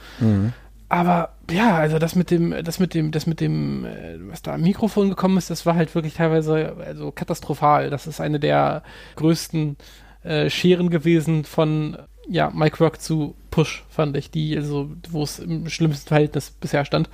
[0.91, 4.55] Aber ja, also das mit dem, das mit dem, das mit dem, äh, was da
[4.55, 7.91] am Mikrofon gekommen ist, das war halt wirklich teilweise also katastrophal.
[7.91, 8.82] Das ist eine der
[9.14, 9.76] größten
[10.24, 11.97] äh, Scheren gewesen von
[12.31, 16.85] ja, Mike Rock zu Push, fand ich, die, also, wo es im schlimmsten Verhältnis bisher
[16.85, 17.11] stand.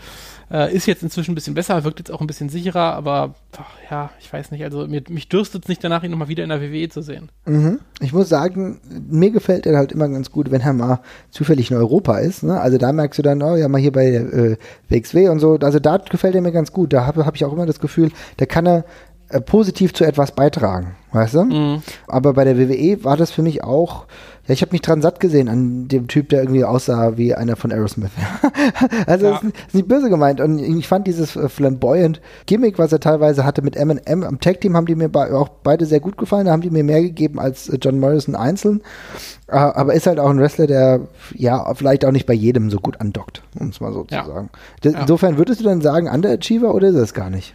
[0.50, 3.64] Äh, ist jetzt inzwischen ein bisschen besser, wirkt jetzt auch ein bisschen sicherer, aber ach,
[3.90, 6.50] ja, ich weiß nicht, also mir, mich dürstet es nicht danach, ihn nochmal wieder in
[6.50, 7.30] der WWE zu sehen.
[7.46, 7.80] Mhm.
[8.00, 11.00] Ich muss sagen, mir gefällt er halt immer ganz gut, wenn er mal
[11.30, 12.42] zufällig in Europa ist.
[12.42, 12.60] Ne?
[12.60, 14.56] Also da merkst du dann, oh ja, mal hier bei äh,
[14.90, 15.56] WXW und so.
[15.56, 16.92] Also da gefällt er mir ganz gut.
[16.92, 18.84] Da habe hab ich auch immer das Gefühl, da kann er
[19.28, 21.44] äh, positiv zu etwas beitragen, weißt du?
[21.44, 21.82] Mhm.
[22.06, 24.06] Aber bei der WWE war das für mich auch,
[24.46, 27.56] ja, ich habe mich dran satt gesehen an dem Typ, der irgendwie aussah wie einer
[27.56, 28.10] von Aerosmith.
[29.06, 29.30] also Ja.
[29.32, 30.40] das ist nicht- ist nicht böse gemeint.
[30.40, 34.76] Und ich fand dieses äh, flamboyant Gimmick, was er teilweise hatte mit M&M am Tag-Team,
[34.76, 36.46] haben die mir auch beide sehr gut gefallen.
[36.46, 38.82] Da haben die mir mehr gegeben als äh, John Morrison einzeln.
[39.48, 41.00] Äh, aber ist halt auch ein Wrestler, der
[41.34, 44.24] ja vielleicht auch nicht bei jedem so gut andockt, um es mal so Ja.
[44.24, 44.50] zu sagen.
[44.82, 47.54] Insofern würdest du dann sagen, Underachiever oder ist es gar nicht?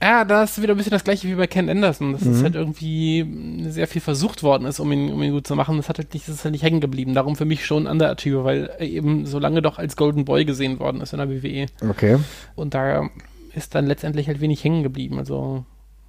[0.00, 2.32] Ja, da ist wieder ein bisschen das gleiche wie bei Ken Anderson, dass Mhm.
[2.32, 3.26] es halt irgendwie
[3.68, 5.76] sehr viel versucht worden ist, um ihn, um ihn gut zu machen.
[5.76, 7.14] Das hat halt nicht, das ist halt nicht hängen geblieben.
[7.14, 10.78] Darum für mich schon Underachiever, weil er eben so lange doch als Golden Boy gesehen
[10.78, 11.66] worden ist in der WWE.
[11.88, 12.18] Okay.
[12.54, 13.10] Und da
[13.54, 15.18] ist dann letztendlich halt wenig hängen geblieben.
[15.18, 15.64] Also,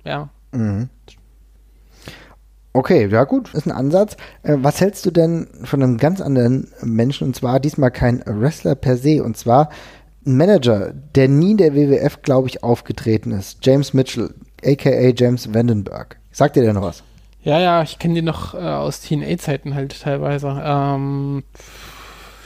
[0.05, 0.29] ja.
[0.51, 0.89] Mhm.
[2.71, 4.15] Okay, ja gut, ist ein Ansatz.
[4.43, 8.75] Äh, was hältst du denn von einem ganz anderen Menschen und zwar diesmal kein Wrestler
[8.75, 9.69] per se und zwar
[10.29, 13.65] ein Manager, der nie in der WWF, glaube ich, aufgetreten ist.
[13.65, 16.17] James Mitchell, aka James Vandenberg.
[16.31, 17.03] Sagt dir der noch was?
[17.41, 20.61] Ja, ja, ich kenne den noch äh, aus TNA-Zeiten halt teilweise.
[20.63, 21.43] Ähm,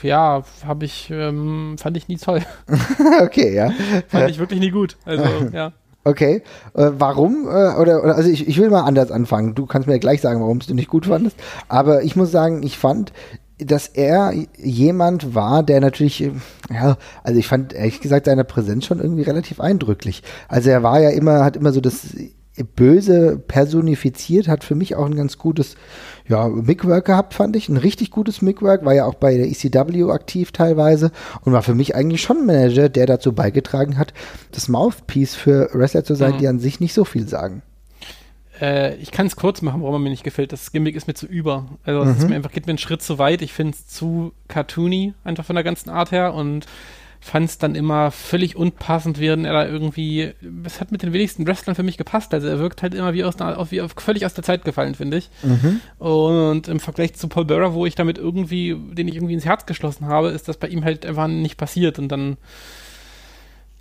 [0.02, 2.42] ja, habe ich, ähm, fand ich nie toll.
[3.22, 3.72] okay, ja.
[4.08, 4.96] fand ich wirklich nie gut.
[5.04, 5.72] Also, ja.
[6.04, 6.42] Okay,
[6.74, 7.48] äh, warum?
[7.48, 9.54] Äh, oder, oder also ich, ich will mal anders anfangen.
[9.54, 11.36] Du kannst mir gleich sagen, warum es du nicht gut fandest.
[11.68, 13.12] Aber ich muss sagen, ich fand,
[13.58, 16.32] dass er jemand war, der natürlich, äh,
[16.72, 20.22] ja, also ich fand ehrlich gesagt seine Präsenz schon irgendwie relativ eindrücklich.
[20.48, 22.00] Also er war ja immer, hat immer so das
[22.76, 25.74] Böse personifiziert, hat für mich auch ein ganz gutes,
[26.28, 27.68] ja, Mickwork gehabt, fand ich.
[27.68, 31.10] Ein richtig gutes Mickwork, war ja auch bei der ECW aktiv teilweise
[31.42, 34.14] und war für mich eigentlich schon ein Manager, der dazu beigetragen hat,
[34.52, 36.38] das Mouthpiece für Wrestler zu sein, Mhm.
[36.38, 37.62] die an sich nicht so viel sagen.
[38.60, 40.52] Äh, ich kann es kurz machen, warum er mir nicht gefällt.
[40.52, 41.66] Das Gimmick ist mir zu über.
[41.84, 43.42] Also es ist mir einfach, geht mir einen Schritt zu weit.
[43.42, 46.66] Ich finde es zu cartoony, einfach von der ganzen Art her und
[47.20, 51.46] fand es dann immer völlig unpassend, während er da irgendwie, es hat mit den wenigsten
[51.46, 52.34] Wrestlern für mich gepasst.
[52.34, 54.94] Also er wirkt halt immer wie aus, einer, wie auf, völlig aus der Zeit gefallen,
[54.94, 55.30] finde ich.
[55.98, 59.64] Und im Vergleich zu Paul Bearer, wo ich damit irgendwie, den ich irgendwie ins Herz
[59.64, 62.36] geschlossen habe, ist das bei ihm halt einfach nicht passiert und dann,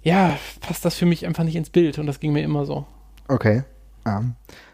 [0.03, 2.86] ja, passt das für mich einfach nicht ins Bild und das ging mir immer so.
[3.28, 3.63] Okay.
[4.05, 4.23] Ja.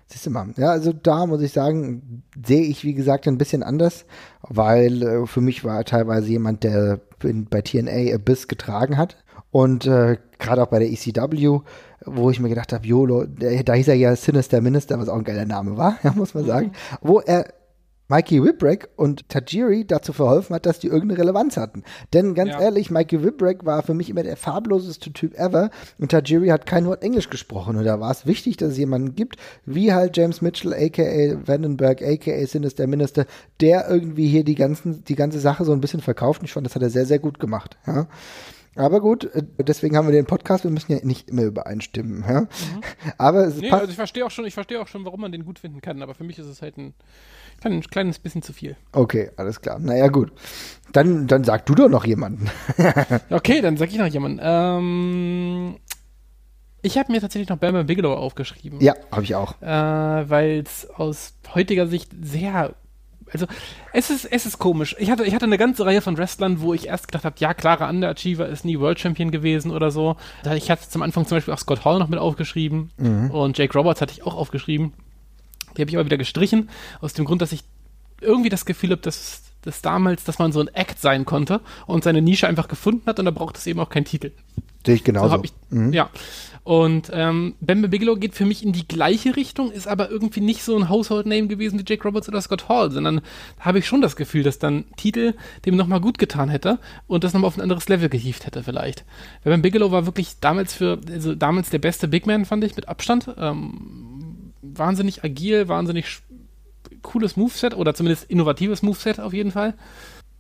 [0.07, 0.47] Siehst du mal.
[0.57, 4.05] Ja, also da muss ich sagen, sehe ich, wie gesagt, ein bisschen anders,
[4.41, 9.17] weil äh, für mich war er teilweise jemand, der in, bei TNA Abyss getragen hat.
[9.51, 11.59] Und äh, gerade auch bei der ECW,
[12.05, 15.23] wo ich mir gedacht habe, YOLO, da hieß er ja Sinister Minister, was auch ein
[15.23, 16.71] geiler Name war, ja, muss man sagen,
[17.01, 17.45] wo er
[18.10, 21.84] Mikey Whipwreck und Tajiri dazu verholfen hat, dass die irgendeine Relevanz hatten.
[22.12, 22.60] Denn ganz Ja.
[22.62, 26.86] ehrlich, Mikey Whipwreck war für mich immer der farbloseste Typ ever und Tajiri hat kein
[26.88, 27.78] Wort Englisch gesprochen.
[27.78, 32.01] Und da war es wichtig, dass es jemanden gibt, wie halt James Mitchell, aka Vandenberg,
[32.01, 33.26] aka Sinister Minister,
[33.62, 36.41] der irgendwie hier die, ganzen, die ganze Sache so ein bisschen verkauft.
[36.41, 37.78] Und ich fand, das hat er sehr, sehr gut gemacht.
[37.86, 38.07] Ja.
[38.76, 42.24] Aber gut, äh, deswegen haben wir den Podcast, wir müssen ja nicht immer übereinstimmen.
[42.28, 42.47] Ja.
[43.18, 45.43] Aber es Nee, also ich verstehe auch schon, ich verstehe auch schon, warum man den
[45.43, 46.93] gut finden kann, aber für mich ist es halt ein,
[47.60, 48.76] klein, kleines bisschen zu viel.
[48.91, 49.80] Okay, alles klar.
[49.80, 50.32] Naja, gut.
[50.93, 52.49] Dann, dann sag du doch noch jemanden.
[53.30, 54.39] Okay, dann sag ich noch jemanden.
[54.41, 55.76] Ähm,
[56.82, 58.80] ich habe mir tatsächlich noch Bam Bam Bigelow aufgeschrieben.
[58.82, 59.62] ja, habe ich auch.
[59.62, 62.74] Äh, Weil es aus heutiger Sicht sehr.
[63.32, 63.45] Also,
[63.93, 64.95] es ist, es ist komisch.
[64.97, 67.53] Ich hatte, ich hatte eine ganze Reihe von Wrestlern, wo ich erst gedacht habe, ja,
[67.53, 70.16] klarer Underachiever ist nie World Champion gewesen oder so.
[70.55, 72.89] Ich hatte zum Anfang zum Beispiel auch Scott Hall noch mit aufgeschrieben
[73.32, 74.93] und Jake Roberts hatte ich auch aufgeschrieben.
[75.80, 76.69] Die habe ich aber wieder gestrichen,
[76.99, 77.63] aus dem Grund, dass ich
[78.21, 82.03] irgendwie das Gefühl habe, dass, dass damals, dass man so ein Act sein konnte und
[82.03, 84.32] seine Nische einfach gefunden hat und da braucht es eben auch keinen Titel.
[84.86, 85.38] Sehe ich genauso.
[85.38, 85.93] So ich, mhm.
[85.93, 86.09] Ja.
[86.63, 90.63] Und ähm, Bambi Bigelow geht für mich in die gleiche Richtung, ist aber irgendwie nicht
[90.63, 93.21] so ein Household Name gewesen wie Jake Roberts oder Scott Hall, sondern
[93.57, 95.34] da habe ich schon das Gefühl, dass dann Titel
[95.65, 96.77] dem nochmal gut getan hätte
[97.07, 99.03] und das nochmal auf ein anderes Level gehievt hätte vielleicht.
[99.43, 102.88] Weil Bigelow war wirklich damals für, also damals der beste Big Man, fand ich, mit
[102.88, 103.34] Abstand.
[103.38, 104.28] Ähm,
[104.62, 106.22] wahnsinnig agil, wahnsinnig
[107.01, 109.76] cooles Moveset oder zumindest innovatives Moveset auf jeden Fall.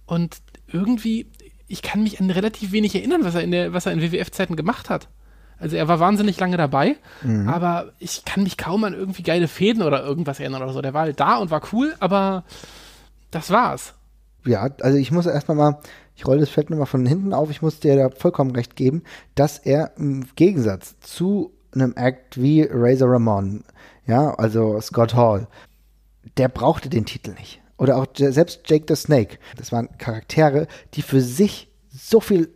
[0.05, 1.27] Und irgendwie,
[1.67, 4.55] ich kann mich an relativ wenig erinnern, was er in der, was er in WWF-Zeiten
[4.55, 5.07] gemacht hat.
[5.57, 7.49] Also er war wahnsinnig lange dabei, mhm.
[7.49, 10.81] aber ich kann mich kaum an irgendwie geile Fäden oder irgendwas erinnern oder so.
[10.81, 12.45] Der war halt da und war cool, aber
[13.29, 13.93] das war's.
[14.45, 15.79] Ja, also ich muss erstmal mal,
[16.15, 19.03] ich rolle das Feld nochmal von hinten auf, ich muss dir da vollkommen recht geben,
[19.35, 23.63] dass er im Gegensatz zu einem Act wie Razor Ramon,
[24.09, 25.47] ja, also Scott Hall,
[26.37, 27.61] der brauchte den Titel nicht.
[27.77, 29.37] Oder auch selbst Jake the Snake.
[29.55, 32.49] Das waren Charaktere, die für sich so viel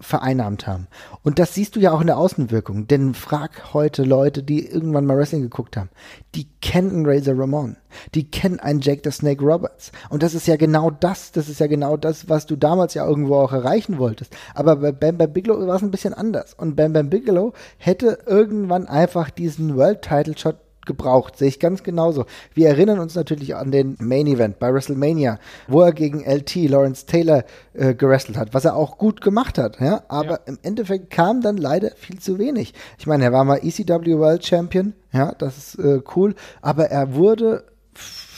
[0.00, 0.86] vereinnahmt haben.
[1.22, 2.86] Und das siehst du ja auch in der Außenwirkung.
[2.86, 5.90] Denn frag heute Leute, die irgendwann mal Wrestling geguckt haben.
[6.34, 7.76] Die kennen Razor Ramon.
[8.14, 9.92] Die kennen einen Jake the Snake Roberts.
[10.08, 11.32] Und das ist ja genau das.
[11.32, 14.34] Das ist ja genau das, was du damals ja irgendwo auch erreichen wolltest.
[14.54, 16.54] Aber bei Bam Bam Bigelow war es ein bisschen anders.
[16.54, 20.56] Und Bam Bam Bigelow hätte irgendwann einfach diesen World Title Shot
[20.86, 22.26] gebraucht, sehe ich ganz genauso.
[22.54, 27.06] Wir erinnern uns natürlich an den Main Event bei WrestleMania, wo er gegen LT, Lawrence
[27.06, 30.40] Taylor, äh, gerestelt hat, was er auch gut gemacht hat, ja, aber ja.
[30.46, 32.74] im Endeffekt kam dann leider viel zu wenig.
[32.98, 37.14] Ich meine, er war mal ECW World Champion, ja, das ist äh, cool, aber er
[37.14, 37.64] wurde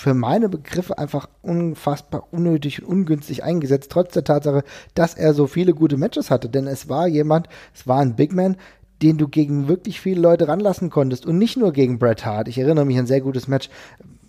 [0.03, 4.65] für meine Begriffe einfach unfassbar unnötig und ungünstig eingesetzt, trotz der Tatsache,
[4.95, 6.49] dass er so viele gute Matches hatte.
[6.49, 8.57] Denn es war jemand, es war ein Big Man,
[9.03, 12.49] den du gegen wirklich viele Leute ranlassen konntest und nicht nur gegen Bret Hart.
[12.49, 13.69] Ich erinnere mich an ein sehr gutes Match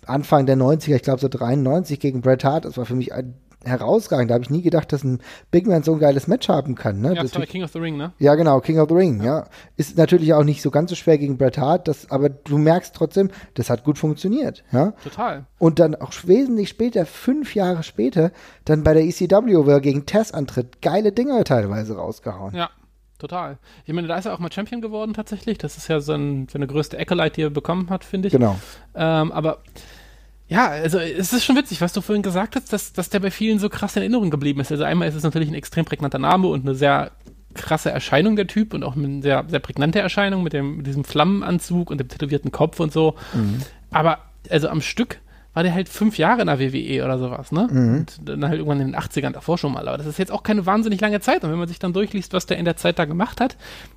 [0.06, 2.66] Anfang der 90er, ich glaube so 93 gegen Bret Hart.
[2.66, 3.34] Das war für mich ein
[3.66, 4.30] herausragend.
[4.30, 5.20] Da habe ich nie gedacht, dass ein
[5.50, 7.00] Big Man so ein geiles Match haben kann.
[7.00, 7.14] Ne?
[7.14, 8.12] Ja, das war King of the Ring, ne?
[8.18, 9.40] Ja, genau, King of the Ring, ja.
[9.40, 9.46] ja.
[9.76, 12.94] Ist natürlich auch nicht so ganz so schwer gegen Bret Hart, das, aber du merkst
[12.94, 14.92] trotzdem, das hat gut funktioniert, ja.
[15.02, 15.46] Total.
[15.58, 18.32] Und dann auch wesentlich später, fünf Jahre später,
[18.64, 22.54] dann bei der ECW, wo er gegen Tess antritt, geile Dinger teilweise rausgehauen.
[22.54, 22.70] Ja,
[23.24, 23.58] total.
[23.86, 25.58] Ich meine, da ist er auch mal Champion geworden tatsächlich.
[25.58, 28.32] Das ist ja sein, seine größte Acolyte, die er bekommen hat, finde ich.
[28.32, 28.58] Genau.
[28.94, 29.58] Ähm, aber
[30.46, 33.30] ja, also es ist schon witzig, was du vorhin gesagt hast, dass, dass der bei
[33.30, 34.70] vielen so krass in Erinnerung geblieben ist.
[34.70, 37.12] Also einmal ist es natürlich ein extrem prägnanter Name und eine sehr
[37.54, 41.04] krasse Erscheinung der Typ und auch eine sehr, sehr prägnante Erscheinung mit, dem, mit diesem
[41.04, 43.14] Flammenanzug und dem tätowierten Kopf und so.
[43.32, 43.60] Mhm.
[43.90, 44.18] Aber
[44.50, 45.20] also am Stück
[45.54, 47.68] war der halt fünf Jahre in der WWE oder sowas, ne?
[47.70, 47.94] Mhm.
[47.98, 49.86] Und dann halt irgendwann in den 80ern davor schon mal.
[49.86, 51.44] Aber das ist jetzt auch keine wahnsinnig lange Zeit.
[51.44, 53.56] Und wenn man sich dann durchliest, was der in der Zeit da gemacht hat,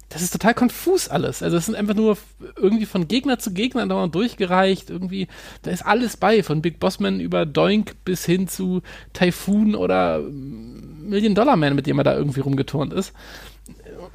[0.10, 1.41] das ist total konfus alles.
[1.41, 2.16] Also es sind einfach nur
[2.55, 4.91] irgendwie von Gegner zu Gegner dauernd durchgereicht.
[4.91, 5.28] Irgendwie,
[5.64, 8.84] da ist alles bei, von Big Bossman über Doink bis hin zu
[9.14, 13.14] Typhoon oder Million Dollar Man, mit dem er da irgendwie rumgeturnt ist.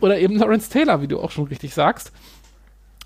[0.01, 2.12] Oder eben Lawrence Taylor, wie du auch schon richtig sagst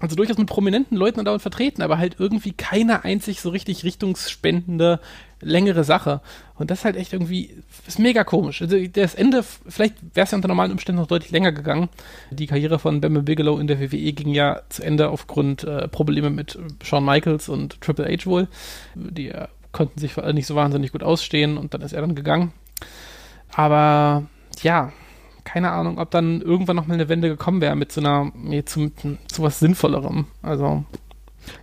[0.00, 5.00] also durchaus mit prominenten Leuten dauernd vertreten, aber halt irgendwie keine einzig so richtig richtungsspendende,
[5.40, 6.20] längere Sache.
[6.56, 8.60] Und das ist halt echt irgendwie, ist mega komisch.
[8.60, 11.88] Also das Ende, vielleicht wäre es ja unter normalen Umständen noch deutlich länger gegangen.
[12.30, 16.28] Die Karriere von Bam Bigelow in der WWE ging ja zu Ende aufgrund äh, Probleme
[16.28, 18.48] mit Shawn Michaels und Triple H wohl.
[18.94, 22.52] Die äh, konnten sich nicht so wahnsinnig gut ausstehen und dann ist er dann gegangen.
[23.54, 24.26] Aber
[24.62, 24.92] ja,
[25.46, 28.64] keine Ahnung, ob dann irgendwann noch mal eine Wende gekommen wäre mit so einer, nee,
[28.64, 30.26] zu, zu was Sinnvollerem.
[30.42, 30.84] Also.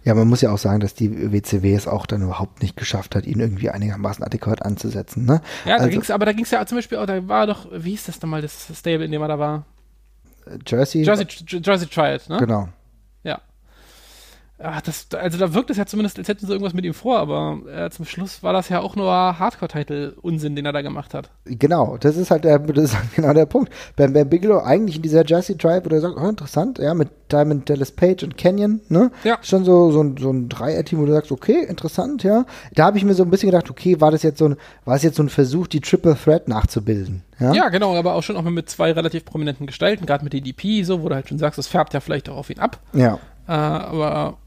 [0.06, 3.16] Ja, man muss ja auch sagen, dass die WCW es auch dann überhaupt nicht geschafft
[3.16, 5.26] hat, ihn irgendwie einigermaßen adäquat anzusetzen.
[5.26, 5.42] Ne?
[5.66, 7.68] Ja, da also, ging's, aber da ging es ja zum Beispiel auch, da war doch,
[7.72, 9.66] wie hieß das denn mal, das Stable, in dem er da war?
[10.66, 11.04] Jersey?
[11.04, 12.38] Jersey, Jersey Triad, ne?
[12.38, 12.70] Genau.
[14.66, 17.20] Ach, das, also da wirkt es ja zumindest, als hätten sie irgendwas mit ihm vor,
[17.20, 21.30] aber äh, zum Schluss war das ja auch nur Hardcore-Title-Unsinn, den er da gemacht hat.
[21.44, 23.74] Genau, das ist halt der, das ist halt genau der Punkt.
[23.98, 27.10] Beim, beim Bigelow eigentlich in dieser Jesse Tribe, wo er sagt, oh, interessant, ja, mit
[27.30, 29.12] Diamond Dallas Page und Canyon, ne?
[29.26, 29.38] Ja.
[29.42, 32.46] Schon so, so ein, so ein Dreier-Team, wo du sagst, okay, interessant, ja.
[32.74, 34.56] Da habe ich mir so ein bisschen gedacht, okay, war das jetzt so ein,
[34.86, 37.24] war es jetzt so ein Versuch, die Triple Threat nachzubilden?
[37.40, 37.54] Ja?
[37.54, 41.04] ja, genau, aber auch schon auch mit zwei relativ prominenten Gestalten, gerade mit DDP, so,
[41.04, 42.80] wo du halt schon sagst, das färbt ja vielleicht auch auf ihn ab.
[42.94, 43.20] Ja.
[43.48, 44.38] Äh, aber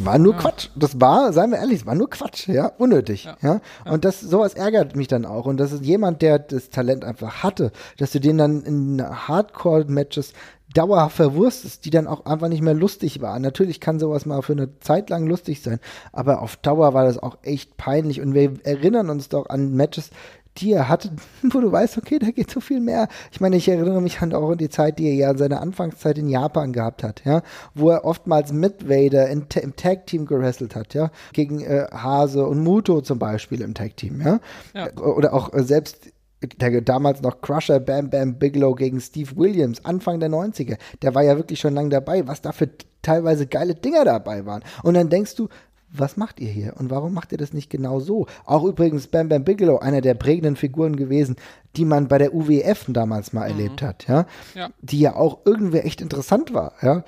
[0.00, 0.40] war nur ja.
[0.40, 0.68] Quatsch.
[0.74, 3.36] Das war, seien wir ehrlich, das war nur Quatsch, ja, unnötig, ja.
[3.42, 3.60] ja?
[3.84, 5.46] Und das, sowas ärgert mich dann auch.
[5.46, 10.32] Und das ist jemand, der das Talent einfach hatte, dass du den dann in Hardcore-Matches
[10.74, 13.42] dauerhaft verwurstest, die dann auch einfach nicht mehr lustig waren.
[13.42, 15.80] Natürlich kann sowas mal für eine Zeit lang lustig sein,
[16.12, 18.20] aber auf Dauer war das auch echt peinlich.
[18.20, 20.10] Und wir erinnern uns doch an Matches,
[20.58, 21.10] die er hatte,
[21.42, 23.08] wo du weißt, okay, da geht so viel mehr.
[23.32, 25.60] Ich meine, ich erinnere mich an auch an die Zeit, die er ja in seiner
[25.60, 27.42] Anfangszeit in Japan gehabt hat, ja,
[27.74, 32.46] wo er oftmals mit Vader in, im Tag Team gewrestelt hat, ja, gegen äh, Hase
[32.46, 34.40] und Muto zum Beispiel im Tag Team, ja,
[34.74, 34.96] ja.
[34.96, 36.12] oder auch äh, selbst
[36.42, 41.22] der damals noch Crusher Bam Bam Bigelow gegen Steve Williams, Anfang der 90er, der war
[41.22, 42.70] ja wirklich schon lange dabei, was da für
[43.02, 44.62] teilweise geile Dinger dabei waren.
[44.82, 45.48] Und dann denkst du,
[45.92, 48.26] was macht ihr hier und warum macht ihr das nicht genau so?
[48.44, 51.36] Auch übrigens Bam Bam Bigelow, einer der prägenden Figuren gewesen,
[51.76, 53.58] die man bei der UWF damals mal mhm.
[53.58, 54.26] erlebt hat, ja?
[54.54, 54.70] ja?
[54.80, 57.04] Die ja auch irgendwie echt interessant war, ja?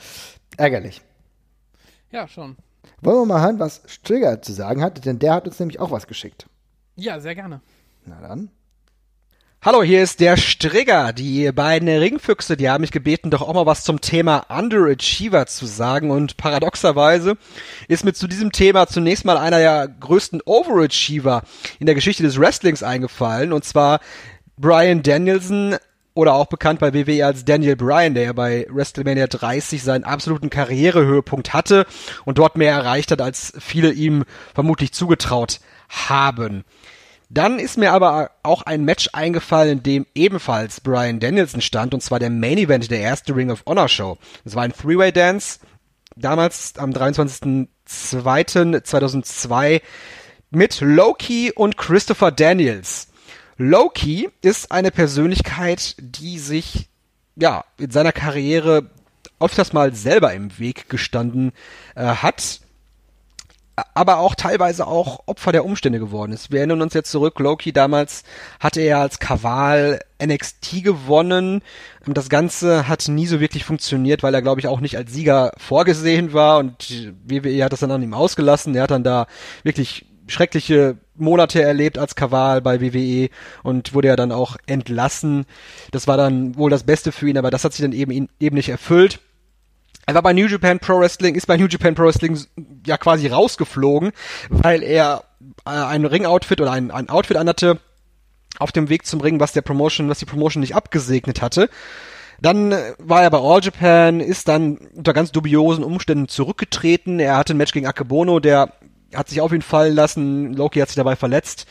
[0.56, 1.02] Ärgerlich.
[2.10, 2.56] Ja, schon.
[3.00, 5.90] Wollen wir mal hören, was Trigger zu sagen hat, denn der hat uns nämlich auch
[5.90, 6.46] was geschickt.
[6.96, 7.60] Ja, sehr gerne.
[8.04, 8.50] Na dann.
[9.64, 11.12] Hallo, hier ist der Strigger.
[11.12, 15.66] Die beiden Ringfüchse, die haben mich gebeten, doch auch mal was zum Thema Underachiever zu
[15.66, 16.10] sagen.
[16.10, 17.36] Und paradoxerweise
[17.86, 21.44] ist mir zu diesem Thema zunächst mal einer der größten Overachiever
[21.78, 23.52] in der Geschichte des Wrestlings eingefallen.
[23.52, 24.00] Und zwar
[24.56, 25.76] Brian Danielson
[26.14, 30.50] oder auch bekannt bei WWE als Daniel Bryan, der ja bei WrestleMania 30 seinen absoluten
[30.50, 31.86] Karrierehöhepunkt hatte
[32.24, 34.24] und dort mehr erreicht hat, als viele ihm
[34.54, 36.64] vermutlich zugetraut haben.
[37.32, 42.02] Dann ist mir aber auch ein Match eingefallen, in dem ebenfalls Brian Danielson stand, und
[42.02, 44.18] zwar der Main Event der erste Ring of Honor Show.
[44.44, 45.60] Das war ein Three-Way Dance,
[46.14, 49.80] damals am 23.02.2002
[50.50, 53.08] mit Loki und Christopher Daniels.
[53.56, 56.90] Loki ist eine Persönlichkeit, die sich
[57.36, 58.90] ja in seiner Karriere
[59.40, 61.52] öfters mal selber im Weg gestanden
[61.94, 62.60] äh, hat
[63.94, 66.50] aber auch teilweise auch Opfer der Umstände geworden ist.
[66.50, 68.22] Wir erinnern uns jetzt zurück, Loki damals
[68.60, 71.62] hatte er als Kaval NXT gewonnen.
[72.06, 75.52] Das Ganze hat nie so wirklich funktioniert, weil er, glaube ich, auch nicht als Sieger
[75.56, 78.74] vorgesehen war und WWE hat das dann an ihm ausgelassen.
[78.74, 79.26] Er hat dann da
[79.62, 83.28] wirklich schreckliche Monate erlebt als Kaval bei WWE
[83.62, 85.46] und wurde ja dann auch entlassen.
[85.90, 88.56] Das war dann wohl das Beste für ihn, aber das hat sich dann eben, eben
[88.56, 89.20] nicht erfüllt.
[90.06, 92.38] Er war bei New Japan Pro Wrestling, ist bei New Japan Pro Wrestling
[92.86, 94.12] ja quasi rausgeflogen,
[94.48, 95.24] weil er
[95.64, 97.78] äh, ein Ring-Outfit oder ein, ein Outfit anhatte
[98.58, 101.70] auf dem Weg zum Ring, was der Promotion, was die Promotion nicht abgesegnet hatte.
[102.40, 107.20] Dann äh, war er bei All Japan, ist dann unter ganz dubiosen Umständen zurückgetreten.
[107.20, 108.72] Er hatte ein Match gegen Akebono, der
[109.14, 110.52] hat sich auf ihn fallen lassen.
[110.54, 111.66] Loki hat sich dabei verletzt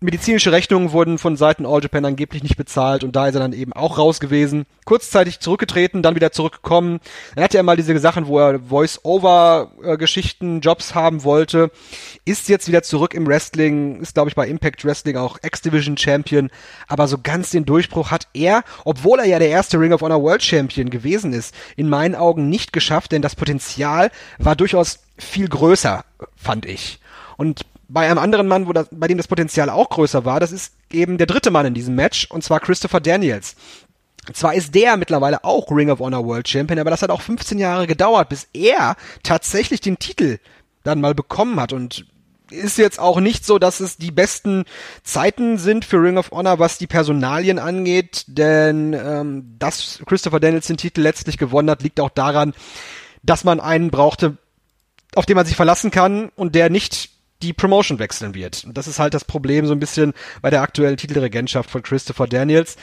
[0.00, 3.52] medizinische Rechnungen wurden von Seiten All Japan angeblich nicht bezahlt und da ist er dann
[3.52, 4.64] eben auch raus gewesen.
[4.86, 7.00] Kurzzeitig zurückgetreten, dann wieder zurückgekommen.
[7.34, 11.70] Dann hatte er mal diese Sachen, wo er Voice-Over-Geschichten, Jobs haben wollte.
[12.24, 16.50] Ist jetzt wieder zurück im Wrestling, ist glaube ich bei Impact Wrestling auch X-Division Champion.
[16.88, 20.22] Aber so ganz den Durchbruch hat er, obwohl er ja der erste Ring of Honor
[20.22, 25.48] World Champion gewesen ist, in meinen Augen nicht geschafft, denn das Potenzial war durchaus viel
[25.48, 26.04] größer,
[26.36, 27.00] fand ich.
[27.36, 30.52] Und bei einem anderen Mann, wo das, bei dem das Potenzial auch größer war, das
[30.52, 33.56] ist eben der dritte Mann in diesem Match, und zwar Christopher Daniels.
[34.32, 37.58] Zwar ist der mittlerweile auch Ring of Honor World Champion, aber das hat auch 15
[37.58, 40.38] Jahre gedauert, bis er tatsächlich den Titel
[40.84, 42.06] dann mal bekommen hat und
[42.50, 44.64] ist jetzt auch nicht so, dass es die besten
[45.02, 50.66] Zeiten sind für Ring of Honor, was die Personalien angeht, denn ähm, dass Christopher Daniels
[50.66, 52.54] den Titel letztlich gewonnen hat, liegt auch daran,
[53.22, 54.36] dass man einen brauchte,
[55.14, 57.10] auf den man sich verlassen kann und der nicht
[57.42, 58.64] die Promotion wechseln wird.
[58.64, 60.12] Und das ist halt das Problem so ein bisschen
[60.42, 62.76] bei der aktuellen Titelregentschaft von Christopher Daniels.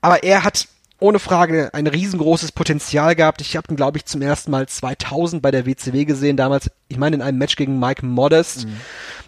[0.00, 0.68] Aber er hat
[1.02, 3.40] ohne Frage ein riesengroßes Potenzial gehabt.
[3.40, 6.96] Ich habe ihn, glaube ich, zum ersten Mal 2000 bei der WCW gesehen, damals, ich
[6.96, 8.66] meine, in einem Match gegen Mike Modest.
[8.66, 8.76] Mhm.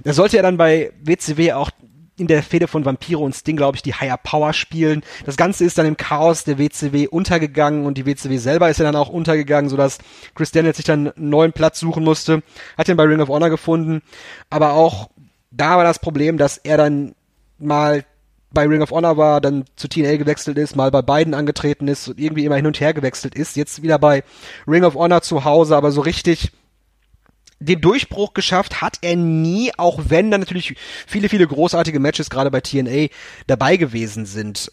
[0.05, 1.71] Er sollte ja dann bei WCW auch
[2.17, 5.03] in der Fehde von Vampiro und Sting, glaube ich, die Higher Power spielen.
[5.27, 8.85] Das Ganze ist dann im Chaos der WCW untergegangen und die WCW selber ist ja
[8.85, 9.99] dann auch untergegangen, sodass
[10.35, 12.43] Chris Daniels sich dann einen neuen Platz suchen musste.
[12.79, 14.03] Hat ihn bei Ring of Honor gefunden.
[14.49, 15.11] Aber auch
[15.51, 17.15] da war das Problem, dass er dann
[17.59, 18.05] mal
[18.53, 22.07] bei Ring of Honor war, dann zu TNA gewechselt ist, mal bei beiden angetreten ist
[22.09, 23.57] und irgendwie immer hin und her gewechselt ist.
[23.57, 24.23] Jetzt wieder bei
[24.69, 26.53] Ring of Honor zu Hause, aber so richtig
[27.65, 30.77] den Durchbruch geschafft hat er nie, auch wenn da natürlich
[31.07, 33.09] viele, viele großartige Matches gerade bei TNA
[33.47, 34.71] dabei gewesen sind.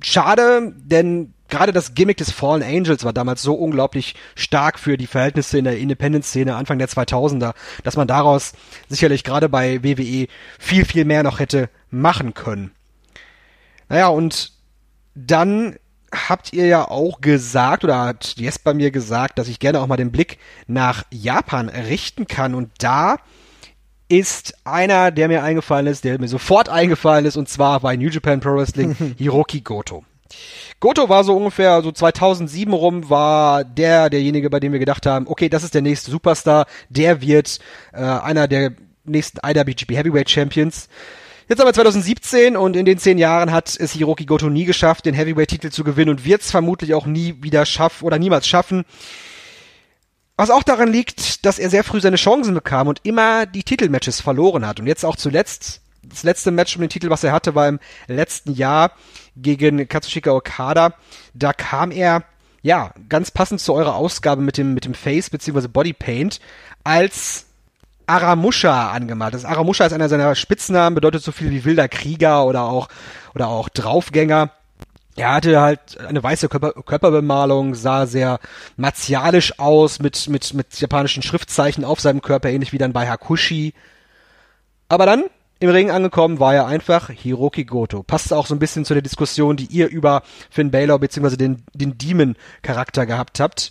[0.00, 5.06] Schade, denn gerade das Gimmick des Fallen Angels war damals so unglaublich stark für die
[5.06, 7.54] Verhältnisse in der Independent-Szene Anfang der 2000er,
[7.84, 8.54] dass man daraus
[8.88, 10.28] sicherlich gerade bei WWE
[10.58, 12.72] viel, viel mehr noch hätte machen können.
[13.88, 14.52] Naja, und
[15.14, 15.76] dann
[16.12, 19.96] habt ihr ja auch gesagt oder hat Jesper mir gesagt, dass ich gerne auch mal
[19.96, 23.16] den Blick nach Japan richten kann und da
[24.08, 28.10] ist einer, der mir eingefallen ist, der mir sofort eingefallen ist und zwar bei New
[28.10, 30.04] Japan Pro Wrestling Hiroki Goto.
[30.80, 35.26] Goto war so ungefähr so 2007 rum war der derjenige, bei dem wir gedacht haben,
[35.26, 37.58] okay, das ist der nächste Superstar, der wird
[37.92, 38.72] äh, einer der
[39.04, 40.88] nächsten IWGP Heavyweight Champions.
[41.48, 45.14] Jetzt aber 2017 und in den zehn Jahren hat es Hiroki Goto nie geschafft, den
[45.14, 48.84] Heavyweight-Titel zu gewinnen und wird es vermutlich auch nie wieder schaffen oder niemals schaffen.
[50.36, 54.20] Was auch daran liegt, dass er sehr früh seine Chancen bekam und immer die Titelmatches
[54.20, 57.54] verloren hat und jetzt auch zuletzt das letzte Match um den Titel, was er hatte,
[57.54, 58.92] war im letzten Jahr
[59.36, 60.94] gegen Katsushika Okada.
[61.32, 62.24] Da kam er,
[62.62, 65.68] ja, ganz passend zu eurer Ausgabe mit dem, mit dem Face bzw.
[65.68, 66.40] Bodypaint
[66.82, 67.46] als
[68.06, 69.34] Aramusha angemalt.
[69.34, 72.88] Das Aramusha ist einer seiner Spitznamen, bedeutet so viel wie wilder Krieger oder auch,
[73.34, 74.50] oder auch Draufgänger.
[75.14, 78.38] Er hatte halt eine weiße Körper Körperbemalung, sah sehr
[78.76, 83.74] martialisch aus, mit, mit, mit japanischen Schriftzeichen auf seinem Körper, ähnlich wie dann bei Hakushi.
[84.88, 85.24] Aber dann,
[85.60, 88.02] im Ring angekommen, war er einfach Hiroki Goto.
[88.02, 91.36] Passt auch so ein bisschen zu der Diskussion, die ihr über Finn Balor bzw.
[91.36, 93.70] den, den Demon-Charakter gehabt habt.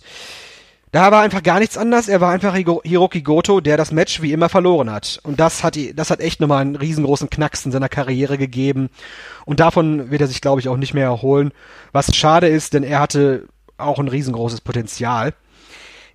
[0.92, 2.06] Da war einfach gar nichts anders.
[2.06, 5.20] Er war einfach Hiroki Goto, der das Match wie immer verloren hat.
[5.22, 8.90] Und das hat, das hat echt nochmal einen riesengroßen Knacks in seiner Karriere gegeben.
[9.46, 11.52] Und davon wird er sich, glaube ich, auch nicht mehr erholen.
[11.92, 13.48] Was schade ist, denn er hatte
[13.78, 15.32] auch ein riesengroßes Potenzial.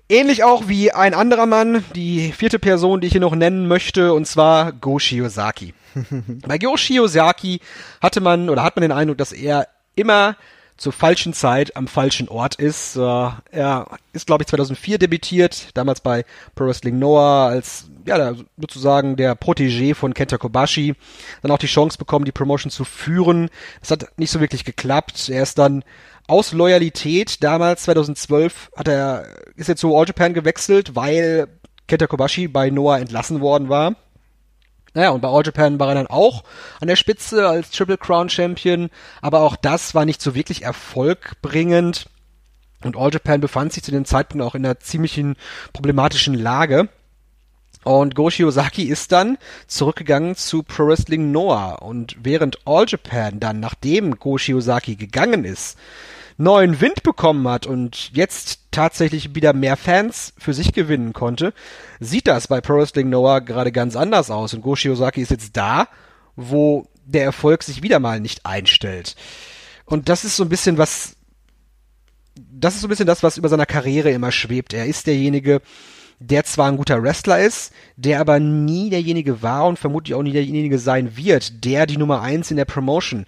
[0.10, 4.14] Ähnlich auch wie ein anderer Mann, die vierte Person, die ich hier noch nennen möchte,
[4.14, 5.74] und zwar Go Shiozaki.
[6.48, 7.62] Bei Go Shiozaki
[8.00, 10.38] hatte man oder hat man den Eindruck, dass er immer
[10.78, 12.96] zur falschen Zeit am falschen Ort ist.
[12.96, 16.24] Äh, er ist, glaube ich, 2004 debütiert, damals bei
[16.56, 20.96] Pro Wrestling Noah als, ja, sozusagen der Protégé von Kenta Kobashi.
[21.42, 23.50] Dann auch die Chance bekommen, die Promotion zu führen.
[23.82, 25.30] Das hat nicht so wirklich geklappt.
[25.30, 25.84] Er ist dann
[26.28, 31.48] aus Loyalität damals 2012 hat er ist er zu All Japan gewechselt, weil
[31.88, 33.96] Kenta Kobashi bei Noah entlassen worden war.
[34.98, 36.44] Naja, und bei All Japan war er dann auch
[36.82, 38.90] an der Spitze als Triple Crown Champion,
[39.22, 42.10] aber auch das war nicht so wirklich erfolgbringend.
[42.84, 45.36] Und All Japan befand sich zu dem Zeitpunkt auch in einer ziemlichen
[45.72, 46.90] problematischen Lage.
[47.84, 49.38] Und Go Shiozaki ist dann
[49.68, 51.84] zurückgegangen zu Pro Wrestling Noah.
[51.84, 55.78] Und während All Japan dann, nachdem Go Shiozaki gegangen ist,
[56.38, 61.54] neuen Wind bekommen hat und jetzt tatsächlich wieder mehr Fans für sich gewinnen konnte,
[62.00, 64.54] sieht das bei Pro Wrestling Noah gerade ganz anders aus.
[64.54, 65.88] Und Go Shiozaki ist jetzt da,
[66.36, 69.16] wo der Erfolg sich wieder mal nicht einstellt.
[69.86, 71.16] Und das ist so ein bisschen was,
[72.36, 74.74] das ist so ein bisschen das, was über seiner Karriere immer schwebt.
[74.74, 75.62] Er ist derjenige,
[76.20, 80.34] der zwar ein guter Wrestler ist, der aber nie derjenige war und vermutlich auch nie
[80.34, 83.26] derjenige sein wird, der die Nummer eins in der Promotion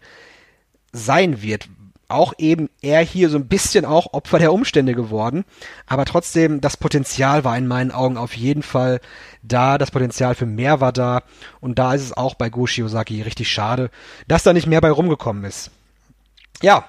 [0.92, 1.70] sein wird,
[2.10, 5.46] auch eben er hier so ein bisschen auch Opfer der Umstände geworden.
[5.88, 9.00] Aber trotzdem, das Potenzial war in meinen Augen auf jeden Fall
[9.44, 9.78] da.
[9.78, 11.24] Das Potenzial für mehr war da.
[11.62, 13.90] Und da ist es auch bei Go Shiozaki richtig schade,
[14.28, 15.72] dass da nicht mehr bei rumgekommen ist.
[16.62, 16.86] Ja,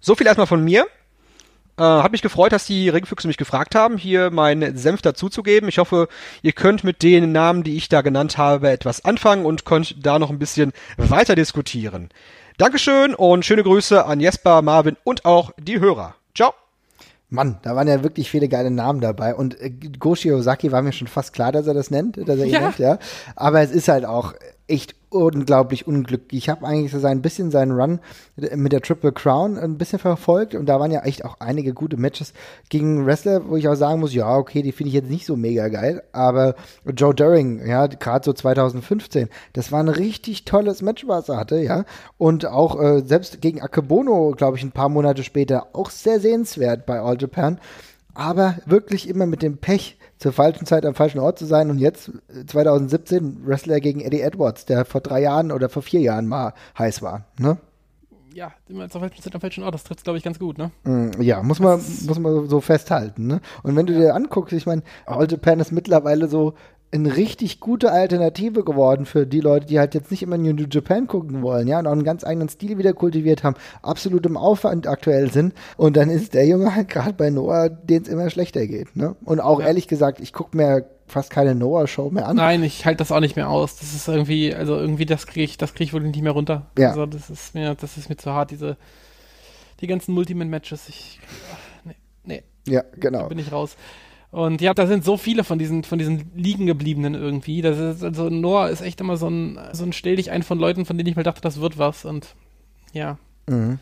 [0.00, 0.86] so viel erstmal von mir.
[1.78, 5.68] Äh, hat mich gefreut, dass die Ringfüchse mich gefragt haben, hier meinen Senf dazuzugeben.
[5.68, 6.08] Ich hoffe,
[6.42, 10.18] ihr könnt mit den Namen, die ich da genannt habe, etwas anfangen und könnt da
[10.18, 12.10] noch ein bisschen weiter diskutieren.
[12.60, 16.16] Dankeschön und schöne Grüße an Jesper, Marvin und auch die Hörer.
[16.34, 16.52] Ciao.
[17.30, 19.34] Mann, da waren ja wirklich viele geile Namen dabei.
[19.34, 22.44] Und äh, Goshi Ozaki war mir schon fast klar, dass er das nennt, dass er
[22.44, 22.60] ihn ja.
[22.60, 22.98] nennt, ja.
[23.34, 24.34] Aber es ist halt auch
[24.68, 26.44] echt unglaublich unglücklich.
[26.44, 27.98] Ich habe eigentlich so ein bisschen seinen Run
[28.36, 31.96] mit der Triple Crown ein bisschen verfolgt und da waren ja echt auch einige gute
[31.96, 32.32] Matches
[32.68, 35.36] gegen Wrestler, wo ich auch sagen muss, ja, okay, die finde ich jetzt nicht so
[35.36, 36.54] mega geil, aber
[36.96, 41.58] Joe During, ja, gerade so 2015, das war ein richtig tolles Match, was er hatte,
[41.58, 41.84] ja,
[42.16, 46.86] und auch äh, selbst gegen Akebono, glaube ich, ein paar Monate später auch sehr sehenswert
[46.86, 47.58] bei All Japan,
[48.20, 51.78] aber wirklich immer mit dem Pech, zur falschen Zeit am falschen Ort zu sein und
[51.78, 52.12] jetzt
[52.46, 56.52] 2017 äh, Wrestler gegen Eddie Edwards, der vor drei Jahren oder vor vier Jahren mal
[56.78, 57.56] heiß war, ne?
[58.34, 60.70] Ja, immer zur falschen Zeit am falschen Ort, das trifft glaube ich ganz gut, ne?
[60.84, 63.40] Mm, ja, muss man, muss man so festhalten, ne?
[63.62, 66.52] Und wenn du dir anguckst, ich meine, All Japan ist mittlerweile so
[66.92, 71.06] eine richtig gute Alternative geworden für die Leute, die halt jetzt nicht immer New Japan
[71.06, 74.88] gucken wollen, ja, und auch einen ganz eigenen Stil wieder kultiviert haben, absolut im Aufwand
[74.88, 75.54] aktuell sind.
[75.76, 79.14] Und dann ist der Junge halt gerade bei Noah, den es immer schlechter geht, ne?
[79.24, 79.66] Und auch ja.
[79.66, 82.36] ehrlich gesagt, ich gucke mir fast keine Noah-Show mehr an.
[82.36, 83.76] Nein, ich halte das auch nicht mehr aus.
[83.76, 86.66] Das ist irgendwie, also irgendwie, das kriege ich, das kriege ich wohl nicht mehr runter.
[86.78, 86.90] Ja.
[86.90, 88.76] Also das ist mir, das ist mir zu hart, diese,
[89.80, 90.88] die ganzen Multiman-Matches.
[90.88, 91.20] Ich,
[91.84, 92.42] nee, nee.
[92.66, 93.22] Ja, genau.
[93.22, 93.76] Da bin ich raus.
[94.30, 97.62] Und ja, da sind so viele von diesen, von diesen liegen gebliebenen irgendwie.
[97.62, 100.58] Das ist, also Noah ist echt immer so ein, so ein Stell dich ein von
[100.58, 102.04] Leuten, von denen ich mal dachte, das wird was.
[102.04, 102.28] Und
[102.92, 103.18] ja.
[103.48, 103.80] Mhm.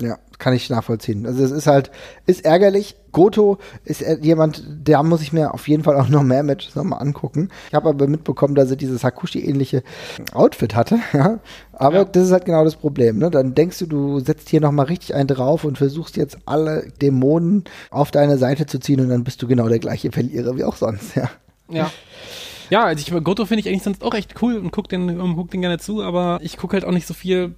[0.00, 1.24] Ja, kann ich nachvollziehen.
[1.24, 1.92] Also es ist halt,
[2.26, 2.96] ist ärgerlich.
[3.12, 7.00] Goto ist jemand, da muss ich mir auf jeden Fall auch noch mehr Matches nochmal
[7.00, 7.50] angucken.
[7.68, 9.84] Ich habe aber mitbekommen, dass er dieses Hakushi-ähnliche
[10.32, 10.98] Outfit hatte.
[11.12, 11.38] Ja?
[11.72, 12.04] Aber ja.
[12.04, 13.18] das ist halt genau das Problem.
[13.18, 13.30] Ne?
[13.30, 17.64] Dann denkst du, du setzt hier nochmal richtig einen drauf und versuchst jetzt alle Dämonen
[17.90, 20.76] auf deine Seite zu ziehen und dann bist du genau der gleiche Verlierer wie auch
[20.76, 21.14] sonst.
[21.14, 21.30] Ja.
[21.68, 21.90] Ja.
[22.70, 25.50] Ja, also ich, Goto finde ich eigentlich sonst auch echt cool und guck den, guck
[25.50, 27.54] den gerne zu, aber ich gucke halt auch nicht so viel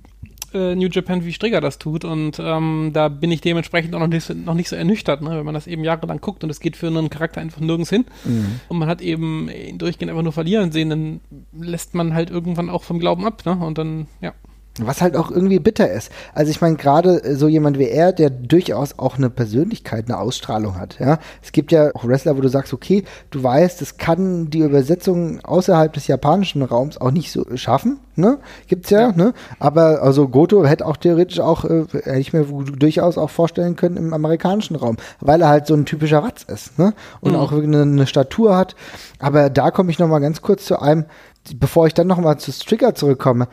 [0.54, 4.06] äh, New Japan wie Strigger das tut und ähm, da bin ich dementsprechend auch noch
[4.06, 5.30] nicht, so- noch nicht so ernüchtert, ne?
[5.30, 8.04] wenn man das eben jahrelang guckt und es geht für einen Charakter einfach nirgends hin
[8.68, 11.20] und man hat eben ihn durchgehend einfach nur verlieren sehen, dann
[11.58, 13.52] lässt man halt irgendwann auch vom Glauben ab ne?
[13.56, 14.32] und dann, ja.
[14.78, 16.10] Was halt auch irgendwie bitter ist.
[16.34, 20.18] Also ich meine, gerade äh, so jemand wie er, der durchaus auch eine Persönlichkeit, eine
[20.18, 20.98] Ausstrahlung hat.
[20.98, 24.60] Ja, Es gibt ja auch Wrestler, wo du sagst, okay, du weißt, das kann die
[24.60, 28.00] Übersetzung außerhalb des japanischen Raums auch nicht so schaffen.
[28.16, 28.38] Ne?
[28.66, 29.34] Gibt's ja, ne?
[29.58, 33.98] Aber also Goto hätte auch theoretisch auch, äh, hätte ich mir durchaus auch vorstellen können
[33.98, 36.94] im amerikanischen Raum, weil er halt so ein typischer Watz ist, ne?
[37.20, 38.74] Und auch eine, eine Statur hat.
[39.18, 41.04] Aber da komme ich noch mal ganz kurz zu einem,
[41.54, 43.48] bevor ich dann noch mal zu Stricker zurückkomme.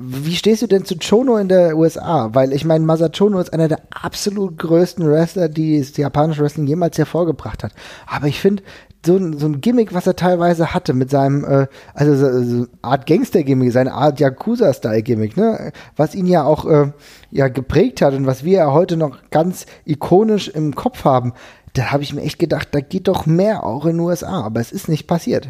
[0.00, 2.30] Wie stehst du denn zu Chono in der USA?
[2.32, 6.98] Weil ich meine, Masachono ist einer der absolut größten Wrestler, die das japanische Wrestling jemals
[6.98, 7.72] hervorgebracht hat.
[8.06, 8.62] Aber ich finde,
[9.04, 12.66] so, ein- so ein Gimmick, was er teilweise hatte mit seinem, äh, also so, so
[12.82, 15.72] Art Gangster-Gimmick, seine Art Yakuza-Style-Gimmick, ne?
[15.96, 16.92] was ihn ja auch äh,
[17.30, 21.32] ja, geprägt hat und was wir ja heute noch ganz ikonisch im Kopf haben,
[21.74, 24.60] da habe ich mir echt gedacht, da geht doch mehr auch in den USA, aber
[24.60, 25.48] es ist nicht passiert.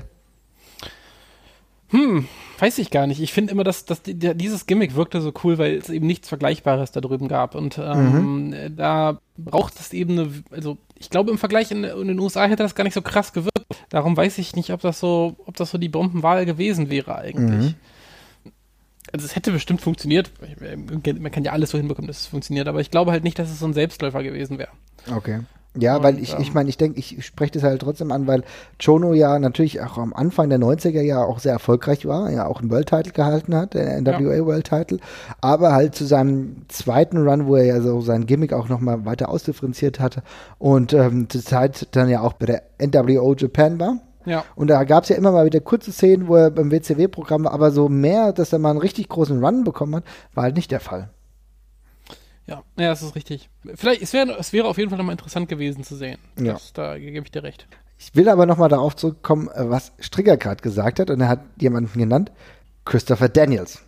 [2.59, 3.21] Weiß ich gar nicht.
[3.21, 6.07] Ich finde immer, dass, dass die, der, dieses Gimmick wirkte so cool, weil es eben
[6.07, 7.55] nichts Vergleichbares da drüben gab.
[7.55, 12.09] Und ähm, äh, da braucht es eben eine, also ich glaube im Vergleich in, in
[12.09, 13.67] den USA hätte das gar nicht so krass gewirkt.
[13.89, 17.75] Darum weiß ich nicht, ob das so, ob das so die Bombenwahl gewesen wäre eigentlich.
[19.13, 20.31] Also es hätte bestimmt funktioniert.
[20.61, 23.51] Man kann ja alles so hinbekommen, dass es funktioniert, aber ich glaube halt nicht, dass
[23.51, 24.73] es so ein Selbstläufer gewesen wäre.
[25.11, 25.41] Okay.
[25.81, 28.27] Ja, Und, weil ich, ähm, ich meine, ich denke, ich spreche das halt trotzdem an,
[28.27, 28.43] weil
[28.83, 32.61] Chono ja natürlich auch am Anfang der 90er Jahre auch sehr erfolgreich war, ja auch
[32.61, 34.99] einen World Title gehalten hat, der NWA World Title,
[35.41, 39.29] aber halt zu seinem zweiten Run, wo er ja so sein Gimmick auch nochmal weiter
[39.29, 40.23] ausdifferenziert hatte
[40.59, 43.99] und ähm, zur Zeit dann ja auch bei der NWO Japan war.
[44.25, 44.45] Ja.
[44.57, 47.53] Und da gab es ja immer mal wieder kurze Szenen, wo er beim WCW-Programm war,
[47.53, 50.71] aber so mehr, dass er mal einen richtig großen Run bekommen hat, war halt nicht
[50.71, 51.09] der Fall.
[52.49, 53.51] Ja, ja, das ist richtig.
[53.75, 56.19] Vielleicht, es wäre, es wäre auf jeden Fall nochmal interessant gewesen zu sehen.
[56.39, 56.55] Ja.
[56.55, 57.69] Das, da gebe ich dir recht.
[57.99, 61.11] Ich will aber nochmal darauf zurückkommen, äh, was Strigger gerade gesagt hat.
[61.11, 62.33] Und er hat jemanden genannt,
[62.87, 63.83] Christopher Daniels.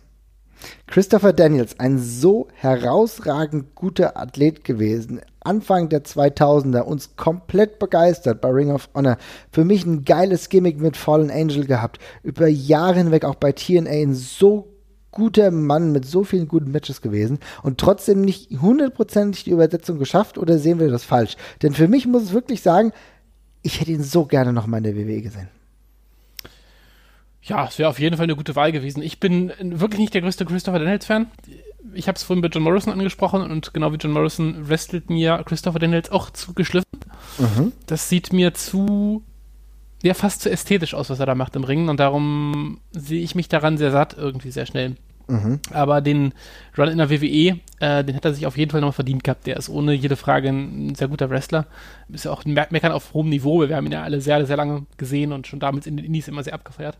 [0.85, 5.21] Christopher Daniels, ein so herausragend guter Athlet gewesen.
[5.39, 9.17] Anfang der 2000er, uns komplett begeistert bei Ring of Honor.
[9.51, 11.97] Für mich ein geiles Gimmick mit Fallen Angel gehabt.
[12.21, 14.70] Über Jahre hinweg auch bei TNA ein so
[15.11, 20.37] guter Mann mit so vielen guten Matches gewesen und trotzdem nicht hundertprozentig die Übersetzung geschafft
[20.37, 21.35] oder sehen wir das falsch?
[21.61, 22.93] Denn für mich muss es wirklich sagen,
[23.61, 25.49] ich hätte ihn so gerne noch mal in der WWE gesehen.
[27.43, 29.01] Ja, es wäre auf jeden Fall eine gute Wahl gewesen.
[29.01, 31.27] Ich bin wirklich nicht der größte Christopher Daniels-Fan.
[31.93, 35.43] Ich habe es vorhin bei John Morrison angesprochen und genau wie John Morrison wrestelt mir
[35.45, 36.99] Christopher Daniels auch zu geschliffen.
[37.87, 39.23] Das sieht mir zu,
[40.03, 43.35] ja, fast zu ästhetisch aus, was er da macht im Ringen und darum sehe ich
[43.35, 44.95] mich daran sehr satt irgendwie sehr schnell.
[45.71, 46.33] Aber den
[46.77, 49.47] Run in der WWE, äh, den hat er sich auf jeden Fall noch verdient gehabt.
[49.47, 51.67] Der ist ohne jede Frage ein sehr guter Wrestler.
[52.09, 53.61] Ist ja auch ein Meckern auf hohem Niveau.
[53.67, 56.27] Wir haben ihn ja alle sehr, sehr lange gesehen und schon damals in den Indies
[56.27, 56.97] immer sehr abgefeiert.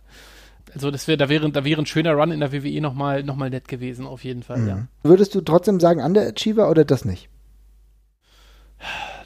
[0.73, 3.35] Also das wär, da, wäre, da wäre ein schöner Run in der WWE nochmal noch
[3.35, 4.87] mal nett gewesen, auf jeden Fall, ja.
[5.03, 7.27] Würdest du trotzdem sagen Underachiever oder das nicht?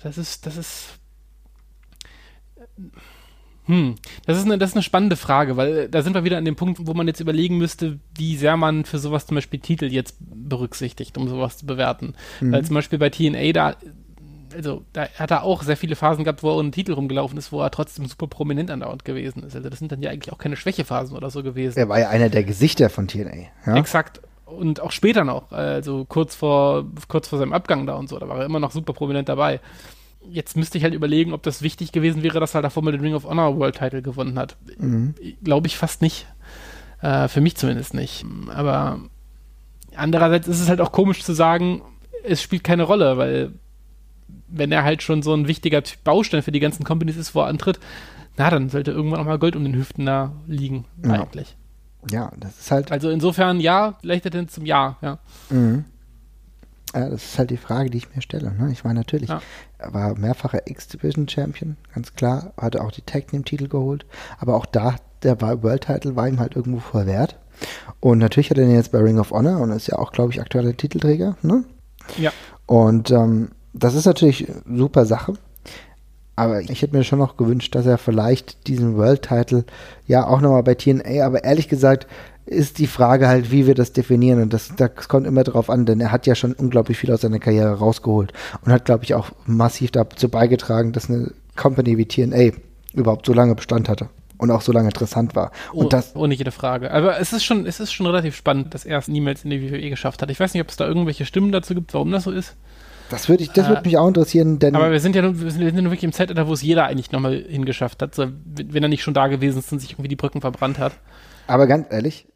[0.02, 1.00] Das ist, das ist.
[3.68, 6.38] Hm, das ist, eine, das ist eine spannende Frage, weil äh, da sind wir wieder
[6.38, 9.60] an dem Punkt, wo man jetzt überlegen müsste, wie sehr man für sowas zum Beispiel
[9.60, 12.14] Titel jetzt berücksichtigt, um sowas zu bewerten.
[12.42, 13.76] Weil zum Beispiel bei TNA, da,
[14.54, 17.52] also da hat er auch sehr viele Phasen gehabt, wo er ohne Titel rumgelaufen ist,
[17.52, 19.56] wo er trotzdem super prominent andauernd gewesen ist.
[19.56, 21.80] Also das sind dann ja eigentlich auch keine Schwächephasen oder so gewesen.
[21.80, 23.48] Er war ja einer der Gesichter von TNA.
[23.66, 23.76] Ja?
[23.76, 24.22] Exakt.
[24.46, 28.30] Und auch später noch, also kurz vor, kurz vor seinem Abgang da und so, da
[28.30, 29.60] war er immer noch super prominent dabei.
[30.30, 33.02] Jetzt müsste ich halt überlegen, ob das wichtig gewesen wäre, dass er davor mal den
[33.02, 34.56] Ring of Honor World Title gewonnen hat.
[35.44, 36.28] Glaube ich fast nicht.
[37.02, 38.26] Äh, für mich zumindest nicht.
[38.50, 39.00] Aber
[39.96, 41.82] andererseits ist es halt auch komisch zu sagen,
[42.24, 43.52] es spielt keine Rolle, weil
[44.48, 47.48] wenn er halt schon so ein wichtiger Baustein für die ganzen Companies ist, wo er
[47.48, 47.80] antritt,
[48.38, 51.12] na, dann sollte irgendwann auch mal Gold um den Hüften da liegen, Ja.
[51.14, 51.56] eigentlich.
[52.10, 55.20] ja, das ist halt, Also insofern ja, vielleicht denn zum Ja, ja.
[56.96, 58.52] Ja, das ist halt die Frage, die ich mir stelle.
[58.54, 58.70] Ne?
[58.72, 59.42] Ich meine, natürlich, Ja.
[59.78, 64.06] er war mehrfacher X-Division-Champion, ganz klar, hatte auch die Tag Team-Titel geholt,
[64.40, 67.38] aber auch da, der war World Title war ihm halt irgendwo verwehrt.
[68.00, 70.32] Und natürlich hat er den jetzt bei Ring of Honor und ist ja auch, glaube
[70.32, 71.38] ich, aktueller Titelträger.
[71.42, 71.64] Ne?
[72.18, 72.32] Ja.
[72.66, 75.34] Und ähm, das ist natürlich eine super Sache.
[76.38, 79.64] Aber ich hätte mir schon noch gewünscht, dass er vielleicht diesen World Title
[80.06, 82.08] ja auch nochmal bei TNA, aber ehrlich gesagt
[82.46, 85.86] ist die Frage halt, wie wir das definieren und das, das kommt immer drauf an,
[85.86, 89.16] denn er hat ja schon unglaublich viel aus seiner Karriere rausgeholt und hat, glaube ich,
[89.16, 92.56] auch massiv dazu beigetragen, dass eine Company wie TNA
[92.94, 94.10] überhaupt so lange Bestand hatte.
[94.38, 95.52] und auch so lange interessant war.
[95.72, 96.92] Und oh, das, ohne jede Frage.
[96.92, 99.72] Aber es ist schon, es ist schon relativ spannend, dass er es niemals in die
[99.72, 100.30] WWE geschafft hat.
[100.30, 102.56] Ich weiß nicht, ob es da irgendwelche Stimmen dazu gibt, warum das so ist.
[103.10, 105.40] das würde ich, das Äh, würde mich auch interessieren, denn Aber wir sind ja nun,
[105.42, 108.02] wir sind, wir sind ja nun wirklich im Zeitalter, wo es jeder eigentlich nochmal hingeschafft
[108.02, 110.80] hat, so, wenn er nicht schon da gewesen ist und sich irgendwie die Brücken verbrannt
[110.80, 110.92] hat.
[111.48, 112.28] Aber ganz ehrlich,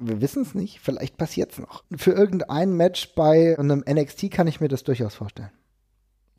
[0.00, 0.80] wir wissen es nicht.
[0.80, 1.84] Vielleicht passiert es noch.
[1.94, 5.52] Für irgendein Match bei einem NXT kann ich mir das durchaus vorstellen.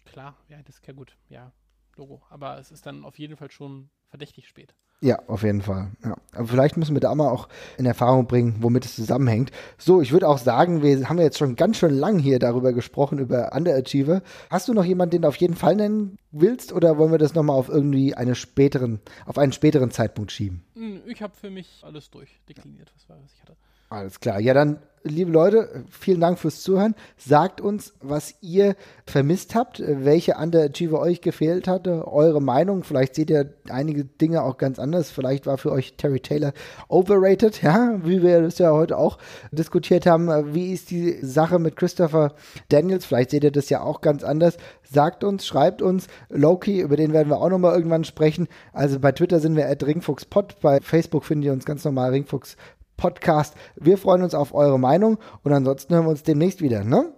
[0.06, 1.54] Klar, ja, das ist ja gut, ja,
[1.96, 2.22] Logo.
[2.30, 4.76] Aber es ist dann auf jeden Fall schon verdächtig spät.
[5.04, 5.90] Ja, auf jeden Fall.
[6.04, 6.16] Ja.
[6.36, 7.48] Aber vielleicht müssen wir da mal auch
[7.80, 9.50] in Erfahrung bringen, womit es zusammenhängt.
[9.80, 13.18] So, ich würde auch sagen, wir haben jetzt schon ganz schön lang hier darüber gesprochen,
[13.18, 14.22] über Underachiever.
[14.52, 17.34] Hast du noch jemanden, den du auf jeden Fall nennen willst, oder wollen wir das
[17.34, 20.64] nochmal auf irgendwie einen späteren, auf einen späteren Zeitpunkt schieben?
[20.76, 23.56] Hm, Ich habe für mich alles durchdekliniert, was, war, was ich hatte.
[23.90, 24.40] Alles klar.
[24.40, 26.96] Ja, dann, liebe Leute, vielen Dank fürs Zuhören.
[27.18, 28.76] Sagt uns, was ihr
[29.06, 32.84] vermisst habt, welche Underachiever euch gefehlt hatte, eure Meinung.
[32.84, 35.10] Vielleicht seht ihr einige Dinge auch ganz anders.
[35.10, 36.54] Vielleicht war für euch Terry Taylor
[36.88, 39.18] overrated, ja, wie wir das ja heute auch
[39.52, 40.54] diskutiert haben.
[40.54, 42.34] Wie ist die Sache mit Christopher
[42.70, 43.06] Daniels?
[43.06, 44.58] Vielleicht seht ihr das ja auch ganz anders.
[44.84, 46.08] Sagt uns, schreibt uns.
[46.30, 48.48] Loki, über den werden wir auch nochmal irgendwann sprechen.
[48.74, 52.58] Also bei Twitter sind wir at ringfuchspod, bei Facebook findet ihr uns ganz normal ringfuchs
[53.02, 53.56] Podcast.
[53.76, 57.12] Wir freuen uns auf eure Meinung und ansonsten hören wir uns demnächst wieder, ne?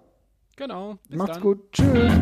[0.55, 0.95] Genau.
[1.09, 1.43] Macht's dann.
[1.43, 1.71] gut.
[1.73, 2.13] Tschüss.